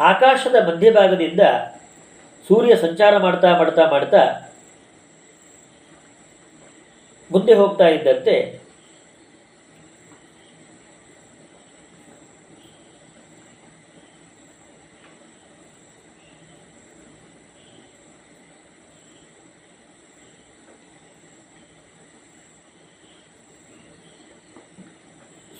ಆಕಾಶದ 0.00 0.56
ಮಧ್ಯಭಾಗದಿಂದ 0.68 1.42
ಸೂರ್ಯ 2.48 2.72
ಸಂಚಾರ 2.76 3.18
ಮಾಡ್ತಾ 3.18 3.50
ಮಾಡ್ತಾ 3.58 3.84
ಮಾಡ್ತಾ 3.90 4.22
ಮುಂದೆ 7.30 7.54
ಹೋಗ್ತಾ 7.54 7.86
ಇದ್ದಂತೆ 7.88 8.34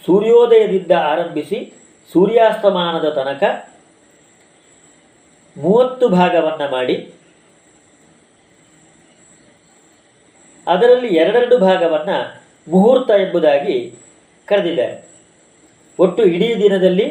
ಸೂರ್ಯೋದಯದಿಂದ 0.07 0.93
ಆರಂಭಿಸಿ 1.13 1.59
ಸೂರ್ಯಾಸ್ತಮಾನದ 2.11 3.09
ತನಕ 3.19 3.43
ಮೂವತ್ತು 5.57 6.07
ಭಾಗವನ್ನು 6.19 6.67
ಮಾಡಿ, 6.77 6.97
ಅದರಲ್ಲಿ 10.67 11.09
ಎರಡೆರಡು 11.21 11.57
ಭಾಗವನ್ನು 11.67 12.17
ಮುಹೂರ್ತ 12.73 13.11
ಎಂಬುದಾಗಿ 13.25 13.77
ಕರೆದಿದ್ದಾರೆ. 14.49 14.97
ಒಟ್ಟು 15.99 16.23
ಇಡೀ 16.35 16.49
ದಿನದಲ್ಲಿ, 16.63 17.07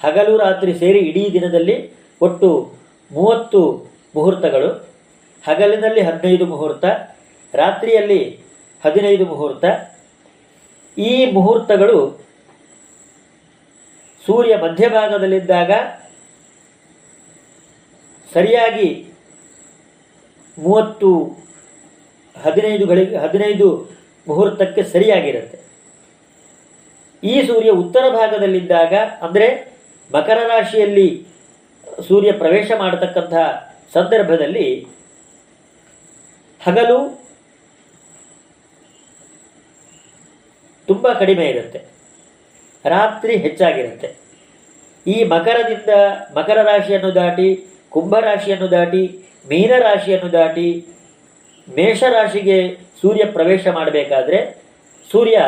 ಹಗಲು 0.00 0.34
ರಾತ್ರಿ 0.46 0.72
ಸೇರಿ 0.82 1.00
ಇಡೀ 1.10 1.22
ದಿನದಲ್ಲಿ 1.36 1.76
ಒಟ್ಟು 2.26 2.48
ಮೂವತ್ತು 3.10 3.60
ಮುಹೂರ್ತಗಳು. 4.16 4.68
ಹಗಲಿನಲ್ಲಿ 5.44 6.02
ಹದಿನೈದು 6.08 6.46
ಮುಹೂರ್ತ, 6.52 6.84
ರಾತ್ರಿಯಲ್ಲಿ 7.54 8.20
ಹದಿನೈದು 8.82 9.24
ಮುಹೂರ್ತ 9.32 9.64
ಈ 11.08 11.12
ಮುಹೂರ್ತಗಳು 11.36 11.98
ಸೂರ್ಯ 14.24 14.54
ಮಧ್ಯಭಾಗದಲ್ಲಿದ್ದಾಗ 14.64 15.70
ಸರಿಯಾಗಿ 18.28 18.88
ಮೂವತ್ತು 20.58 21.10
ಹದಿನೈದು 22.36 22.84
ಗಳಿಗೆ 22.90 23.16
ಹದಿನೈದು 23.24 23.68
ಮುಹೂರ್ತಕ್ಕೆ 24.26 24.82
ಸರಿಯಾಗಿರುತ್ತೆ. 24.92 25.58
ಈ 27.22 27.34
ಸೂರ್ಯ 27.48 27.70
ಉತ್ತರ 27.82 28.04
ಭಾಗದಲ್ಲಿದ್ದಾಗ, 28.18 28.92
ಅಂದರೆ 29.26 29.48
ಮಕರ 30.10 30.38
ರಾಶಿಯಲ್ಲಿ 30.52 31.08
ಸೂರ್ಯ 32.08 32.30
ಪ್ರವೇಶ 32.42 32.70
ಮಾಡತಕ್ಕಂತಹ 32.82 33.46
ಸಂದರ್ಭದಲ್ಲಿ 33.96 34.68
ಹಗಲು 36.60 36.98
ತುಂಬ 40.90 41.06
ಕಡಿಮೆ 41.22 41.46
ಇರುತ್ತೆ. 41.52 41.80
ರಾತ್ರಿ 42.84 43.34
ಹೆಚ್ಚಾಗಿರುತ್ತೆ. 43.44 44.08
ಈ 45.14 45.16
ಮಕರದಿಂದ 45.32 45.92
ಮಕರ 46.36 46.58
ರಾಶಿಯನ್ನು 46.70 47.10
ದಾಟಿ 47.18 47.48
ಕುಂಭರಾಶಿಯನ್ನು 47.94 48.68
ದಾಟಿ 48.76 49.02
ಮೀನರಾಶಿಯನ್ನು 49.50 50.28
ದಾಟಿ 50.32 50.68
ಮೇಷರಾಶಿಗೆ 51.68 52.58
ಸೂರ್ಯ 53.00 53.24
ಪ್ರವೇಶ 53.36 53.66
ಮಾಡಬೇಕಾದ್ರೆ 53.76 54.38
ಸೂರ್ಯ 55.10 55.38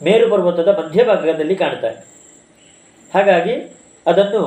ಮೇರು 0.00 0.26
ಪರ್ವತದ 0.30 0.70
ಮಧ್ಯಭಾಗದಲ್ಲಿ 0.78 1.56
ಕಾಣ್ತಾರೆ 1.62 2.00
ಹಾಗಾಗಿ 3.14 3.54
ಅದನ್ನು 4.10 4.42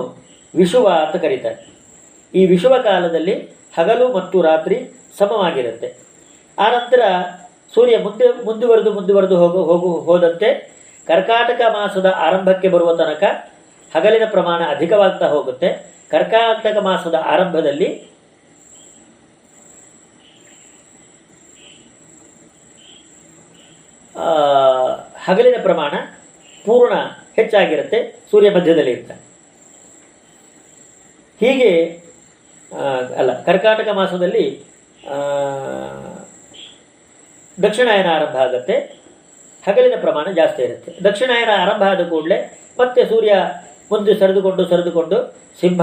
ವಿಷುವ 0.53 0.87
ಅಂತ 1.03 1.15
ಕರೀತಾರೆ. 1.23 1.59
ಈ 2.33 2.41
ವಿಷುವ 2.53 2.73
ಕಾಲದಲ್ಲಿ 2.87 3.35
ಹಗಲು 3.77 4.05
ಮತ್ತು 4.17 4.37
ರಾತ್ರಿ 4.49 4.77
ಸಮವಾಗಿರುತ್ತೆ. 5.19 5.89
ಆನಂತರ 6.65 7.01
ಸೂರ್ಯ 7.73 7.95
ಮುಂದೆ 8.05 8.27
ಮುಂದುವರೆದು 8.47 8.91
ಮುಂದುವರೆದು 8.97 9.35
ಹೋಗು 9.41 9.61
ಹೋಗು 9.69 9.89
ಹೋದಂತೆ 10.07 10.49
ಕರ್ಕಾಟಕ 11.07 11.61
ಮಾಸದ 11.75 12.07
ಆರಂಭಕ್ಕೆ 12.25 12.67
ಬರುವ 12.75 12.91
ತನಕ 12.99 13.23
ಹಗಲಿನ 13.95 14.25
ಪ್ರಮಾಣ 14.33 14.61
ಅಧಿಕವಾಗ್ತಾ 14.75 15.27
ಹೋಗುತ್ತೆ. 15.33 15.69
ಕರ್ಕಾಟಕ 16.11 16.77
ಮಾಸದ 16.87 17.17
ಆರಂಭದಲ್ಲಿ 17.33 17.89
ಹಗಲಿನ 25.27 25.57
ಪ್ರಮಾಣ 25.61 25.93
ಪೂರ್ಣ 26.65 26.93
ಹೆಚ್ಚಾಗಿರುತ್ತೆ. 27.37 27.99
ಸೂರ್ಯ 28.31 28.49
ಮಧ್ಯದಲ್ಲಿ 28.55 28.91
ಇರ್ತಾನೆ 28.91 29.21
ಹೀಗೆ 31.41 31.71
ಅಲ್ಲ, 33.19 33.31
ಕರ್ಕಾಟಕ 33.47 33.89
ಮಾಸದಲ್ಲಿ 33.99 34.45
ದಕ್ಷಿಣಾಯನ 37.63 38.09
ಆರಂಭ 38.17 38.35
ಆಗುತ್ತೆ 38.45 38.75
ಹಗಲಿನ 39.67 39.95
ಪ್ರಮಾಣ 40.01 40.27
ಜಾಸ್ತಿ 40.39 40.61
ಇರುತ್ತೆ. 40.63 40.91
ದಕ್ಷಿಣಾಯನ 41.03 41.51
ಆರಂಭ 41.63 41.83
ಆದ 41.91 42.01
ಕೂಡಲೇ 42.09 42.37
ಮತ್ತೆ 42.79 43.01
ಸೂರ್ಯ 43.11 43.33
ಮುಂದೆ 43.91 44.13
ಸರಿದುಕೊಂಡು 44.19 44.63
ಸರಿದುಕೊಂಡು 44.71 45.17
ಸಿಂಹ, 45.61 45.81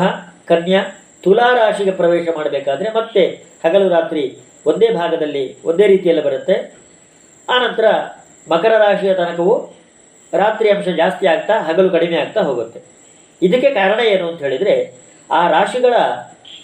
ಕನ್ಯಾ, 0.51 0.81
ತುಲಾ 1.25 1.49
ರಾಶಿಗೆ 1.55 1.93
ಪ್ರವೇಶ 2.01 2.27
ಮಾಡಬೇಕಾದ್ರೆ 2.37 2.89
ಮತ್ತೆ 2.99 3.23
ಹಗಲು 3.65 3.89
ರಾತ್ರಿ 3.89 4.25
ಒಂದೇ 4.67 4.89
ಭಾಗದಲ್ಲಿ 5.01 5.45
ಒಂದೇ 5.65 5.87
ರೀತಿಯಲ್ಲಿ 5.87 6.23
ಬರುತ್ತೆ. 6.25 6.57
ಆನಂತರ 7.49 7.87
ಮಕರ 8.53 8.73
ರಾಶಿಯ 8.87 9.15
ತನಕವು 9.15 9.55
ರಾತ್ರಿ 10.33 10.69
ಅಂಶ 10.71 10.89
ಜಾಸ್ತಿ 11.03 11.27
ಆಗ್ತಾ 11.27 11.55
ಹಗಲು 11.69 11.91
ಕಡಿಮೆ 11.91 12.17
ಆಗ್ತಾ 12.17 12.41
ಹೋಗುತ್ತೆ. 12.41 12.81
ಇದಕ್ಕೆ 13.43 13.71
ಕಾರಣ 13.71 14.01
ಏನು 14.15 14.25
ಅಂತ 14.29 14.41
ಹೇಳಿದರೆ 14.43 14.75
ಆ 15.31 15.41
ರಾಶಿಗಳ 15.49 15.95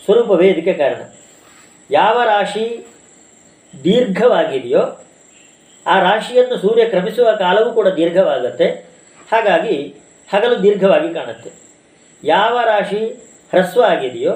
ಸ್ವರೂಪವೇ 0.05 0.47
ಇದಕ್ಕೆ 0.49 0.73
ಕಾರಣ. 0.73 1.03
ಯಾವ 1.91 2.17
ರಾಶಿ 2.25 2.65
ದೀರ್ಘವಾಗಿದೆಯೋ, 3.85 4.83
ಆ 5.87 6.01
ರಾಶಿಯನ್ನು 6.01 6.57
ಸೂರ್ಯ 6.59 6.85
ಕ್ರಮಿಸುವ 6.85 7.33
ಕಾಲವೂ 7.33 7.73
ಕೂಡ 7.73 7.89
ದೀರ್ಘವಾಗುತ್ತೆ. 7.89 8.69
ಹಾಗಾಗಿ 9.33 9.77
ಹಗಲು 10.33 10.63
ದೀರ್ಘವಾಗಿ 10.63 11.15
ಕಾಣುತ್ತೆ. 11.15 11.51
ಯಾವ 12.25 12.61
ರಾಶಿ 12.65 13.07
ಹ್ರಸ್ವ 13.51 13.83
ಆಗಿದೆಯೋ, 13.83 14.33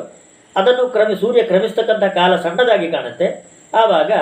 ಅದನ್ನು 0.57 0.89
ಕ್ರಮಿ, 0.89 1.15
ಸೂರ್ಯ 1.17 1.43
ಕ್ರಮಿಸ್ತಕ್ಕಂಥ 1.43 2.05
ಕಾಲ 2.05 2.37
ಸಣ್ಣದಾಗಿ 2.37 2.93
ಕಾಣುತ್ತೆ. 2.93 3.45
ಆವಾಗ 3.75 4.13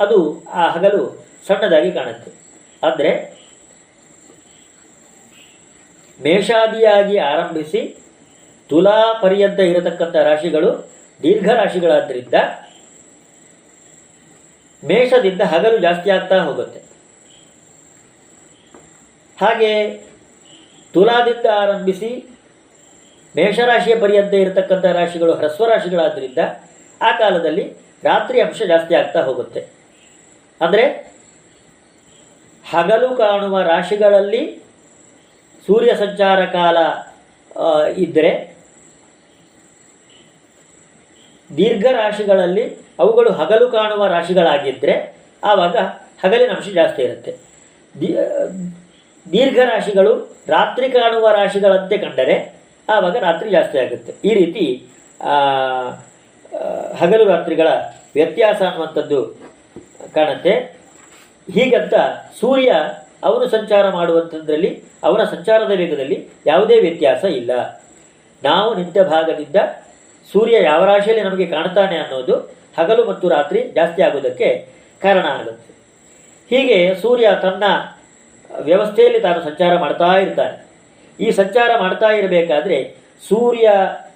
ಅದು 0.00 0.46
ಆ 0.48 0.68
ಹಗಲು 0.68 1.26
ಸಣ್ಣದಾಗಿ 1.46 1.92
ಕಾಣುತ್ತೆ. 1.92 2.30
ಆದರೆ 2.86 3.38
ಮೇಷಾದಿಯಾಗಿ 6.22 7.18
ಆರಂಭಿಸಿ 7.18 7.96
ತುಲಾ 8.68 9.18
ಪರ್ಯಂತ 9.22 9.58
ಇರತಕ್ಕಂಥ 9.58 10.16
ರಾಶಿಗಳು 10.16 10.90
ದೀರ್ಘ 11.22 11.48
ರಾಶಿಗಳಾದ್ದರಿಂದ 11.50 12.34
ಮೇಷದಿಂದ 14.82 15.42
ಹಗಲು 15.52 15.78
ಜಾಸ್ತಿ 15.78 16.08
ಆಗ್ತಾ 16.10 16.36
ಹೋಗುತ್ತೆ. 16.44 16.80
ಹಾಗೆ 19.38 19.70
ತುಲಾದಿಂದ 20.94 21.46
ಆರಂಭಿಸಿ 21.62 22.10
ಮೇಷರಾಶಿಯ 23.34 23.94
ಪರ್ಯಂತ 24.02 24.34
ಇರತಕ್ಕಂಥ 24.44 24.86
ರಾಶಿಗಳು 25.00 25.32
ಹ್ರಸ್ವ 25.40 25.66
ರಾಶಿಗಳಾದ್ದರಿಂದ 25.72 26.38
ಆ 27.00 27.10
ಕಾಲದಲ್ಲಿ 27.18 27.64
ರಾತ್ರಿ 28.04 28.38
ಅಂಶ 28.40 28.62
ಜಾಸ್ತಿ 28.72 28.94
ಆಗ್ತಾ 28.94 29.20
ಹೋಗುತ್ತೆ. 29.28 29.60
ಅಂದರೆ 30.60 30.84
ಹಗಲು 32.64 33.10
ಕಾಣುವ 33.16 33.60
ರಾಶಿಗಳಲ್ಲಿ 33.62 34.42
ಸೂರ್ಯ 35.66 35.92
ಸಂಚಾರ 36.04 36.40
ಕಾಲ 36.58 36.78
ಇದ್ದರೆ 38.04 38.32
ದೀರ್ಘ 41.56 41.86
ರಾಶಿಗಳಲ್ಲಿ 41.92 42.64
ಅವುಗಳು 43.02 43.30
ಹಗಲು 43.38 43.66
ಕಾಣುವ 43.76 44.06
ರಾಶಿಗಳಾಗಿದ್ದರೆ 44.06 44.94
ಆವಾಗ 45.44 45.76
ಹಗಲಿನ 46.22 46.52
ಅಂಶ 46.56 46.68
ಜಾಸ್ತಿ 46.74 47.00
ಇರುತ್ತೆ. 47.02 47.32
ದೀರ್ಘ 49.32 49.58
ರಾಶಿಗಳು 49.72 50.12
ರಾತ್ರಿ 50.48 50.88
ಕಾಣುವ 50.96 51.30
ರಾಶಿಗಳಂತೆ 51.40 51.98
ಕಂಡರೆ 52.04 52.36
ಆವಾಗ 52.88 53.16
ರಾತ್ರಿ 53.26 53.48
ಜಾಸ್ತಿ 53.50 53.76
ಆಗುತ್ತೆ. 53.78 54.12
ಈ 54.28 54.34
ರೀತಿ 54.40 54.64
ಹಗಲು 57.00 57.24
ರಾತ್ರಿಗಳ 57.24 57.68
ವ್ಯತ್ಯಾಸ 58.14 58.60
ಅನ್ನುವಂಥದ್ದು 58.68 59.20
ಕಾಣುತ್ತೆ. 60.14 60.54
ಹೀಗಂತ 61.54 61.94
ಸೂರ್ಯ 62.40 62.70
ಅವನು 63.28 63.44
ಸಂಚಾರ 63.48 63.84
ಮಾಡುವಂಥದ್ರಲ್ಲಿ, 63.90 64.70
ಅವನ 65.02 65.22
ಸಂಚಾರದ 65.34 65.72
ವೇಗದಲ್ಲಿ 65.80 66.18
ಯಾವುದೇ 66.46 66.76
ವ್ಯತ್ಯಾಸ 66.80 67.24
ಇಲ್ಲ. 67.40 67.52
ನಾವು 68.42 68.68
ನಿಂತ 68.78 68.98
ಭಾಗದಿಂದ 69.12 69.56
ಸೂರ್ಯ 70.32 70.56
ಯಾವ 70.70 70.80
ರಾಶಿಯಲ್ಲಿ 70.90 71.24
ನಮಗೆ 71.28 71.46
ಕಾಣ್ತಾನೆ 71.54 71.96
ಅನ್ನೋದು 72.04 72.34
ಹಗಲು 72.78 73.02
ಮತ್ತು 73.10 73.26
ರಾತ್ರಿ 73.36 73.60
ಜಾಸ್ತಿ 73.76 74.00
ಆಗೋದಕ್ಕೆ 74.06 74.48
ಕಾರಣ 75.04 75.26
ಆಗುತ್ತೆ. 75.38 75.70
ಹೀಗೆ 76.50 76.78
ಸೂರ್ಯ 77.02 77.28
ತನ್ನ 77.44 77.64
ವ್ಯವಸ್ಥೆಯಲ್ಲಿ 78.68 79.20
ತಾನು 79.26 79.40
ಸಂಚಾರ 79.48 79.72
ಮಾಡ್ತಾ 79.84 80.08
ಇರ್ತಾನೆ. 80.24 80.56
ಈ 81.18 81.28
ಸಂಚಾರ 81.40 81.70
ಮಾಡ್ತಾ 81.84 82.08
ಇರಬೇಕಾದ್ರೆ 82.18 82.78
ಸೂರ್ಯ 83.28 83.68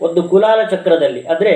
ಒಂದು 0.06 0.20
ಕುಲಾಲ 0.32 0.60
ಚಕ್ರದಲ್ಲಿ, 0.72 1.22
ಅಂದರೆ 1.32 1.52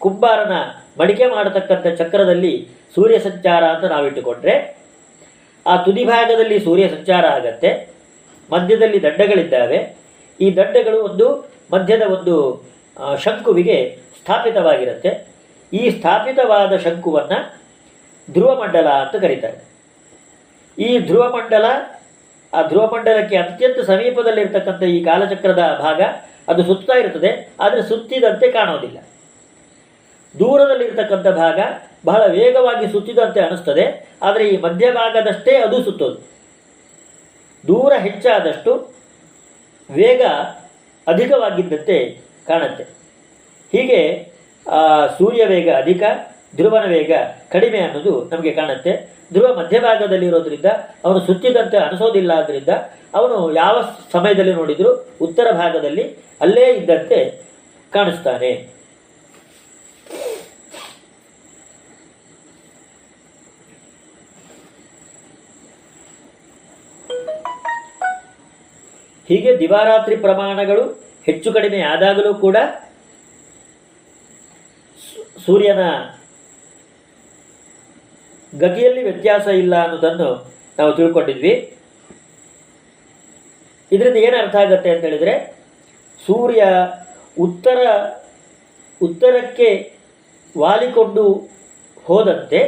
ಕುಂಬಾರನ 0.00 0.54
ಮಡಿಕೆ 1.00 1.26
ಮಾಡತಕ್ಕಂಥ 1.34 1.86
ಚಕ್ರದಲ್ಲಿ 2.00 2.54
ಸೂರ್ಯ 2.94 3.16
ಸಂಚಾರ 3.28 3.62
ಅಂತ 3.74 3.84
ನಾವಿಟ್ಟುಕೊಂಡ್ರೆ, 3.92 4.54
ಆ 5.66 5.74
ತುದಿ 5.86 6.04
ಭಾಗದಲ್ಲಿ 6.12 6.56
ಸೂರ್ಯ 6.66 6.86
ಸಂಚಾರ 6.96 7.24
ಆಗತ್ತೆ, 7.38 7.70
ಮಧ್ಯದಲ್ಲಿ 8.54 8.98
ದಂಡಗಳಿದ್ದಾವೆ. 9.06 9.78
ಈ 10.40 10.48
ದಂಡಗಳು 10.58 10.98
ಒಂದು 11.08 11.26
ಮಧ್ಯದ 11.74 12.04
ಒಂದು 12.16 12.34
ಶಂಕುವಿಗೆ 13.24 13.78
ಸ್ಥಾಪಿತವಾಗಿರುತ್ತೆ. 14.18 15.10
ಈ 15.72 15.82
ಸ್ಥಾಪಿತವಾದ 15.96 16.72
ಶಂಕುವನ್ನು 16.84 17.38
ಧ್ರುವಮಂಡಲ 18.28 18.88
ಅಂತ 19.02 19.16
ಕರೀತಾರೆ. 19.24 19.58
ಈ 20.78 20.90
ಧ್ರುವಮಂಡಲ, 21.08 21.66
ಆ 22.52 22.60
ಧ್ರುವಮಂಡಲಕ್ಕೆ 22.70 23.36
ಅತ್ಯಂತ 23.42 23.78
ಸಮೀಪದಲ್ಲಿರ್ತಕ್ಕಂಥ 23.90 24.82
ಈ 24.96 24.98
ಕಾಲಚಕ್ರದ 25.08 25.62
ಭಾಗ, 25.84 26.00
ಅದು 26.50 26.62
ಸುತ್ತಾ 26.70 26.94
ಇರುತ್ತದೆ, 27.02 27.30
ಆದರೆ 27.64 27.82
ಸುತ್ತಿದಂತೆ 27.90 28.48
ಕಾಣೋದಿಲ್ಲ. 28.58 28.98
ದೂರದಲ್ಲಿರ್ತಕ್ಕಂಥ 30.34 31.28
ಭಾಗ 31.42 31.58
ಬಹಳ 32.08 32.22
ವೇಗವಾಗಿ 32.38 32.86
ಸುತ್ತಿದಂತೆ 32.94 33.40
ಅನಿಸ್ತದೆ, 33.46 33.86
ಆದರೆ 34.26 34.44
ಈ 34.52 34.56
ಮಧ್ಯಭಾಗದಷ್ಟೇ 34.66 35.54
ಅದು 35.66 35.76
ಸುತ್ತೋದು. 35.86 36.18
ದೂರ 37.64 37.92
ಹೆಚ್ಚಾದಷ್ಟು 38.06 38.72
ವೇಗ 39.90 40.22
ಅಧಿಕವಾಗಿದ್ದಂತೆ 41.06 41.96
ಕಾಣುತ್ತೆ. 42.48 42.84
ಹೀಗೆ 43.72 44.00
ಸೂರ್ಯ 45.18 45.42
ವೇಗ 45.44 45.68
ಅಧಿಕ, 45.82 46.02
ಧ್ರುವನ 46.56 46.84
ವೇಗ 46.92 47.12
ಕಡಿಮೆ 47.52 47.78
ಅನ್ನೋದು 47.86 48.12
ನಮಗೆ 48.32 48.52
ಕಾಣುತ್ತೆ. 48.58 48.92
ಧ್ರುವ 49.32 49.46
ಮಧ್ಯಭಾಗದಲ್ಲಿರೋದ್ರಿಂದ 49.60 50.68
ಅವನು 51.04 51.20
ಸುತ್ತಿದಂತೆ 51.26 51.76
ಅನಿಸೋದಿಲ್ಲ 51.76 52.32
ಆದ್ದರಿಂದ 52.40 52.72
ಅವನು 53.14 53.36
ಯಾವ 53.56 53.76
ಸಮಯದಲ್ಲಿ 54.12 54.54
ನೋಡಿದರೂ 54.54 54.90
ಉತ್ತರ 55.26 55.46
ಭಾಗದಲ್ಲಿ 55.60 56.04
ಅಲ್ಲೇ 56.40 56.66
ಇದ್ದಂತೆ 56.74 57.18
ಕಾಣಿಸ್ತಾನೆ. 57.92 58.52
ಹೀಗೆ 69.28 69.52
ದಿವಾರಾತ್ರಿ 69.60 70.16
ಪ್ರಮಾಣಗಳು 70.24 70.84
ಹೆಚ್ಚು 71.26 71.48
ಕಡಿಮೆ 71.56 71.78
ಆದಾಗಲೂ 71.92 72.32
ಕೂಡ 72.44 72.56
ಸೂರ್ಯನ 75.46 75.82
ಗತಿಯಲ್ಲಿ 78.52 79.02
ವ್ಯತ್ಯಾಸ 79.08 79.46
ಇಲ್ಲ 79.62 79.74
ಅನ್ನೋದನ್ನು 79.84 80.28
ನಾವು 80.78 80.92
ತಿಳ್ಕೊಂಡಿದ್ವಿ. 80.98 81.54
ಇದರಿಂದ 83.92 84.18
ಏನು 84.26 84.36
ಅರ್ಥ 84.42 84.56
ಆಗುತ್ತೆ 84.62 84.90
ಅಂತ 84.92 85.04
ಹೇಳಿದರೆ, 85.08 85.34
ಸೂರ್ಯ 86.26 86.62
ಉತ್ತರ, 87.46 87.78
ಉತ್ತರಕ್ಕೆ 89.00 89.68
ವಾಲಿಕೊಂಡು 90.54 91.24
ಹೋದಂತೆ 92.06 92.60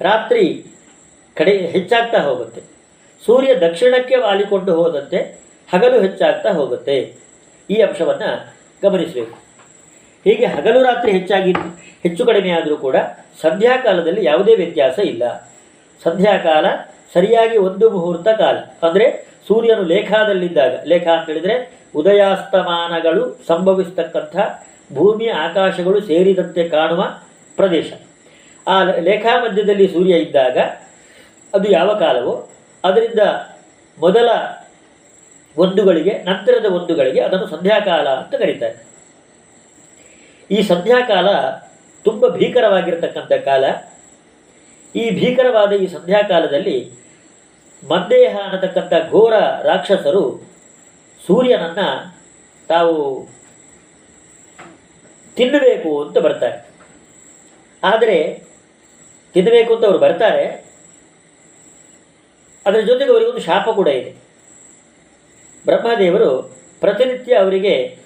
ರಾತ್ರಿ 0.00 0.44
ಕಡೆ 1.36 1.52
ಹೆಚ್ಚಾಗ್ತಾ 1.76 2.20
ಹೋಗುತ್ತೆ. 2.28 2.60
ಸೂರ್ಯ 3.26 3.50
ದಕ್ಷಿಣಕ್ಕೆ 3.66 4.16
ವಾಲಿಕೊಂಡು 4.26 4.72
ಹೋದಂತೆ 4.80 5.20
ಹಗಲು 5.72 6.00
ಹೆಚ್ಚಾಗ್ತಾ 6.00 6.50
ಹೋಗುತ್ತೆ. 6.50 7.14
ಈ 7.70 7.82
ಅಂಶವನ್ನು 7.82 8.54
ಗಮನಿಸಬೇಕು. 8.82 9.38
ಹೀಗೆ 10.24 10.46
ಹಗಲು 10.46 10.82
ರಾತ್ರಿ 10.82 11.12
ಹೆಚ್ಚಾಗಿ 11.12 11.52
ಹೆಚ್ಚು 12.02 12.26
ಕಡಿಮೆ 12.26 12.50
ಆದರೂ 12.50 12.76
ಕೂಡ 12.76 12.96
ಸಂಧ್ಯಾಕಾಲದಲ್ಲಿ 13.42 14.24
ಯಾವುದೇ 14.24 14.54
ವ್ಯತ್ಯಾಸ 14.54 14.98
ಇಲ್ಲ. 14.98 15.50
ಸಂಧ್ಯಾಕಾಲ 16.04 16.66
ಸರಿಯಾಗಿ 17.14 17.58
ಒಂದು 17.58 17.90
ಮುಹೂರ್ತ 17.90 18.28
ಕಾಲ. 18.28 18.56
ಅಂದರೆ 18.56 19.26
ಸೂರ್ಯನು 19.48 19.82
ಲೇಖಾದಲ್ಲಿದ್ದಾಗ, 19.82 20.84
ಲೇಖ 20.84 21.06
ಅಂತ 21.06 21.30
ಹೇಳಿದರೆ 21.30 21.80
ಉದಯಾಸ್ತಮಾನಗಳು 21.96 23.44
ಸಂಭವಿಸ್ತಕ್ಕಂಥ 23.46 24.36
ಭೂಮಿ 24.94 25.28
ಆಕಾಶಗಳು 25.28 26.00
ಸೇರಿದಂತೆ 26.00 26.68
ಕಾಣುವ 26.68 27.04
ಪ್ರದೇಶ. 27.56 27.92
ಆ 28.68 28.84
ಲೇಖಾ 28.84 29.44
ಮಧ್ಯದಲ್ಲಿ 29.44 29.88
ಸೂರ್ಯ 29.88 30.14
ಇದ್ದಾಗ 30.14 30.58
ಅದು 31.54 31.70
ಯಾವ 31.70 31.94
ಕಾಲವೋ, 31.94 32.50
ಅದರಿಂದ 32.84 33.18
ಮೊದಲ 33.98 34.28
ಒಂದುಗಳಿಗೆ, 35.56 36.22
ನಂತರದ 36.22 36.66
ಒಂದುಗಳಿಗೆ 36.66 37.20
ಅದನ್ನು 37.20 37.46
ಸಂಧ್ಯಾಕಾಲ 37.46 38.08
ಅಂತ 38.08 38.34
ಕರೀತಾರೆ. 38.34 38.90
ಈ 40.50 40.62
ಸಂಧ್ಯಾಕಾಲ 40.62 41.30
ತುಂಬ 42.04 42.28
ಭೀಕರವಾಗಿರತಕ್ಕಂಥ 42.28 43.32
ಕಾಲ. 43.32 43.64
ಈ 44.94 45.10
ಭೀಕರವಾದ 45.10 45.72
ಈ 45.72 45.86
ಸಂಧ್ಯಾಕಾಲದಲ್ಲಿ 45.86 46.92
ಮಂದೇಹ 47.88 48.36
ಅನ್ನತಕ್ಕಂಥ 48.44 48.92
ಘೋರ 49.10 49.32
ರಾಕ್ಷಸರು 49.62 50.50
ಸೂರ್ಯನನ್ನ 51.26 51.78
ತಾವು 52.68 53.28
ತಿನ್ನಬೇಕು 55.36 56.04
ಅಂತ 56.04 56.18
ಬರ್ತಾರೆ. 56.18 56.70
ಆದರೆ 57.84 58.44
ತಿನ್ನಬೇಕು 59.32 59.74
ಅಂತ 59.74 59.84
ಅವರು 59.84 59.98
ಬರ್ತಾರೆ. 59.98 60.64
ಅದರ 62.66 62.80
ಜೊತೆಗೆ 62.80 63.12
ಅವರಿಗೊಂದು 63.12 63.40
ಶಾಪ 63.40 63.68
ಕೂಡ 63.70 63.88
ಇದೆ. 63.88 64.19
ಬ್ರಹ್ಮದೇವರು 65.66 66.56
ಪ್ರತಿನಿತ್ಯ 66.80 67.34
ಅವರಿಗೆ 67.34 67.98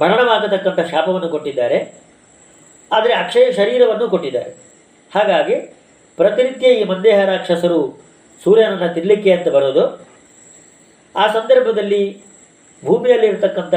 ಮರಣವಾಗತಕ್ಕಂಥ 0.00 0.90
ಶಾಪವನ್ನು 0.90 1.28
ಕೊಟ್ಟಿದ್ದಾರೆ. 1.28 1.94
ಆದರೆ 2.92 3.14
ಅಕ್ಷಯ 3.14 3.52
ಶರೀರವನ್ನು 3.52 4.08
ಕೊಟ್ಟಿದ್ದಾರೆ. 4.08 4.50
ಹಾಗಾಗಿ 5.14 5.54
ಪ್ರತಿನಿತ್ಯ 6.16 6.68
ಈ 6.68 6.84
ಮಂದೇಹ 6.84 7.24
ರಾಕ್ಷಸರು 7.24 8.00
ಸೂರ್ಯನನ್ನು 8.44 8.94
ತಿನ್ನಲಿಕ್ಕೆ 8.94 9.32
ಅಂತ 9.32 9.48
ಬರೋದು. 9.48 10.08
ಆ 11.16 11.26
ಸಂದರ್ಭದಲ್ಲಿ 11.26 12.22
ಭೂಮಿಯಲ್ಲಿರತಕ್ಕಂಥ 12.84 13.74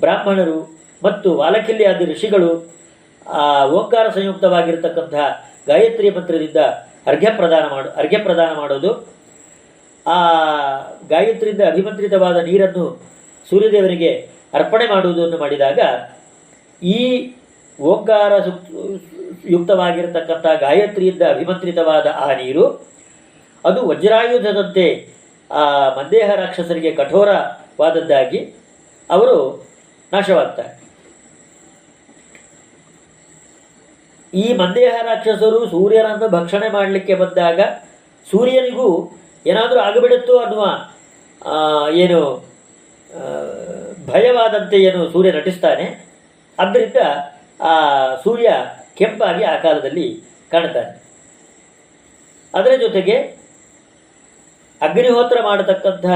ಬ್ರಾಹ್ಮಣರು 0.00 0.80
ಮತ್ತು 1.02 1.36
ವಾಲಕಿಲ್ಯಾದಿ 1.36 2.04
ಋಷಿಗಳು, 2.04 2.74
ಆ, 3.26 3.66
ಓಂಕಾರ 3.66 4.08
ಸಂಯುಕ್ತವಾಗಿರ್ತಕ್ಕಂಥ 4.08 5.14
ಗಾಯತ್ರಿ 5.68 6.10
ಮಂತ್ರದಿಂದ 6.10 6.56
ಅರ್ಘ್ಯ 7.06 7.30
ಪ್ರದಾನ 7.36 7.62
ಮಾಡು, 7.62 7.90
ಅರ್ಘ್ಯ 7.90 8.18
ಪ್ರದಾನ 8.18 8.54
ಮಾಡೋದು. 8.54 9.17
ಆ 10.14 10.16
ಗಾಯತ್ರಿಯಿಂದ 11.08 11.62
ಅಭಿಮಂತ್ರಿತವಾದ 11.70 12.36
ನೀರನ್ನು 12.36 12.84
ಸೂರ್ಯದೇವರಿಗೆ 13.50 14.10
ಅರ್ಪಣೆ 14.54 14.86
ಮಾಡುವುದನ್ನು 14.86 15.38
ಮಾಡಿದಾಗ 15.38 15.80
ಈ 16.82 17.00
ಓಂಕಾರ 17.78 18.32
ಯುಕ್ತವಾಗಿರತಕ್ಕಂಥ 19.50 20.46
ಗಾಯತ್ರಿಯಿಂದ 20.60 21.22
ಅಭಿಮಂತ್ರಿತವಾದ 21.22 22.06
ಆ 22.20 22.28
ನೀರು, 22.32 22.64
ಅದು 23.64 23.80
ವಜ್ರಾಯುಧದಂತೆ 23.88 24.86
ಆ 25.50 25.62
ಮಂದೇಹ 25.98 26.28
ರಾಕ್ಷಸರಿಗೆ 26.34 26.90
ಕಠೋರವಾದದ್ದಾಗಿ 26.94 28.40
ಅವರು 29.10 29.36
ನಾಶವಾಗ್ತಾರೆ. 30.12 30.72
ಈ 34.34 34.46
ಮಂದೇಹ 34.56 34.94
ರಾಕ್ಷಸರು 35.02 35.58
ಸೂರ್ಯನನ್ನು 35.70 36.28
ಭಕ್ಷಣೆ 36.28 36.68
ಮಾಡಲಿಕ್ಕೆ 36.68 37.14
ಬಂದಾಗ 37.14 37.60
ಸೂರ್ಯನಿಗೂ 38.30 38.88
ಏನಾದರೂ 39.46 39.78
ಆಗಿಬಿಡುತ್ತೋ 39.80 40.34
ಅನ್ನುವ 40.36 40.64
ಏನು 41.96 42.20
ಭಯವಾದಂತೆ 44.06 44.76
ಏನು 44.80 45.00
ಸೂರ್ಯ 45.12 45.30
ನಟಿಸ್ತಾನೆ 45.32 45.86
ಆದ್ದರಿಂದ 46.58 47.00
ಆ 47.64 47.74
ಸೂರ್ಯ 48.16 48.48
ಕೆಂಪಾಗಿ 48.94 49.42
ಆ 49.44 49.54
ಕಾಲದಲ್ಲಿ 49.56 50.06
ಕಾಣ್ತಾನೆ 50.52 50.92
ಅದರ 52.54 52.74
ಜೊತೆಗೆ 52.80 53.16
ಅಗ್ನಿಹೋತ್ರ 54.80 55.38
ಮಾಡತಕ್ಕಂಥ 55.42 56.06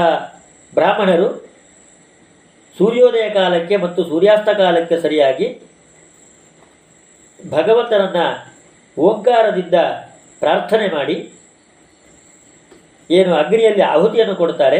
ಬ್ರಾಹ್ಮಣರು 0.73 1.27
ಸೂರ್ಯೋದಯ 2.77 3.25
ಕಾಲಕ್ಕೆ 3.29 3.75
ಮತ್ತು 3.77 4.01
ಸೂರ್ಯಾಸ್ತ 4.03 4.49
ಕಾಲಕ್ಕೆ 4.57 4.97
ಸರಿಯಾಗಿ 5.01 5.47
ಭಗವಂತನನ್ನು 7.39 8.25
ಓಂಕಾರದಿಂದ 8.97 9.77
ಪ್ರಾರ್ಥನೆ 10.41 10.87
ಮಾಡಿ 10.95 11.17
ಏನು 13.13 13.31
ಅಗ್ನಿಯಲ್ಲಿ 13.35 13.83
ಆಹುತಿಯನ್ನು 13.93 14.35
ಕೊಡ್ತಾರೆ 14.35 14.79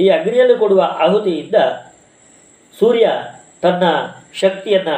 ಈ 0.00 0.06
ಅಗ್ನಿಯಲ್ಲಿ 0.08 0.56
ಕೊಡುವ 0.58 0.80
ಆಹುತಿಯಿಂದ 0.98 1.58
ಸೂರ್ಯ 2.78 3.06
ತನ್ನ 3.62 3.84
ಶಕ್ತಿಯನ್ನು 4.34 4.96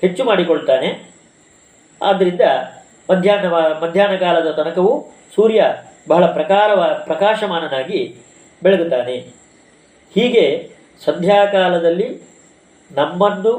ಹೆಚ್ಚು 0.00 0.22
ಮಾಡಿಕೊಳ್ತಾನೆ. 0.24 0.88
ಆದ್ದರಿಂದ 2.02 2.44
ಮಧ್ಯಾಹ್ನ 3.10 3.48
ಮಧ್ಯಾಹ್ನ 3.82 4.16
ಕಾಲದ 4.16 4.50
ತನಕವೂ 4.50 4.92
ಸೂರ್ಯ 5.34 5.60
ಬಹಳ 6.08 6.24
ಪ್ರಕಾರವ, 6.26 6.80
ಪ್ರಕಾಶಮಾನನಾಗಿ 7.04 8.00
ಬೆಳಗುತ್ತಾನೆ. 8.62 9.16
ಹೀಗೆ 10.14 10.44
ಸಂಧ್ಯಾಕಾಲದಲ್ಲಿ 11.04 12.08
ನಮ್ಮನ್ನು 12.90 13.52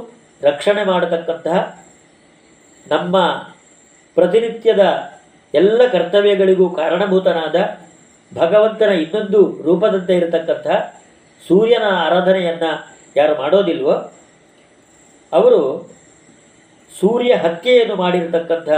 ರಕ್ಷಣೆ 0.44 0.84
ಮಾಡತಕ್ಕಂತಹ 0.84 1.58
ನಮ್ಮ 2.88 3.16
ಪ್ರತಿನಿತ್ಯದ 4.18 4.84
ಎಲ್ಲ 5.54 5.82
ಕರ್ತವ್ಯಗಳಿಗೂ 5.88 6.66
ಕಾರಣಭೂತನಾದ 6.70 7.56
ಭಗವಂತನ 8.32 8.92
ಇನ್ನೊಂದು 9.04 9.40
ರೂಪದಂತೆ 9.64 10.14
ಇರತಕ್ಕಂಥ 10.16 10.68
ಸೂರ್ಯನ 11.48 11.84
ಆರಾಧನೆಯನ್ನು 11.84 12.72
ಯಾರು 13.16 13.36
ಮಾಡೋದಿಲ್ವೋ, 13.42 13.96
ಅವರು 15.34 15.62
ಸೂರ್ಯ 17.00 17.34
ಹತ್ಯೆಯನ್ನು 17.36 17.96
ಮಾಡಿರತಕ್ಕಂಥ 17.96 18.70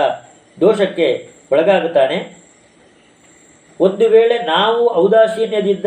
ದೋಷಕ್ಕೆ 0.61 1.07
ಒಳಗಾಗುತ್ತಾನೆ. 1.51 2.17
ಒಂದು 3.79 4.09
ವೇಳೆ 4.09 4.37
ನಾವು 4.43 4.81
ಔದಾಸೀನ್ಯದಿಂದ 4.95 5.85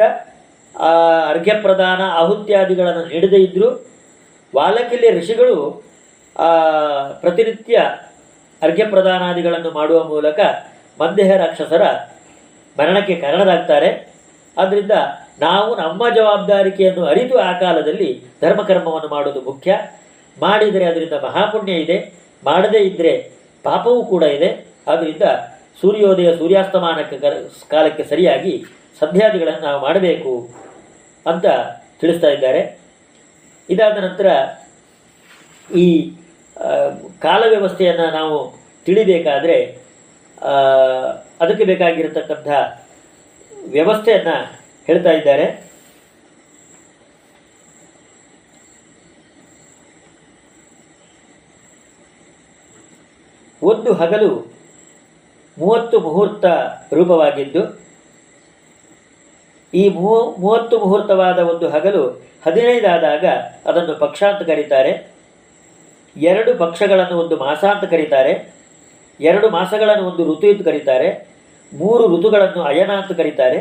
ಅರ್ಘ್ಯಪ್ರದಾನ 0.74 1.30
ಅರ್ಘ್ಯ 1.30 1.54
ಪ್ರದಾನ 1.62 2.02
ಆಹುತ್ಯಾದಿಗಳನ್ನು 2.02 3.04
ನೀಡದೇ 3.04 3.36
ಇದ್ದರೂ 3.36 3.68
ವಾಲಕಿಲೆ 4.54 5.18
ಋಷಿಗಳು 5.18 5.56
ಪ್ರತಿನಿತ್ಯ 7.20 7.78
ಅರ್ಘ್ಯ 8.62 8.84
ಪ್ರದಾನಾದಿಗಳನ್ನು 8.84 9.70
ಮಾಡುವ 9.70 10.04
ಮೂಲಕ 10.04 10.40
ಮಂದೇಹ 11.00 11.30
ರಾಕ್ಷಸರ 11.36 11.84
ಮರಣಕ್ಕೆ 12.80 13.14
ಕಾರಣರಾಗ್ತಾರೆ. 13.14 14.12
ಆದ್ದರಿಂದ 14.58 14.90
ನಾವು 15.40 15.76
ನಮ್ಮ 15.76 16.14
ಜವಾಬ್ದಾರಿಕೆಯನ್ನು 16.14 17.04
ಅರಿತು 17.04 17.38
ಆ 17.38 17.52
ಕಾಲದಲ್ಲಿ 17.58 18.22
ಧರ್ಮಕರ್ಮವನ್ನು 18.42 19.08
ಮಾಡುವುದು 19.08 19.40
ಮುಖ್ಯ. 19.40 19.78
ಮಾಡಿದರೆ 20.40 20.84
ಅದರಿಂದ 20.84 21.12
ಮಹಾಪುಣ್ಯ 21.12 21.72
ಇದೆ. 21.72 22.14
ಮಾಡದೇ 22.44 22.78
ಇದ್ದರೆ 22.78 23.30
ಪಾಪವೂ 23.62 24.04
ಕೂಡ 24.04 24.22
ಇದೆ. 24.22 24.66
ಆದ್ದರಿಂದ 24.88 25.22
ಸೂರ್ಯೋದಯ 25.80 26.36
ಸೂರ್ಯಾಸ್ತಮಾನಕ್ಕೆ 26.36 27.18
ಕಾಲಕ್ಕೆ 27.70 28.04
ಸರಿಯಾಗಿ 28.04 28.64
ಸಂಧ್ಯಾದಿಗಳನ್ನು 29.00 29.60
ನಾವು 29.60 29.82
ಮಾಡಬೇಕು 29.82 30.32
ಅಂತ 31.26 31.46
ತಿಳಿಸ್ತಾ 32.00 32.28
ಇದ್ದಾರೆ. 32.28 32.78
ಇದಾದ 33.70 33.98
ನಂತರ 33.98 34.28
ಈ 35.76 36.10
ಕಾಲ 37.18 37.42
ವ್ಯವಸ್ಥೆಯನ್ನು 37.48 38.10
ನಾವು 38.10 38.38
ತಿಳಿಬೇಕಾದ್ರೆ 38.86 39.79
ಅದಕ್ಕೆ 41.40 41.64
ಬೇಕಾಗಿರತಕ್ಕಂಥ 41.70 42.48
ವ್ಯವಸ್ಥೆಯನ್ನು 43.74 44.36
ಹೇಳ್ತಾ 44.88 45.12
ಇದ್ದಾರೆ. 45.18 45.46
ಒಂದು 53.70 53.90
ಹಗಲು 54.00 54.30
ಮೂವತ್ತು 55.56 55.96
ಮುಹೂರ್ತ 56.04 56.44
ರೂಪವಾಗಿದ್ದು, 56.98 57.62
ಈ 59.80 59.82
ಮೂ, 59.96 60.12
ಮೂವತ್ತು 60.42 60.74
ಮುಹೂರ್ತವಾದ 60.82 61.38
ಒಂದು 61.52 61.66
ಹಗಲು 61.74 62.04
ಹದಿನೈದಾದಾಗ 62.46 63.24
ಅದನ್ನು 63.70 63.94
ಪಕ್ಷ 64.04 64.20
ಅಂತ 64.30 64.42
ಕರೀತಾರೆ. 64.50 64.92
ಎರಡು 66.16 66.52
ಪಕ್ಷಗಳನ್ನು 66.62 67.16
ಒಂದು 67.22 67.36
ಮಾಸ 67.44 67.62
ಅಂತ 67.74 67.84
ಕರೀತಾರೆ. 67.94 68.32
ಎರಡು 69.20 69.50
ಮಾಸಗಳನ್ನು 69.50 70.04
ಒಂದು 70.08 70.32
ಋತು 70.32 70.46
ಎಂದು 70.46 70.64
ಕರೀತಾರೆ. 70.64 71.28
ಮೂರು 71.72 72.04
ಋತುಗಳನ್ನು 72.16 72.62
ಅಯನ 72.62 72.92
ಅಂತ 72.92 73.12
ಕರೀತಾರೆ. 73.12 73.58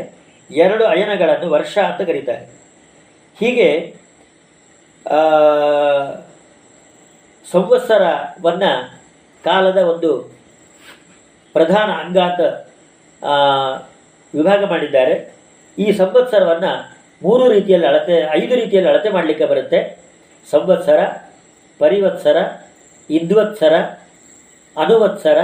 ಎರಡು 0.51 0.85
ಅಯನಗಳನ್ನು 0.85 1.49
ವರ್ಷ 1.49 1.77
ಅಂತ 1.77 2.01
ಕರೀತಾರೆ. 2.01 2.45
ಹೀಗೆ 3.39 3.95
ಸಂವತ್ಸರವನ್ನು 7.51 8.71
ಕಾಲದ 9.43 9.77
ಒಂದು 9.77 10.35
ಪ್ರಧಾನ 11.53 11.89
ಅಂಗ 11.91 12.17
ಅಂತ 12.17 12.41
ವಿಭಾಗ 14.35 14.63
ಮಾಡಿದ್ದಾರೆ. 14.63 15.15
ಈ 15.77 15.91
ಸಂವತ್ಸರವನ್ನು 15.91 16.97
ಮೂರು 17.23 17.51
ರೀತಿಯಲ್ಲಿ 17.51 17.87
ಅಳತೆ, 17.87 18.15
ಐದು 18.31 18.55
ರೀತಿಯಲ್ಲಿ 18.55 18.91
ಅಳತೆ 18.91 19.09
ಮಾಡಲಿಕ್ಕೆ 19.09 19.45
ಬರುತ್ತೆ. 19.45 19.79
ಸಂವತ್ಸರ, 20.51 20.99
ಪರಿವತ್ಸರ, 21.79 22.37
ಇಂದ್ವತ್ಸರ 23.09 23.73
ಅನುವತ್ಸರ, 24.79 25.39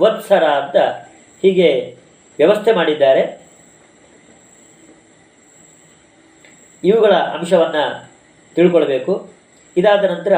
ವತ್ಸರ 0.00 0.44
ಅಂತ 0.60 0.76
ಹೀಗೆ 1.42 1.70
ವ್ಯವಸ್ಥೆ 2.38 2.72
ಮಾಡಿದ್ದಾರೆ. 2.72 3.22
ಇವುಗಳ 6.84 7.12
ಅಂಶವನ್ನು 7.12 7.84
ತಿಳ್ಕೊಳ್ಬೇಕು. 8.56 9.12
ಇದಾದ 9.76 10.04
ನಂತರ 10.04 10.32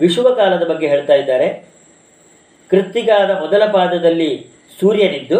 ವಿಶುವಕಾಲದ 0.00 0.64
ಬಗ್ಗೆ 0.70 0.86
ಹೇಳ್ತಾ 0.88 1.14
ಇದ್ದಾರೆ. 1.14 1.48
ಕೃತ್ತಿಗಾದ 2.70 3.30
ಮೊದಲ 3.40 3.64
ಪಾದದಲ್ಲಿ 3.72 4.30
ಸೂರ್ಯನಿದ್ದು, 4.80 5.38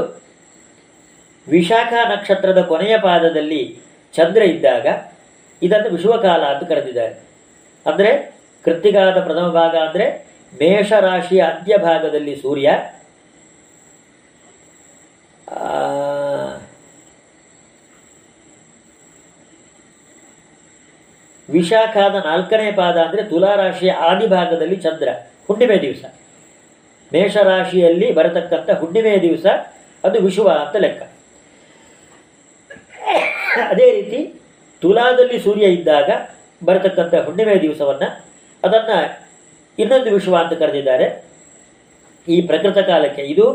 ವಿಶಾಖ 1.49 1.93
ನಕ್ಷತ್ರದ 2.13 2.61
ಕೊನೆಯ 2.63 2.99
ಪಾದದಲ್ಲಿ 2.99 3.63
ಚಂದ್ರ 4.15 4.43
ಇದ್ದಾಗ, 4.43 4.87
ಇದನ್ನು 5.63 5.89
ವಿಶುವಕಾಲ 5.91 6.43
ಅಂತ 6.45 6.65
ಕರೆದಿದ್ದಾರೆ. 6.69 7.15
ಅಂದರೆ 7.87 8.13
ಕೃತ್ತಿಗಾದ 8.65 9.19
ಪ್ರಥಮ 9.25 9.49
ಭಾಗ 9.51 9.75
ಅಂದರೆ 9.77 10.26
ಮೇಷರಾಶಿಯ 10.53 11.43
ಅಂತ್ಯ 11.53 11.77
ಭಾಗದಲ್ಲಿ 11.89 12.35
ಸೂರ್ಯ 12.43 12.69
ವಿಶಾಖಾದ 21.49 22.15
ನಾಲ್ಕನೇ 22.27 22.69
ಪಾದ 22.79 22.97
ಅಂದರೆ 23.07 23.23
ತುಲಾರಾಶಿಯ 23.23 23.91
ಆದಿ 24.09 24.27
ಭಾಗದಲ್ಲಿ 24.27 24.77
ಚಂದ್ರ, 24.77 25.09
ಹುಣ್ಣಿಮೆ 25.49 25.77
ದಿವಸ. 25.83 26.05
ಮೇಷರಾಶಿಯಲ್ಲಿ 27.13 28.09
ಬರತಕ್ಕಂಥ 28.15 28.71
ಹುಣ್ಣಿಮೆ 28.81 29.13
ದಿವಸ, 29.23 29.47
ಅದು 30.05 30.19
ವಿಶುವ 30.25 30.49
ಅಂತ 30.65 30.77
ಲೆಕ್ಕ. 30.85 31.03
ಅದೇ 33.73 33.87
ರೀತಿ 33.99 34.21
ತುಲಾದಲ್ಲಿ 34.83 35.39
ಸೂರ್ಯ 35.45 35.67
ಇದ್ದಾಗ 35.67 36.11
ಬರತಕ್ಕಂಥ 36.65 37.15
ಹುಣ್ಣಿಮೆ 37.27 37.55
ದಿವಸವನ್ನು 37.63 38.09
ಅದನ್ನು 38.63 38.99
ಇನ್ನೊಂದು 39.81 40.11
ವಿಶ್ವ 40.17 40.35
ಅಂತ 40.43 40.55
ಕರೆದಿದ್ದಾರೆ. 40.63 41.07
ಈ 42.35 42.37
ಪ್ರಕೃತ 42.49 42.79
ಕಾಲಕ್ಕೆ 42.91 43.25
ಇದು 43.33 43.47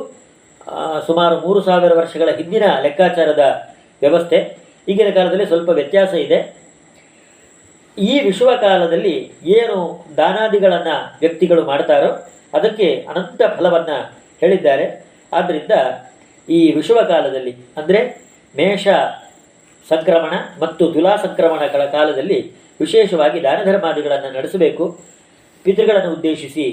ಸುಮಾರು 1.07 1.35
ಮೂರು 1.45 1.59
ಸಾವಿರ 1.67 1.93
ವರ್ಷಗಳ 1.99 2.29
ಹಿಂದಿನ 2.39 2.65
ಲೆಕ್ಕಾಚಾರದ 2.85 3.43
ವ್ಯವಸ್ಥೆ. 4.01 4.37
ಈಗಿನ 4.91 5.09
ಕಾಲದಲ್ಲಿ 5.17 5.45
ಸ್ವಲ್ಪ 5.51 5.69
ವ್ಯತ್ಯಾಸ 5.79 6.13
ಇದೆ. 6.25 6.39
ಈ 7.97 8.11
ವಿಶ್ವ 8.27 8.49
ಕಾಲದಲ್ಲಿ 8.65 9.15
ಏನು 9.57 9.77
ದಾನಾದಿಗಳನ್ನು 10.19 10.95
ವ್ಯಕ್ತಿಗಳು 11.21 11.63
ಮಾಡ್ತಾರೋ 11.71 12.11
ಅದಕ್ಕೆ 12.57 12.87
ಅನಂತ 13.09 13.41
ಫಲವನ್ನು 13.57 13.97
ಹೇಳಿದ್ದಾರೆ. 14.41 14.85
ಆದ್ದರಿಂದ 15.37 15.73
ಈ 16.49 16.59
ವಿಶ್ವ 16.77 16.99
ಕಾಲದಲ್ಲಿ, 17.11 17.53
ಅಂದರೆ 17.79 17.99
ಮೇಷ 18.55 18.87
ಸಂಕ್ರಮಣ 19.89 20.33
ಮತ್ತು 20.63 20.83
ತುಲಾ 20.93 21.13
ಸಂಕ್ರಮಣಗಳ 21.25 21.83
ಕಾಲದಲ್ಲಿ 21.95 22.39
ವಿಶೇಷವಾಗಿ 22.83 23.39
ದಾನ 23.45 23.59
ಧರ್ಮಾದಿಗಳನ್ನು 23.69 24.29
ನಡೆಸಬೇಕು. 24.37 24.85
ಪಿತೃಗಳನ್ನು 25.63 26.11
ಉದ್ದೇಶಿಸಿ 26.15 26.65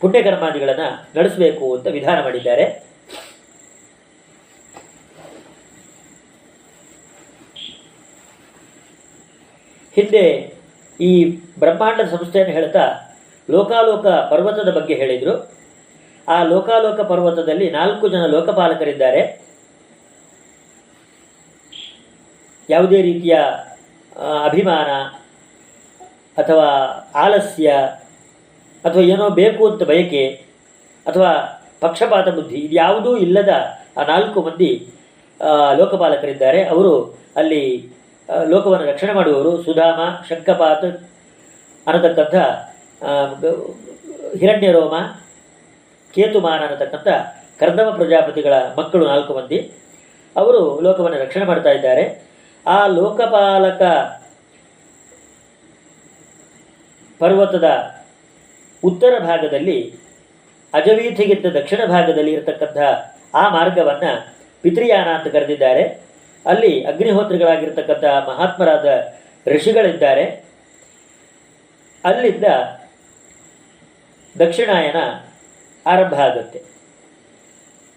ಪುಣ್ಯಕರ್ಮಾದಿಗಳನ್ನು 0.00 0.88
ನಡೆಸಬೇಕು 1.16 1.64
ಅಂತ 1.76 1.86
ವಿಧಾನ 1.86 2.18
ಮಾಡಿದ್ದಾರೆ. 2.24 2.64
ಹಿಂದೆ 9.96 10.24
ಈ 11.00 11.12
ಬ್ರಹ್ಮಾಂಡದ 11.58 12.08
ಸಂಸ್ಥೆಯನ್ನು 12.16 12.52
ಹೇಳ್ತಾ 12.54 12.84
ಲೋಕಾಲೋಕ 13.50 14.06
ಪರ್ವತದ 14.06 14.70
ಬಗ್ಗೆ 14.78 14.94
ಹೇಳಿದರು. 14.94 15.34
ಆ 16.28 16.36
ಲೋಕಾಲೋಕ 16.42 17.00
ಪರ್ವತದಲ್ಲಿ 17.00 17.70
ನಾಲ್ಕು 17.70 18.08
ಜನ 18.08 18.24
ಲೋಕಪಾಲಕರಿದ್ದಾರೆ. 18.26 19.22
ಯಾವುದೇ 22.68 22.98
ರೀತಿಯ 23.02 23.36
ಅಭಿಮಾನ 24.48 24.90
ಅಥವಾ 26.36 26.68
ಆಲಸ್ಯ, 27.22 27.68
ಅಥವಾ 28.84 29.02
ಏನೋ 29.12 29.26
ಬೇಕು 29.40 29.62
ಅಂತ 29.70 29.82
ಬಯಕೆ, 29.90 30.24
ಅಥವಾ 31.06 31.30
ಪಕ್ಷಪಾತ 31.80 32.28
ಬುದ್ಧಿ 32.36 32.56
ಇದ್ಯಾವುದೂ 32.66 33.10
ಇಲ್ಲದ 33.16 33.52
ಆ 33.98 34.02
ನಾಲ್ಕು 34.10 34.38
ಮಂದಿ 34.46 34.70
ಲೋಕಪಾಲಕರಿದ್ದಾರೆ. 35.80 36.60
ಅವರು 36.72 36.92
ಅಲ್ಲಿ 37.36 37.62
ಲೋಕವನ್ನು 38.52 38.86
ರಕ್ಷಣೆ 38.90 39.12
ಮಾಡುವವರು. 39.12 39.52
ಸುಧಾಮ 39.62 40.00
ಶಂಕಪಾತ 40.28 40.82
ಅನ್ನತಕ್ಕಂಥ 41.86 42.36
ಹಿರಣ್ಯರೋಮ, 44.40 44.94
ಕೇತುಮಾನ 46.14 46.60
ಅನ್ನತಕ್ಕಂಥ 46.66 47.08
ಕರ್ದಮ 47.60 47.88
ಪ್ರಜಾಪತಿಗಳ 47.96 48.54
ಮಕ್ಕಳು 48.78 49.04
ನಾಲ್ಕು 49.06 49.32
ಮಂದಿ. 49.38 49.58
ಅವರು 50.36 50.60
ಲೋಕವನ್ನು 50.84 51.18
ರಕ್ಷಣೆ 51.24 51.44
ಮಾಡ್ತಾ 51.44 51.70
ಇದ್ದಾರೆ. 51.78 52.04
ಆ 52.66 52.78
ಲೋಕಪಾಲಕ 52.98 53.82
ಪರ್ವತದ 57.20 57.68
ಉತ್ತರ 58.88 59.12
ಭಾಗದಲ್ಲಿ, 59.28 59.78
ಅಜವೀಥಿಗಿಂತ 60.74 61.46
ದಕ್ಷಿಣ 61.58 61.80
ಭಾಗದಲ್ಲಿ 61.94 62.32
ಇರತಕ್ಕಂಥ 62.32 62.78
ಆ 63.34 63.44
ಮಾರ್ಗವನ್ನು 63.56 64.12
ಪಿತೃಯಾನ 64.62 65.08
ಅಂತ 65.16 65.28
ಕರೆದಿದ್ದಾರೆ. 65.34 65.84
ಅಲ್ಲಿ 66.46 66.72
ಅಗ್ನಿಹೋತ್ರಿಗಳಾಗಿರ್ತಕ್ಕಂಥ 66.90 68.04
ಮಹಾತ್ಮರಾದ 68.28 68.88
ಋಷಿಗಳಿದ್ದಾರೆ. 69.54 70.24
ಅಲ್ಲಿಂದ 72.04 72.46
ದಕ್ಷಿಣಾಯನ 74.38 75.00
ಆರಂಭ 75.86 76.14
ಆಗುತ್ತೆ. 76.28 76.58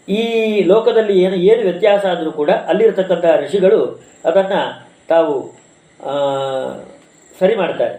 ಈ 0.10 0.24
ಲೋಕದಲ್ಲಿ 0.72 1.16
ಏನು 1.26 1.38
ಏನು 1.52 1.62
ವ್ಯತ್ಯಾಸ 1.70 2.04
ಆದರೂ 2.06 2.32
ಕೂಡ 2.40 2.52
ಅಲ್ಲಿರ್ತಕ್ಕಂಥ 2.72 3.26
ಋಷಿಗಳು 3.44 3.82
ಅದನ್ನು 4.30 4.62
ತಾವು 5.12 5.34
ಸರಿ 7.40 7.56
ಮಾಡ್ತಾರೆ. 7.56 7.96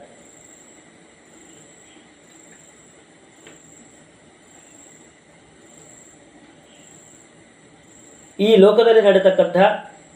ಈ 8.38 8.48
ಲೋಕದಲ್ಲಿ 8.64 9.02
ನಡೆತಕ್ಕಂಥ 9.08 9.56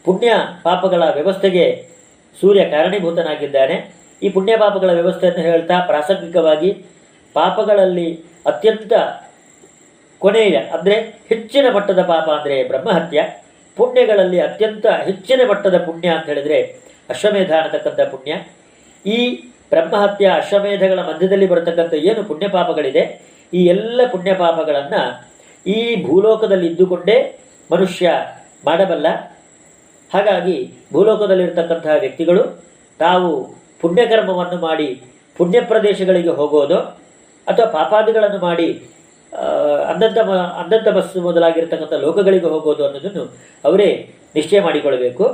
ಪುಣ್ಯ 0.05 0.29
ಪಾಪಗಳ 0.65 1.03
ವ್ಯವಸ್ಥೆಗೆ 1.17 1.65
ಸೂರ್ಯ 2.37 2.63
ಕಾರಣೀಭೂತನಾಗಿದ್ದಾನೆ. 2.73 3.75
ಈ 4.21 4.29
ಪುಣ್ಯ 4.35 4.53
ಪಾಪಗಳ 4.61 4.91
ವ್ಯವಸ್ಥೆಯನ್ನು 4.97 5.43
ಹೇಳ್ತಾ 5.49 5.75
ಪ್ರಾಸಂಗಿಕವಾಗಿ 5.89 6.69
ಪಾಪಗಳಲ್ಲಿ 7.35 8.09
ಅತ್ಯಂತ 8.49 8.93
ಕೊನೆಯ, 10.21 10.57
ಅಂದರೆ 10.75 10.95
ಹೆಚ್ಚಿನ 11.29 11.65
ಮಟ್ಟದ 11.75 12.01
ಪಾಪ 12.11 12.27
ಅಂದರೆ 12.37 12.55
ಬ್ರಹ್ಮಹತ್ಯ. 12.71 13.19
ಪುಣ್ಯಗಳಲ್ಲಿ 13.77 14.39
ಅತ್ಯಂತ 14.47 14.85
ಹೆಚ್ಚಿನ 15.09 15.41
ಮಟ್ಟದ 15.49 15.77
ಪುಣ್ಯ 15.87 16.07
ಅಂತ 16.15 16.25
ಹೇಳಿದರೆ 16.31 16.59
ಅಶ್ವಮೇಧ 17.13 17.51
ಅನ್ನತಕ್ಕಂಥ 17.59 18.01
ಪುಣ್ಯ. 18.13 18.33
ಈ 19.05 19.19
ಬ್ರಹ್ಮಹತ್ಯ 19.73 20.27
ಅಶ್ವಮೇಧಗಳ 20.41 20.99
ಮಧ್ಯದಲ್ಲಿ 21.09 21.47
ಬರತಕ್ಕಂಥ 21.51 21.93
ಏನು 22.09 22.21
ಪುಣ್ಯ 22.29 22.47
ಪಾಪಗಳಿದೆ? 22.55 23.03
ಈ 23.53 23.59
ಎಲ್ಲ 23.73 23.99
ಪುಣ್ಯ 24.13 24.31
ಪಾಪಗಳನ್ನು 24.41 25.01
ಈ 25.65 25.79
ಭೂಲೋಕದಲ್ಲಿ 26.07 26.67
ಇದ್ದುಕೊಂಡೇ 26.71 27.17
ಮನುಷ್ಯ 27.69 28.07
ಮಾಡಬಲ್ಲ. 28.65 29.07
ಹಾಗಾಗಿ 30.11 30.55
ಭೂಲೋಕದಲ್ಲಿರ್ತಕ್ಕಂತಹ 30.93 31.91
ವ್ಯಕ್ತಿಗಳು 31.99 32.43
ತಾವು 32.99 33.29
ಪುಣ್ಯಕರ್ಮವನ್ನು 33.81 34.57
ಮಾಡಿ 34.57 34.87
ಪುಣ್ಯ 35.37 35.61
ಪ್ರದೇಶಗಳಿಗೆ 35.61 36.29
ಹೋಗೋದು 36.29 36.77
ಅಥವಾ 37.47 37.65
ಪಾಪಾದಿಗಳನ್ನು 37.67 38.37
ಮಾಡಿ 38.39 38.69
ಆ, 39.33 39.43
ಅಂದಂತ 39.85 40.17
ಮ 40.25 40.31
ಅಂದಂತ 40.59 40.89
ಬಸ್ಸು 40.89 41.21
ಮೊದಲಾಗಿರ್ತಕ್ಕಂಥ 41.21 41.93
ಲೋಕಗಳಿಗೆ 41.99 42.45
ಹೋಗೋದು 42.45 42.85
ಅನ್ನೋದನ್ನು 42.85 43.23
ಅವರೇ 43.63 43.89
ನಿಶ್ಚಯ 44.35 44.61
ಮಾಡಿಕೊಳ್ಳಬೇಕು. 44.61 45.25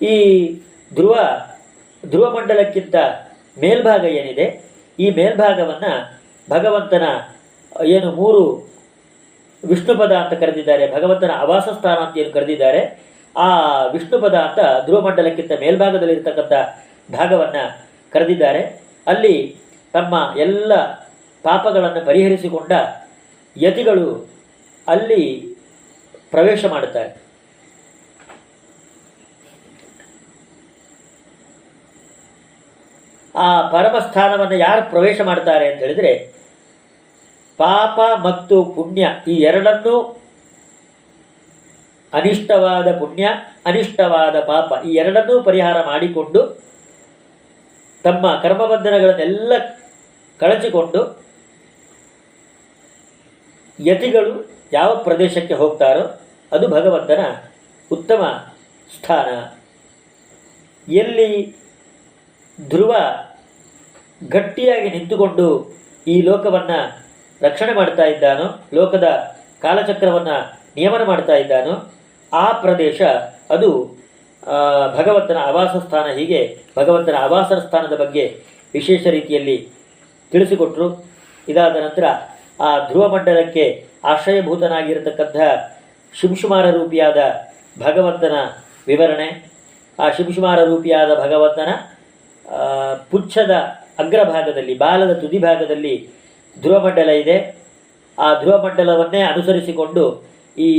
ಈ 0.00 0.14
ಧ್ರುವ 0.94 1.14
ಧ್ರುವ 2.04 2.30
ಮಂಡಲಕ್ಕಿಂತ 2.30 2.96
ಮೇಲ್ಭಾಗ 3.56 4.04
ಏನಿದೆ? 4.04 4.46
ಈ 4.98 5.10
ಮೇಲ್ಭಾಗವನ್ನು 5.10 5.92
ಭಗವಂತನ 6.48 7.04
ಏನು 7.86 8.12
ಮೂರು 8.12 8.42
ವಿಷ್ಣುಪದ 9.70 10.12
ಅಂತ 10.22 10.34
ಕರೆದಿದ್ದಾರೆ, 10.42 10.84
ಭಗವಂತನ 10.96 11.32
ಆವಾಸ 11.44 11.66
ಸ್ಥಾನ 11.78 11.98
ಅಂತ 12.04 12.18
ಏನು 12.22 12.32
ಕರೆದಿದ್ದಾರೆ, 12.36 12.80
ಆ 13.36 13.48
ವಿಷ್ಣುಪದ 13.94 14.36
ಅಂತ 14.46 14.60
ಧ್ರುವಮಂಡಲಕ್ಕಿಂತ 14.86 15.52
ಮೇಲ್ಭಾಗದಲ್ಲಿರ್ತಕ್ಕಂಥ 15.64 16.54
ಭಾಗವನ್ನು 17.16 17.64
ಕರೆದಿದ್ದಾರೆ. 18.14 18.62
ಅಲ್ಲಿ 19.12 19.34
ತಮ್ಮ 19.96 20.14
ಎಲ್ಲ 20.46 20.72
ಪಾಪಗಳನ್ನು 21.44 22.00
ಪರಿಹರಿಸಿಕೊಂಡ 22.08 22.72
ಯತಿಗಳು 23.56 24.08
ಅಲ್ಲಿ 24.88 25.22
ಪ್ರವೇಶ 26.32 26.64
ಮಾಡುತ್ತಾರೆ. 26.72 27.10
ಆ 33.34 33.46
ಪರಮಸ್ಥಾನವನ್ನು 33.74 34.56
ಯಾರು 34.66 34.82
ಪ್ರವೇಶ 34.92 35.20
ಮಾಡ್ತಾರೆ 35.30 35.64
ಅಂತ 35.70 35.80
ಹೇಳಿದ್ರೆ 35.84 36.12
ಪಾಪ 37.58 37.98
ಮತ್ತು 38.24 38.64
ಪುಣ್ಯ 38.64 39.04
ಈ 39.28 39.34
ಎರಡನ್ನೂ 39.34 39.94
ಅನಿಷ್ಟವಾದ 42.12 42.98
ಪುಣ್ಯ, 42.98 43.24
ಅನಿಷ್ಟವಾದ 43.66 44.40
ಪಾಪ 44.40 44.86
ಈ 44.86 44.90
ಎರಡನ್ನೂ 44.94 45.42
ಪರಿಹಾರ 45.42 45.86
ಮಾಡಿಕೊಂಡು 45.86 46.40
ತಮ್ಮ 48.04 48.40
ಕರ್ಮಬಂಧನಗಳನ್ನೆಲ್ಲ 48.42 49.52
ಕಳಚಿಕೊಂಡು 50.40 51.00
ಯತಿಗಳು 53.78 54.32
ಯಾವ 54.72 54.94
ಪ್ರದೇಶಕ್ಕೆ 54.96 55.54
ಹೋಗ್ತಾರೋ 55.54 56.04
ಅದು 56.52 56.68
ಭಗವಂತನ 56.68 57.22
ಉತ್ತಮ 57.90 58.22
ಸ್ಥಾನ. 58.90 59.28
ಎಲ್ಲಿ 60.88 61.30
ಧ್ರುವ 62.58 62.92
ಗಟ್ಟಿಯಾಗಿ 64.28 64.88
ನಿಂತುಕೊಂಡು 64.90 65.46
ಈ 66.06 66.20
ಲೋಕವನ್ನ 66.20 66.70
ರಕ್ಷಣೆ 67.42 67.72
ಮಾಡ್ತಾ 67.72 68.04
ಇದ್ದಾನೋ, 68.04 68.46
ಲೋಕದ 68.74 69.06
ಕಾಲಚಕ್ರವನ್ನು 69.62 70.36
ನಿಯಮನ 70.76 71.02
ಮಾಡ್ತಾ 71.02 71.34
ಇದ್ದಾನೋ, 71.36 71.74
ಆ 72.32 72.46
ಪ್ರದೇಶ 72.52 73.00
ಅದು 73.50 73.70
ಭಗವಂತನ 74.96 75.36
ಆವಾಸ 75.36 75.72
ಸ್ಥಾನ 75.86 76.06
ಹೀಗೆ, 76.18 76.40
ಭಗವಂತನ 76.76 77.16
ಆವಾಸ 77.18 77.52
ಸ್ಥಾನದ 77.66 77.96
ಬಗ್ಗೆ 77.96 78.24
ವಿಶೇಷ 78.74 79.06
ರೀತಿಯಲ್ಲಿ 79.06 79.68
ತಿಳಿಸಿಕೊಟ್ರು. 80.32 80.88
ಇದಾದ 81.48 81.76
ನಂತರ 81.76 82.04
ಆ 82.60 82.88
ಧ್ರುವ 82.88 83.08
ಮಂಡಲಕ್ಕೆ 83.08 83.64
ಆಶ್ರಯಭೂತನಾಗಿರತಕ್ಕಂಥ 84.04 85.36
ಶಿಂಶುಮಾರ 86.20 86.66
ರೂಪಿಯಾದ 86.70 87.18
ಭಗವಂತನ 87.80 88.36
ವಿವರಣೆ, 88.86 89.28
ಆ 89.98 90.10
ಶಿಂಶುಮಾರ 90.10 90.58
ರೂಪಿಯಾದ 90.64 91.10
ಭಗವಂತನ 91.14 91.70
ಪುಚ್ಛದ 93.10 93.50
ಅಗ್ರಭಾಗದಲ್ಲಿ, 93.98 94.78
ಬಾಲದ 94.78 95.12
ತುದಿ 95.12 95.38
ಧ್ರುವಮಂಡಲ 96.62 97.10
ಇದೆ. 97.22 97.36
ಆ 98.18 98.28
ಧ್ರುವಮಂಡಲವನ್ನೇ 98.42 99.20
ಅನುಸರಿಸಿಕೊಂಡು 99.32 100.04
ಈ 100.66 100.70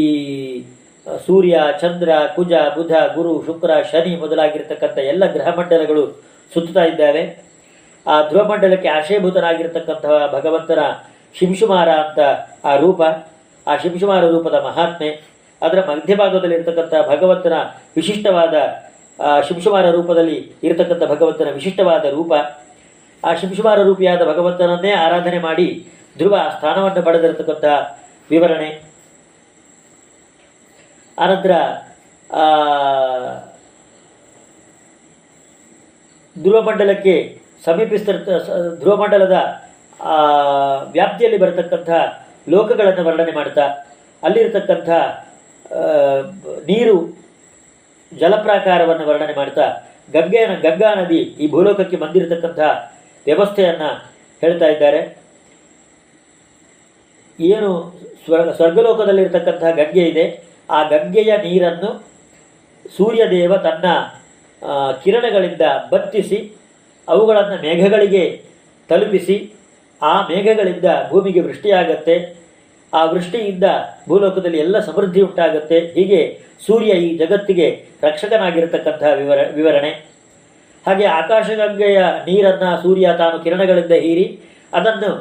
ಸೂರ್ಯ, 1.26 1.56
ಚಂದ್ರ, 1.82 2.10
ಕುಜ, 2.36 2.54
ಬುಧ, 2.76 2.94
ಗುರು, 3.16 3.34
ಶುಕ್ರ, 3.46 3.72
ಶನಿ 3.92 4.14
ಮೊದಲಾಗಿರ್ತಕ್ಕಂಥ 4.24 4.98
ಎಲ್ಲ 5.12 5.24
ಗ್ರಹ 5.36 5.50
ಮಂಡಲಗಳು 5.58 6.04
ಸುತ್ತುತ್ತಾ 6.52 6.84
ಇದ್ದಾವೆ. 6.86 7.24
ಆ 8.06 8.16
ಧ್ರುವಮಂಡಲಕ್ಕೆ 8.30 8.90
ಆಶಯಭೂತನಾಗಿರ್ತಕ್ಕಂತಹ 8.98 10.18
ಭಗವಂತನ 10.34 10.82
ಶಿಂಶುಮಾರ 11.40 11.90
ಅಂತ 12.04 12.20
ಆ 12.66 12.74
ರೂಪ, 12.84 13.02
ಆ 13.68 13.74
ಶಿಂಶುಮಾರ 13.84 14.24
ರೂಪದ 14.36 14.58
ಮಹಾತ್ಮೆ, 14.66 15.10
ಅದರ 15.62 15.80
ಮಧ್ಯಭಾಗದಲ್ಲಿರ್ತಕ್ಕಂಥ 15.90 16.94
ಭಗವಂತನ 17.14 17.56
ವಿಶಿಷ್ಟವಾದ 17.96 18.54
ಶಿಂಶುಮಾರ 19.48 19.86
ರೂಪದಲ್ಲಿ 19.90 20.38
ಇರತಕ್ಕಂಥ 20.64 21.04
ಭಗವಂತನ 21.14 21.52
ವಿಶಿಷ್ಟವಾದ 21.54 22.06
ರೂಪ 22.18 22.34
ಆ 23.26 23.34
ಶಿಂಶುಮಾರ 23.34 23.82
ರೂಪಿಯಾದ 23.82 24.26
ಭಗವಂತನನ್ನೇ 24.26 24.92
ಆರಾಧನೆ 24.92 25.40
ಮಾಡಿ 25.40 25.88
ಧ್ರುವ 26.18 26.38
ಸ್ಥಾನವನ್ನು 26.58 27.04
ಪಡೆದಿರತಕ್ಕಂಥ 27.04 27.66
ವಿವರಣೆ. 28.30 28.84
ಆನಂತರ 31.20 31.52
ಧ್ರುವ 36.36 36.62
ಧ್ರುವಮಂಡಲಕ್ಕೆ 36.62 37.42
ಸಮೀಪಿಸ್ತಿರ್ತ 37.66 38.30
ಸ- 38.30 38.76
ಧ್ರುವಮಂಡಲದ 38.80 39.36
ವ್ಯಾಪ್ತಿಯಲ್ಲಿ 40.92 41.40
ಬರತಕ್ಕಂಥ 41.40 41.90
ಲೋಕಗಳನ್ನು 42.50 43.06
ವರ್ಣನೆ 43.06 43.32
ಮಾಡ್ತಾ, 43.32 43.62
ಅಲ್ಲಿರತಕ್ಕಂಥ 44.24 44.90
ನೀರು, 46.68 47.18
ಜಲಪ್ರಾಕಾರವನ್ನು 48.18 49.08
ವರ್ಣನೆ 49.08 49.34
ಮಾಡ್ತಾ 49.34 49.62
ಗಂಗೆ 50.14 50.62
ಗಂಗಾ 50.62 50.94
ನದಿ 50.94 51.18
ಈ 51.18 51.52
ಭೂಲೋಕಕ್ಕೆ 51.52 51.98
ಬಂದಿರತಕ್ಕಂಥ 51.98 52.60
ವ್ಯವಸ್ಥೆಯನ್ನ 53.28 53.86
ಹೇಳ್ತಾ 54.42 54.66
ಇದ್ದಾರೆ. 54.66 55.18
ಏನು 57.40 58.00
ಸ್ವರ್ 58.26 58.56
ಸ್ವರ್ಗಲೋಕದಲ್ಲಿರ್ತಕ್ಕಂಥ 58.56 59.64
ಗಂಗೆ 59.76 60.04
ಇದೆ. 60.10 60.44
ಆ 60.70 60.84
ಗಂಗೆಯ 60.84 61.38
ನೀರನ್ನು 61.38 61.92
ಸೂರ್ಯದೇವ 62.98 63.56
ತನ್ನ 63.58 63.86
ಕಿರಣಗಳಿಂದ 65.04 65.62
ಬತ್ತಿಸಿ, 65.92 66.40
ಅವುಗಳನ್ನು 67.08 67.62
ಮೇಘಗಳಿಗೆ 67.62 68.42
ತಲುಪಿಸಿ, 68.90 69.54
ಆ 70.02 70.22
ಮೇಘಗಳಿಂದ 70.22 70.86
ಭೂಮಿಗೆ 71.10 71.40
ವೃಷ್ಟಿಯಾಗತ್ತೆ. 71.40 72.36
ಆ 72.94 73.06
ವೃಷ್ಟಿಯಿಂದ 73.06 73.64
ಭೂಲೋಕದಲ್ಲಿ 74.08 74.58
ಎಲ್ಲ 74.58 74.80
ಸಮೃದ್ಧಿ 74.80 75.22
ಉಂಟಾಗುತ್ತೆ. 75.22 75.80
ಹೀಗೆ 75.80 76.42
ಸೂರ್ಯ 76.66 76.92
ಈ 76.92 77.18
ಜಗತ್ತಿಗೆ 77.18 77.86
ರಕ್ಷಕನಾಗಿರತಕ್ಕಂತಹ 78.04 79.12
ವಿವರ, 79.16 79.40
ವಿವರಣೆ. 79.54 80.07
ಹಾಗೆ 80.88 81.06
ಆಕಾಶಗಂಗೆಯ 81.20 82.00
ನೀರನ್ನ 82.28 82.68
ಸೂರ್ಯ 82.84 83.08
ತಾನು 83.22 83.38
ಕಿರಣಗಳಿಂದ 83.46 83.96
ಹೀರಿ 84.06 84.28
ಅದನ್ನು 84.78 85.12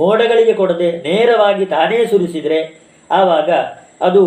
ಮೋಡಗಳಿಗೆ 0.00 0.54
ಕೊಡದೆ 0.60 0.88
ನೇರವಾಗಿ 1.06 1.64
ತಾನೇ 1.74 1.98
ಸುರಿಸಿದರೆ 2.10 2.58
ಆವಾಗ 3.10 3.50
ಅದು 4.08 4.22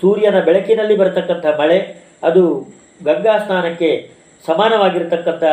ಸೂರ್ಯನ 0.00 0.38
ಬೆಳಕಿನಲ್ಲಿ 0.46 0.96
ಬರತಕ್ಕಂಥ 1.00 1.46
ಮಳೆ, 1.60 1.78
ಅದು 2.28 2.42
ಗಂಗಾ 3.08 3.34
ಸ್ನಾನಕ್ಕೆ 3.46 3.90
ಸಮಾನವಾಗಿರತಕ್ಕಂಥ 4.44 5.44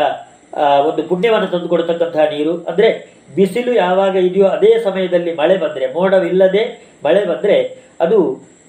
ಒಂದು 0.88 1.02
ಪುಣ್ಯವನ್ನು 1.10 1.48
ತಂದುಕೊಡತಕ್ಕಂಥ 1.54 2.18
ನೀರು. 2.34 2.54
ಅಂದರೆ 2.70 2.90
ಬಿಸಿಲು 3.36 3.74
ಯಾವಾಗ 3.86 4.16
ಇದೆಯೋ 4.30 4.48
ಅದೇ 4.56 4.72
ಸಮಯದಲ್ಲಿ 4.86 5.32
ಮಳೆ 5.42 5.56
ಬಂದರೆ, 5.64 5.86
ಮೋಡವಿಲ್ಲದೆ 5.98 6.64
ಮಳೆ 7.06 7.22
ಬಂದರೆ 7.32 7.58
ಅದು 8.06 8.18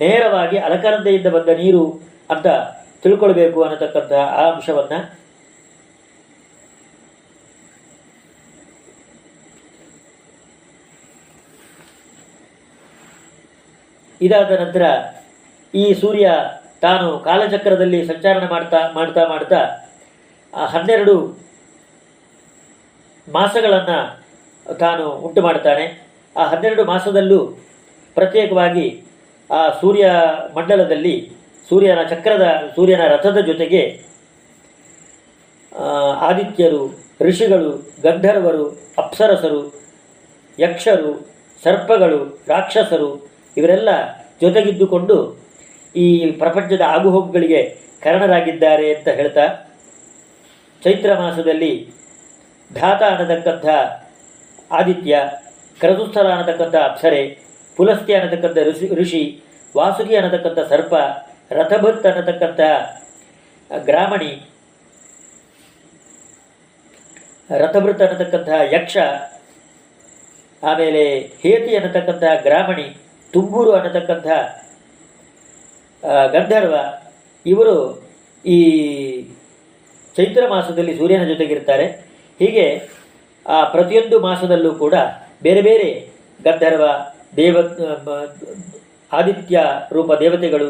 ನೇರವಾಗಿ 0.02 0.56
ಅಲಕರಂದೆಯಿಂದ 0.68 1.28
ಬಂದ 1.36 1.50
ನೀರು 1.62 1.84
ಅಂತ 2.34 2.46
ತಿಳ್ಕೊಳ್ಬೇಕು 3.02 3.62
ಅನ್ನತಕ್ಕಂತಹ 3.62 4.22
ಆ 4.40 4.42
ಅಂಶವನ್ನ 4.50 4.94
ಇದಾದ 14.20 14.50
ನಂತರ 14.50 14.82
ಈ 15.74 15.94
ಸೂರ್ಯ 15.94 16.30
ತಾನು 16.80 17.18
ಕಾಲಚಕ್ರದಲ್ಲಿ 17.18 18.06
ಸಂಚಾರಣ 18.06 18.48
ಮಾಡ್ತಾ 18.50 18.80
ಮಾಡ್ತಾ 18.94 19.22
ಮಾಡ್ತಾ 19.26 19.60
ಆ 20.54 20.66
ಹನ್ನೆರಡು 20.66 21.14
ಮಾಸಗಳನ್ನು 23.28 23.98
ತಾನು 24.78 25.10
ಉಂಟು 25.10 25.42
ಮಾಡ್ತಾನೆ. 25.42 25.84
ಆ 26.36 26.44
ಹನ್ನೆರಡು 26.46 26.84
ಮಾಸದಲ್ಲೂ 26.84 27.38
ಪ್ರತ್ಯೇಕವಾಗಿ 28.14 28.86
ಆ 29.50 29.70
ಸೂರ್ಯ 29.80 30.10
ಮಂಡಲದಲ್ಲಿ 30.56 31.14
ಸೂರ್ಯನ 31.72 32.00
ಚಕ್ರದ, 32.02 32.46
ಸೂರ್ಯನ 32.74 33.02
ರಥದ 33.12 33.38
ಜೊತೆಗೆ 33.40 33.82
ಆದಿತ್ಯರು, 36.28 36.80
ಋಷಿಗಳು, 37.26 37.70
ಗಂಧರ್ವರು, 38.02 38.64
ಅಪ್ಸರಸರು, 38.98 39.62
ಯಕ್ಷರು, 40.58 41.12
ಸರ್ಪಗಳು, 41.62 42.18
ರಾಕ್ಷಸರು 42.48 43.08
ಇವರೆಲ್ಲ 43.56 43.90
ಜೊತೆಗಿದ್ದುಕೊಂಡು 44.42 45.16
ಈ 45.94 46.06
ಪ್ರಪಂಚದ 46.32 46.82
ಆಗುಹೋಗುಗಳಿಗೆ 46.96 47.62
ಕಾರಣರಾಗಿದ್ದಾರೆ 48.02 48.86
ಅಂತ 48.94 49.08
ಹೇಳ್ತಾ, 49.08 49.46
ಚೈತ್ರ 50.82 51.10
ಮಾಸದಲ್ಲಿ 51.14 51.72
ಧಾತ 52.70 53.02
ಅನ್ನತಕ್ಕಂಥ 53.12 53.66
ಆದಿತ್ಯ 54.72 55.16
ಕ್ರತುಸ್ಥಲ 55.80 56.28
ಅನ್ನತಕ್ಕಂಥ 56.28 56.76
ಅಪ್ಸರೆ 56.90 57.22
ಪುಲಸ್ತಿ 57.76 58.12
ಅನ್ನತಕ್ಕಂಥ 58.14 58.58
ಋಷಿ 58.70 58.86
ಋಷಿ, 59.00 59.24
ವಾಸುಕಿ 59.74 60.14
ಅನ್ನತಕ್ಕಂಥ 60.16 60.60
ಸರ್ಪ 60.68 60.94
ರಥಭತ್ 61.58 62.06
ಅನ್ನತಕ್ಕಂಥ 62.10 62.60
ಗ್ರಾಮಣಿ 63.70 64.32
ರಥಭೃತ್ 67.62 68.02
ಅನ್ನತಕ್ಕಂತಹ 68.04 68.58
ಯಕ್ಷ, 68.74 68.96
ಆಮೇಲೆ 70.62 71.02
ಹೇತಿ 71.42 71.72
ಅನ್ನತಕ್ಕಂತಹ 71.78 72.32
ಗ್ರಾಮಣಿ, 72.46 72.86
ತುಂಬೂರು 73.34 73.70
ಅನ್ನತಕ್ಕಂಥ 73.78 74.26
ಗಂಧರ್ವ, 76.34 76.74
ಇವರು 77.46 77.74
ಈ 78.44 78.58
ಚೈತ್ರ 80.16 80.42
ಮಾಸದಲ್ಲಿ 80.54 80.94
ಸೂರ್ಯನ 81.00 81.24
ಜೊತೆಗಿರ್ತಾರೆ. 81.32 81.86
ಹೀಗೆ 82.40 82.66
ಆ 83.46 83.58
ಪ್ರತಿಯೊಂದು 83.74 84.16
ಮಾಸದಲ್ಲೂ 84.26 84.72
ಕೂಡ 84.82 84.94
ಬೇರೆ 85.42 85.62
ಬೇರೆ 85.68 85.88
ಗಂಧರ್ವ, 86.46 86.86
ದೇವ 87.36 87.56
ಆದಿತ್ಯ 89.10 89.60
ರೂಪ 89.92 90.12
ದೇವತೆಗಳು 90.20 90.68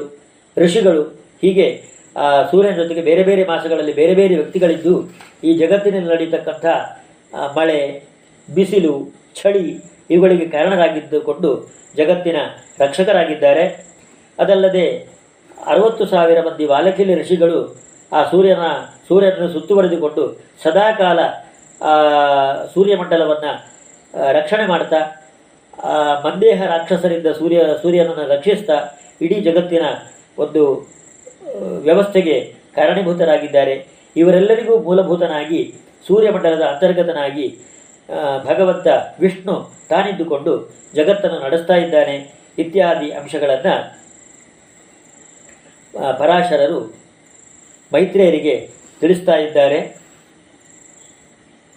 ಋಷಿಗಳು 0.58 1.02
ಹೀಗೆ, 1.42 1.84
ಆ, 2.16 2.42
ಸೂರ್ಯನ 2.42 2.74
ಜೊತೆಗೆ 2.74 3.02
ಬೇರೆ 3.02 3.22
ಬೇರೆ 3.22 3.44
ಮಾಸಗಳಲ್ಲಿ 3.44 3.92
ಬೇರೆ 3.92 4.14
ಬೇರೆ 4.14 4.34
ವ್ಯಕ್ತಿಗಳಿದ್ದು, 4.34 5.10
ಈ 5.44 5.58
ಜಗತ್ತಿನಲ್ಲಿ 5.58 6.10
ನಡೀತಕ್ಕಂಥ 6.10 6.66
ಮಳೆ, 7.58 8.02
ಬಿಸಿಲು, 8.54 9.14
ಚಳಿ 9.34 9.80
ಇವುಗಳಿಗೆ 10.10 10.46
ಕಾರಣರಾಗಿದ್ದುಕೊಂಡು 10.46 11.70
ಜಗತ್ತಿನ 11.96 12.36
ರಕ್ಷಕರಾಗಿದ್ದಾರೆ. 12.80 13.86
ಅದಲ್ಲದೆ 14.38 15.08
ಅರವತ್ತು 15.66 16.06
ಸಾವಿರ 16.06 16.40
ಮಂದಿ 16.40 16.64
ವಾಲಕಿಲಿ 16.64 17.20
ಋಷಿಗಳು 17.20 17.82
ಆ 18.12 18.30
ಸೂರ್ಯನ, 18.30 18.60
ಸೂರ್ಯನನ್ನು 19.08 19.52
ಸುತ್ತುವರೆದುಕೊಂಡು 19.52 20.40
ಸದಾಕಾಲ 20.62 21.18
ಸೂರ್ಯಮಂಡಲವನ್ನು 22.74 23.72
ರಕ್ಷಣೆ 24.32 24.66
ಮಾಡ್ತಾ 24.66 24.96
ಮಂದೇಹ 26.24 26.66
ರಾಕ್ಷಸರಿಂದ 26.66 27.26
ಸೂರ್ಯ, 27.26 27.60
ಸೂರ್ಯನನ್ನು 27.82 28.28
ರಕ್ಷಿಸ್ತಾ 28.28 28.98
ಇಡೀ 29.20 29.34
ಜಗತ್ತಿನ 29.34 29.82
ಒಂದು 30.38 30.62
ವ್ಯವಸ್ಥೆಗೆ 31.78 32.54
ಕಾರಣೀಭೂತರಾಗಿದ್ದಾರೆ. 32.76 33.86
ಇವರೆಲ್ಲರಿಗೂ 34.16 34.78
ಮೂಲಭೂತನಾಗಿ, 34.78 35.74
ಸೂರ್ಯಮಂಡಲದ 36.06 36.62
ಅಂತರ್ಗತನಾಗಿ 36.62 37.58
ಭಗವಂತ, 38.44 38.86
ವಿಷ್ಣು 39.20 39.72
ತಾನಿದ್ದುಕೊಂಡು 39.88 40.74
ಜಗತ್ತನ್ನು 40.94 41.38
ನಡೆಸ್ತಾ 41.40 41.76
ಇದ್ದಾನೆ. 41.76 42.16
ಇತ್ಯಾದಿ 42.58 43.10
ಅಂಶಗಳನ್ನು 43.10 43.74
ಪರಾಶರರು 46.18 46.80
ಮೈತ್ರಿಯರಿಗೆ 47.92 48.70
ತಿಳಿಸ್ತಾ 49.00 49.36
ಇದ್ದಾರೆ. 49.36 49.80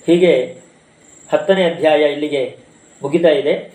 ಹೀಗೆ 0.06 0.34
ಹತ್ತನೇ 1.32 1.64
ಅಧ್ಯಾಯ 1.70 2.12
ಇಲ್ಲಿಗೆ 2.12 2.58
ಮುಗಿತಾ 3.02 3.30
ಇದೆ. 3.30 3.72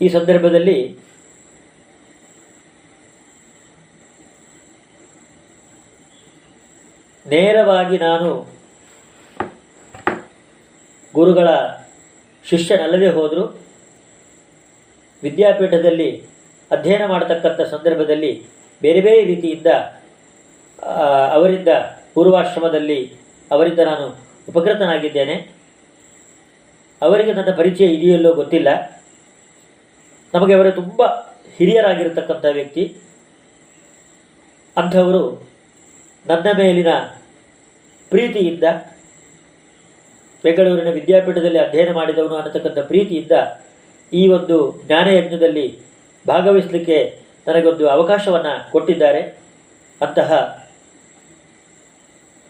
ಈ 0.00 0.08
ಸಂದರ್ಭದಲ್ಲಿ 0.08 0.96
ನೇರವಾಗಿ 7.34 7.98
ನಾನು 7.98 8.46
ಗುರುಗಳ 11.14 11.48
ಶಿಷ್ಯನಲ್ಲದೆ 12.44 13.08
ಹೋದರೂ, 13.08 13.44
ವಿದ್ಯಾಪೀಠದಲ್ಲಿ 15.22 16.26
ಅಧ್ಯಯನ 16.70 17.06
ಮಾಡತಕ್ಕಂಥ 17.06 17.60
ಸಂದರ್ಭದಲ್ಲಿ 17.60 18.46
ಬೇರೆ 18.82 19.00
ಬೇರೆ 19.00 19.24
ರೀತಿಯಿಂದ 19.24 19.66
ಅವರಿಂದ 21.32 21.68
ಪೂರ್ವಾಶ್ರಮದಲ್ಲಿ 22.14 23.16
ಅವರಿಂದ 23.50 23.78
ನಾನು 23.78 24.06
ಉಪಕೃತನಾಗಿದ್ದೇನೆ. 24.48 25.36
ಅವರಿಗೆ 27.02 27.32
ನನ್ನ 27.32 27.54
ಪರಿಚಯ 27.56 27.86
ಇದೆಯಲ್ಲೋ 27.86 28.34
ಗೊತ್ತಿಲ್ಲ. 28.34 28.68
ನಮಗೆ 30.34 30.54
ಅವರು 30.54 30.72
ತುಂಬ 30.72 31.02
ಹಿರಿಯರಾಗಿರತಕ್ಕಂಥ 31.56 32.44
ವ್ಯಕ್ತಿ. 32.52 32.96
ಅಂಥವರು 34.76 35.48
ನನ್ನ 36.26 36.46
ಮೇಲಿನ 36.58 36.88
ಪ್ರೀತಿಯಿಂದ 38.14 38.64
ಬೆಂಗಳೂರಿನ 40.44 40.90
ವಿದ್ಯಾಪೀಠದಲ್ಲಿ 40.90 41.58
ಅಧ್ಯಯನ 41.58 41.92
ಮಾಡಿದವನು 41.92 42.36
ಅನ್ನತಕ್ಕಂಥ 42.36 42.78
ಪ್ರೀತಿಯಿಂದ 42.78 43.32
ಈ 44.12 44.28
ಒಂದು 44.28 44.56
ಜ್ಞಾನಯಜ್ಞದಲ್ಲಿ 44.86 45.64
ಭಾಗವಹಿಸಲಿಕ್ಕೆ 46.28 46.98
ನನಗೊಂದು 47.46 47.88
ಅವಕಾಶವನ್ನು 47.88 48.70
ಕೊಟ್ಟಿದ್ದಾರೆ. 48.72 49.22
ಅಂತಹ 50.00 50.30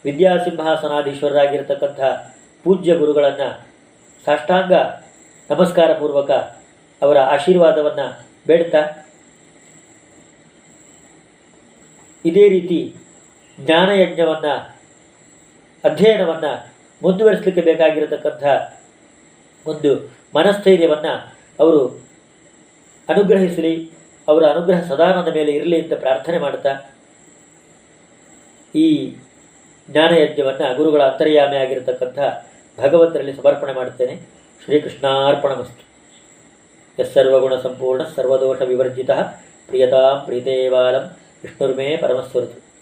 ವಿದ್ಯಾಸಿಂಹಾಸನಾಧೀಶ್ವರರಾಗಿರತಕ್ಕಂಥ 0.04 2.00
ಪೂಜ್ಯ 2.64 2.94
ಗುರುಗಳನ್ನು 2.96 3.48
ಸಾಷ್ಟಾಂಗ 4.24 4.72
ನಮಸ್ಕಾರ 5.50 5.92
ಪೂರ್ವಕ 5.92 6.30
ಅವರ 7.02 7.18
ಆಶೀರ್ವಾದವನ್ನು 7.18 8.06
ಬೇಡ್ತಾ 8.46 8.82
ಇದೇ 12.24 12.48
ರೀತಿ 12.48 12.94
ಜ್ಞಾನಯಜ್ಞವನ್ನು 13.60 14.73
ಅಧ್ಯಯನವನ್ನು 15.84 16.74
ಮುಂದುವರಿಸಲಿಕ್ಕೆ 17.02 17.62
ಬೇಕಾಗಿರತಕ್ಕಂಥ 17.62 18.44
ಒಂದು 19.66 20.12
ಮನಸ್ಥೈರ್ಯವನ್ನು 20.34 21.34
ಅವರು 21.60 21.86
ಅನುಗ್ರಹಿಸಲಿ, 23.08 23.90
ಅವರ 24.28 24.44
ಅನುಗ್ರಹ 24.44 24.80
ಸದಾನಂದ 24.88 25.34
ಮೇಲೆ 25.34 25.52
ಇರಲಿ 25.52 25.82
ಅಂತ 25.82 25.92
ಪ್ರಾರ್ಥನೆ 25.92 26.38
ಮಾಡ್ತಾ 26.38 26.90
ಈ 28.74 29.16
ಜ್ಞಾನಯಜ್ಞವನ್ನು 29.90 30.76
ಗುರುಗಳ 30.76 31.02
ಅಂತರ್ಯಾಮಿ 31.02 31.56
ಆಗಿರತಕ್ಕಂಥ 31.56 32.18
ಭಗವಂತರಲ್ಲಿ 32.80 33.32
ಸಮರ್ಪಣೆ 33.32 33.72
ಮಾಡುತ್ತೇನೆ. 33.72 34.20
ಶ್ರೀಕೃಷ್ಣಾರ್ಪಣಮಸ್ತು. 34.64 35.84
ಯಸ್ಸರ್ವಗುಣ 37.02 37.56
ಸಂಪೂರ್ಣ, 37.56 38.02
ಸರ್ವದೋಷ 38.16 38.62
ವಿವರ್ಜಿತ, 38.62 39.10
ಪ್ರಿಯತಾಂ 39.66 40.24
ಪ್ರೀತೇವಾಲಂ 40.24 41.16
ವಿಷ್ಣುರ್ಮೇ 41.42 41.96
ಪರಮಸ್ವರತು. 41.96 42.73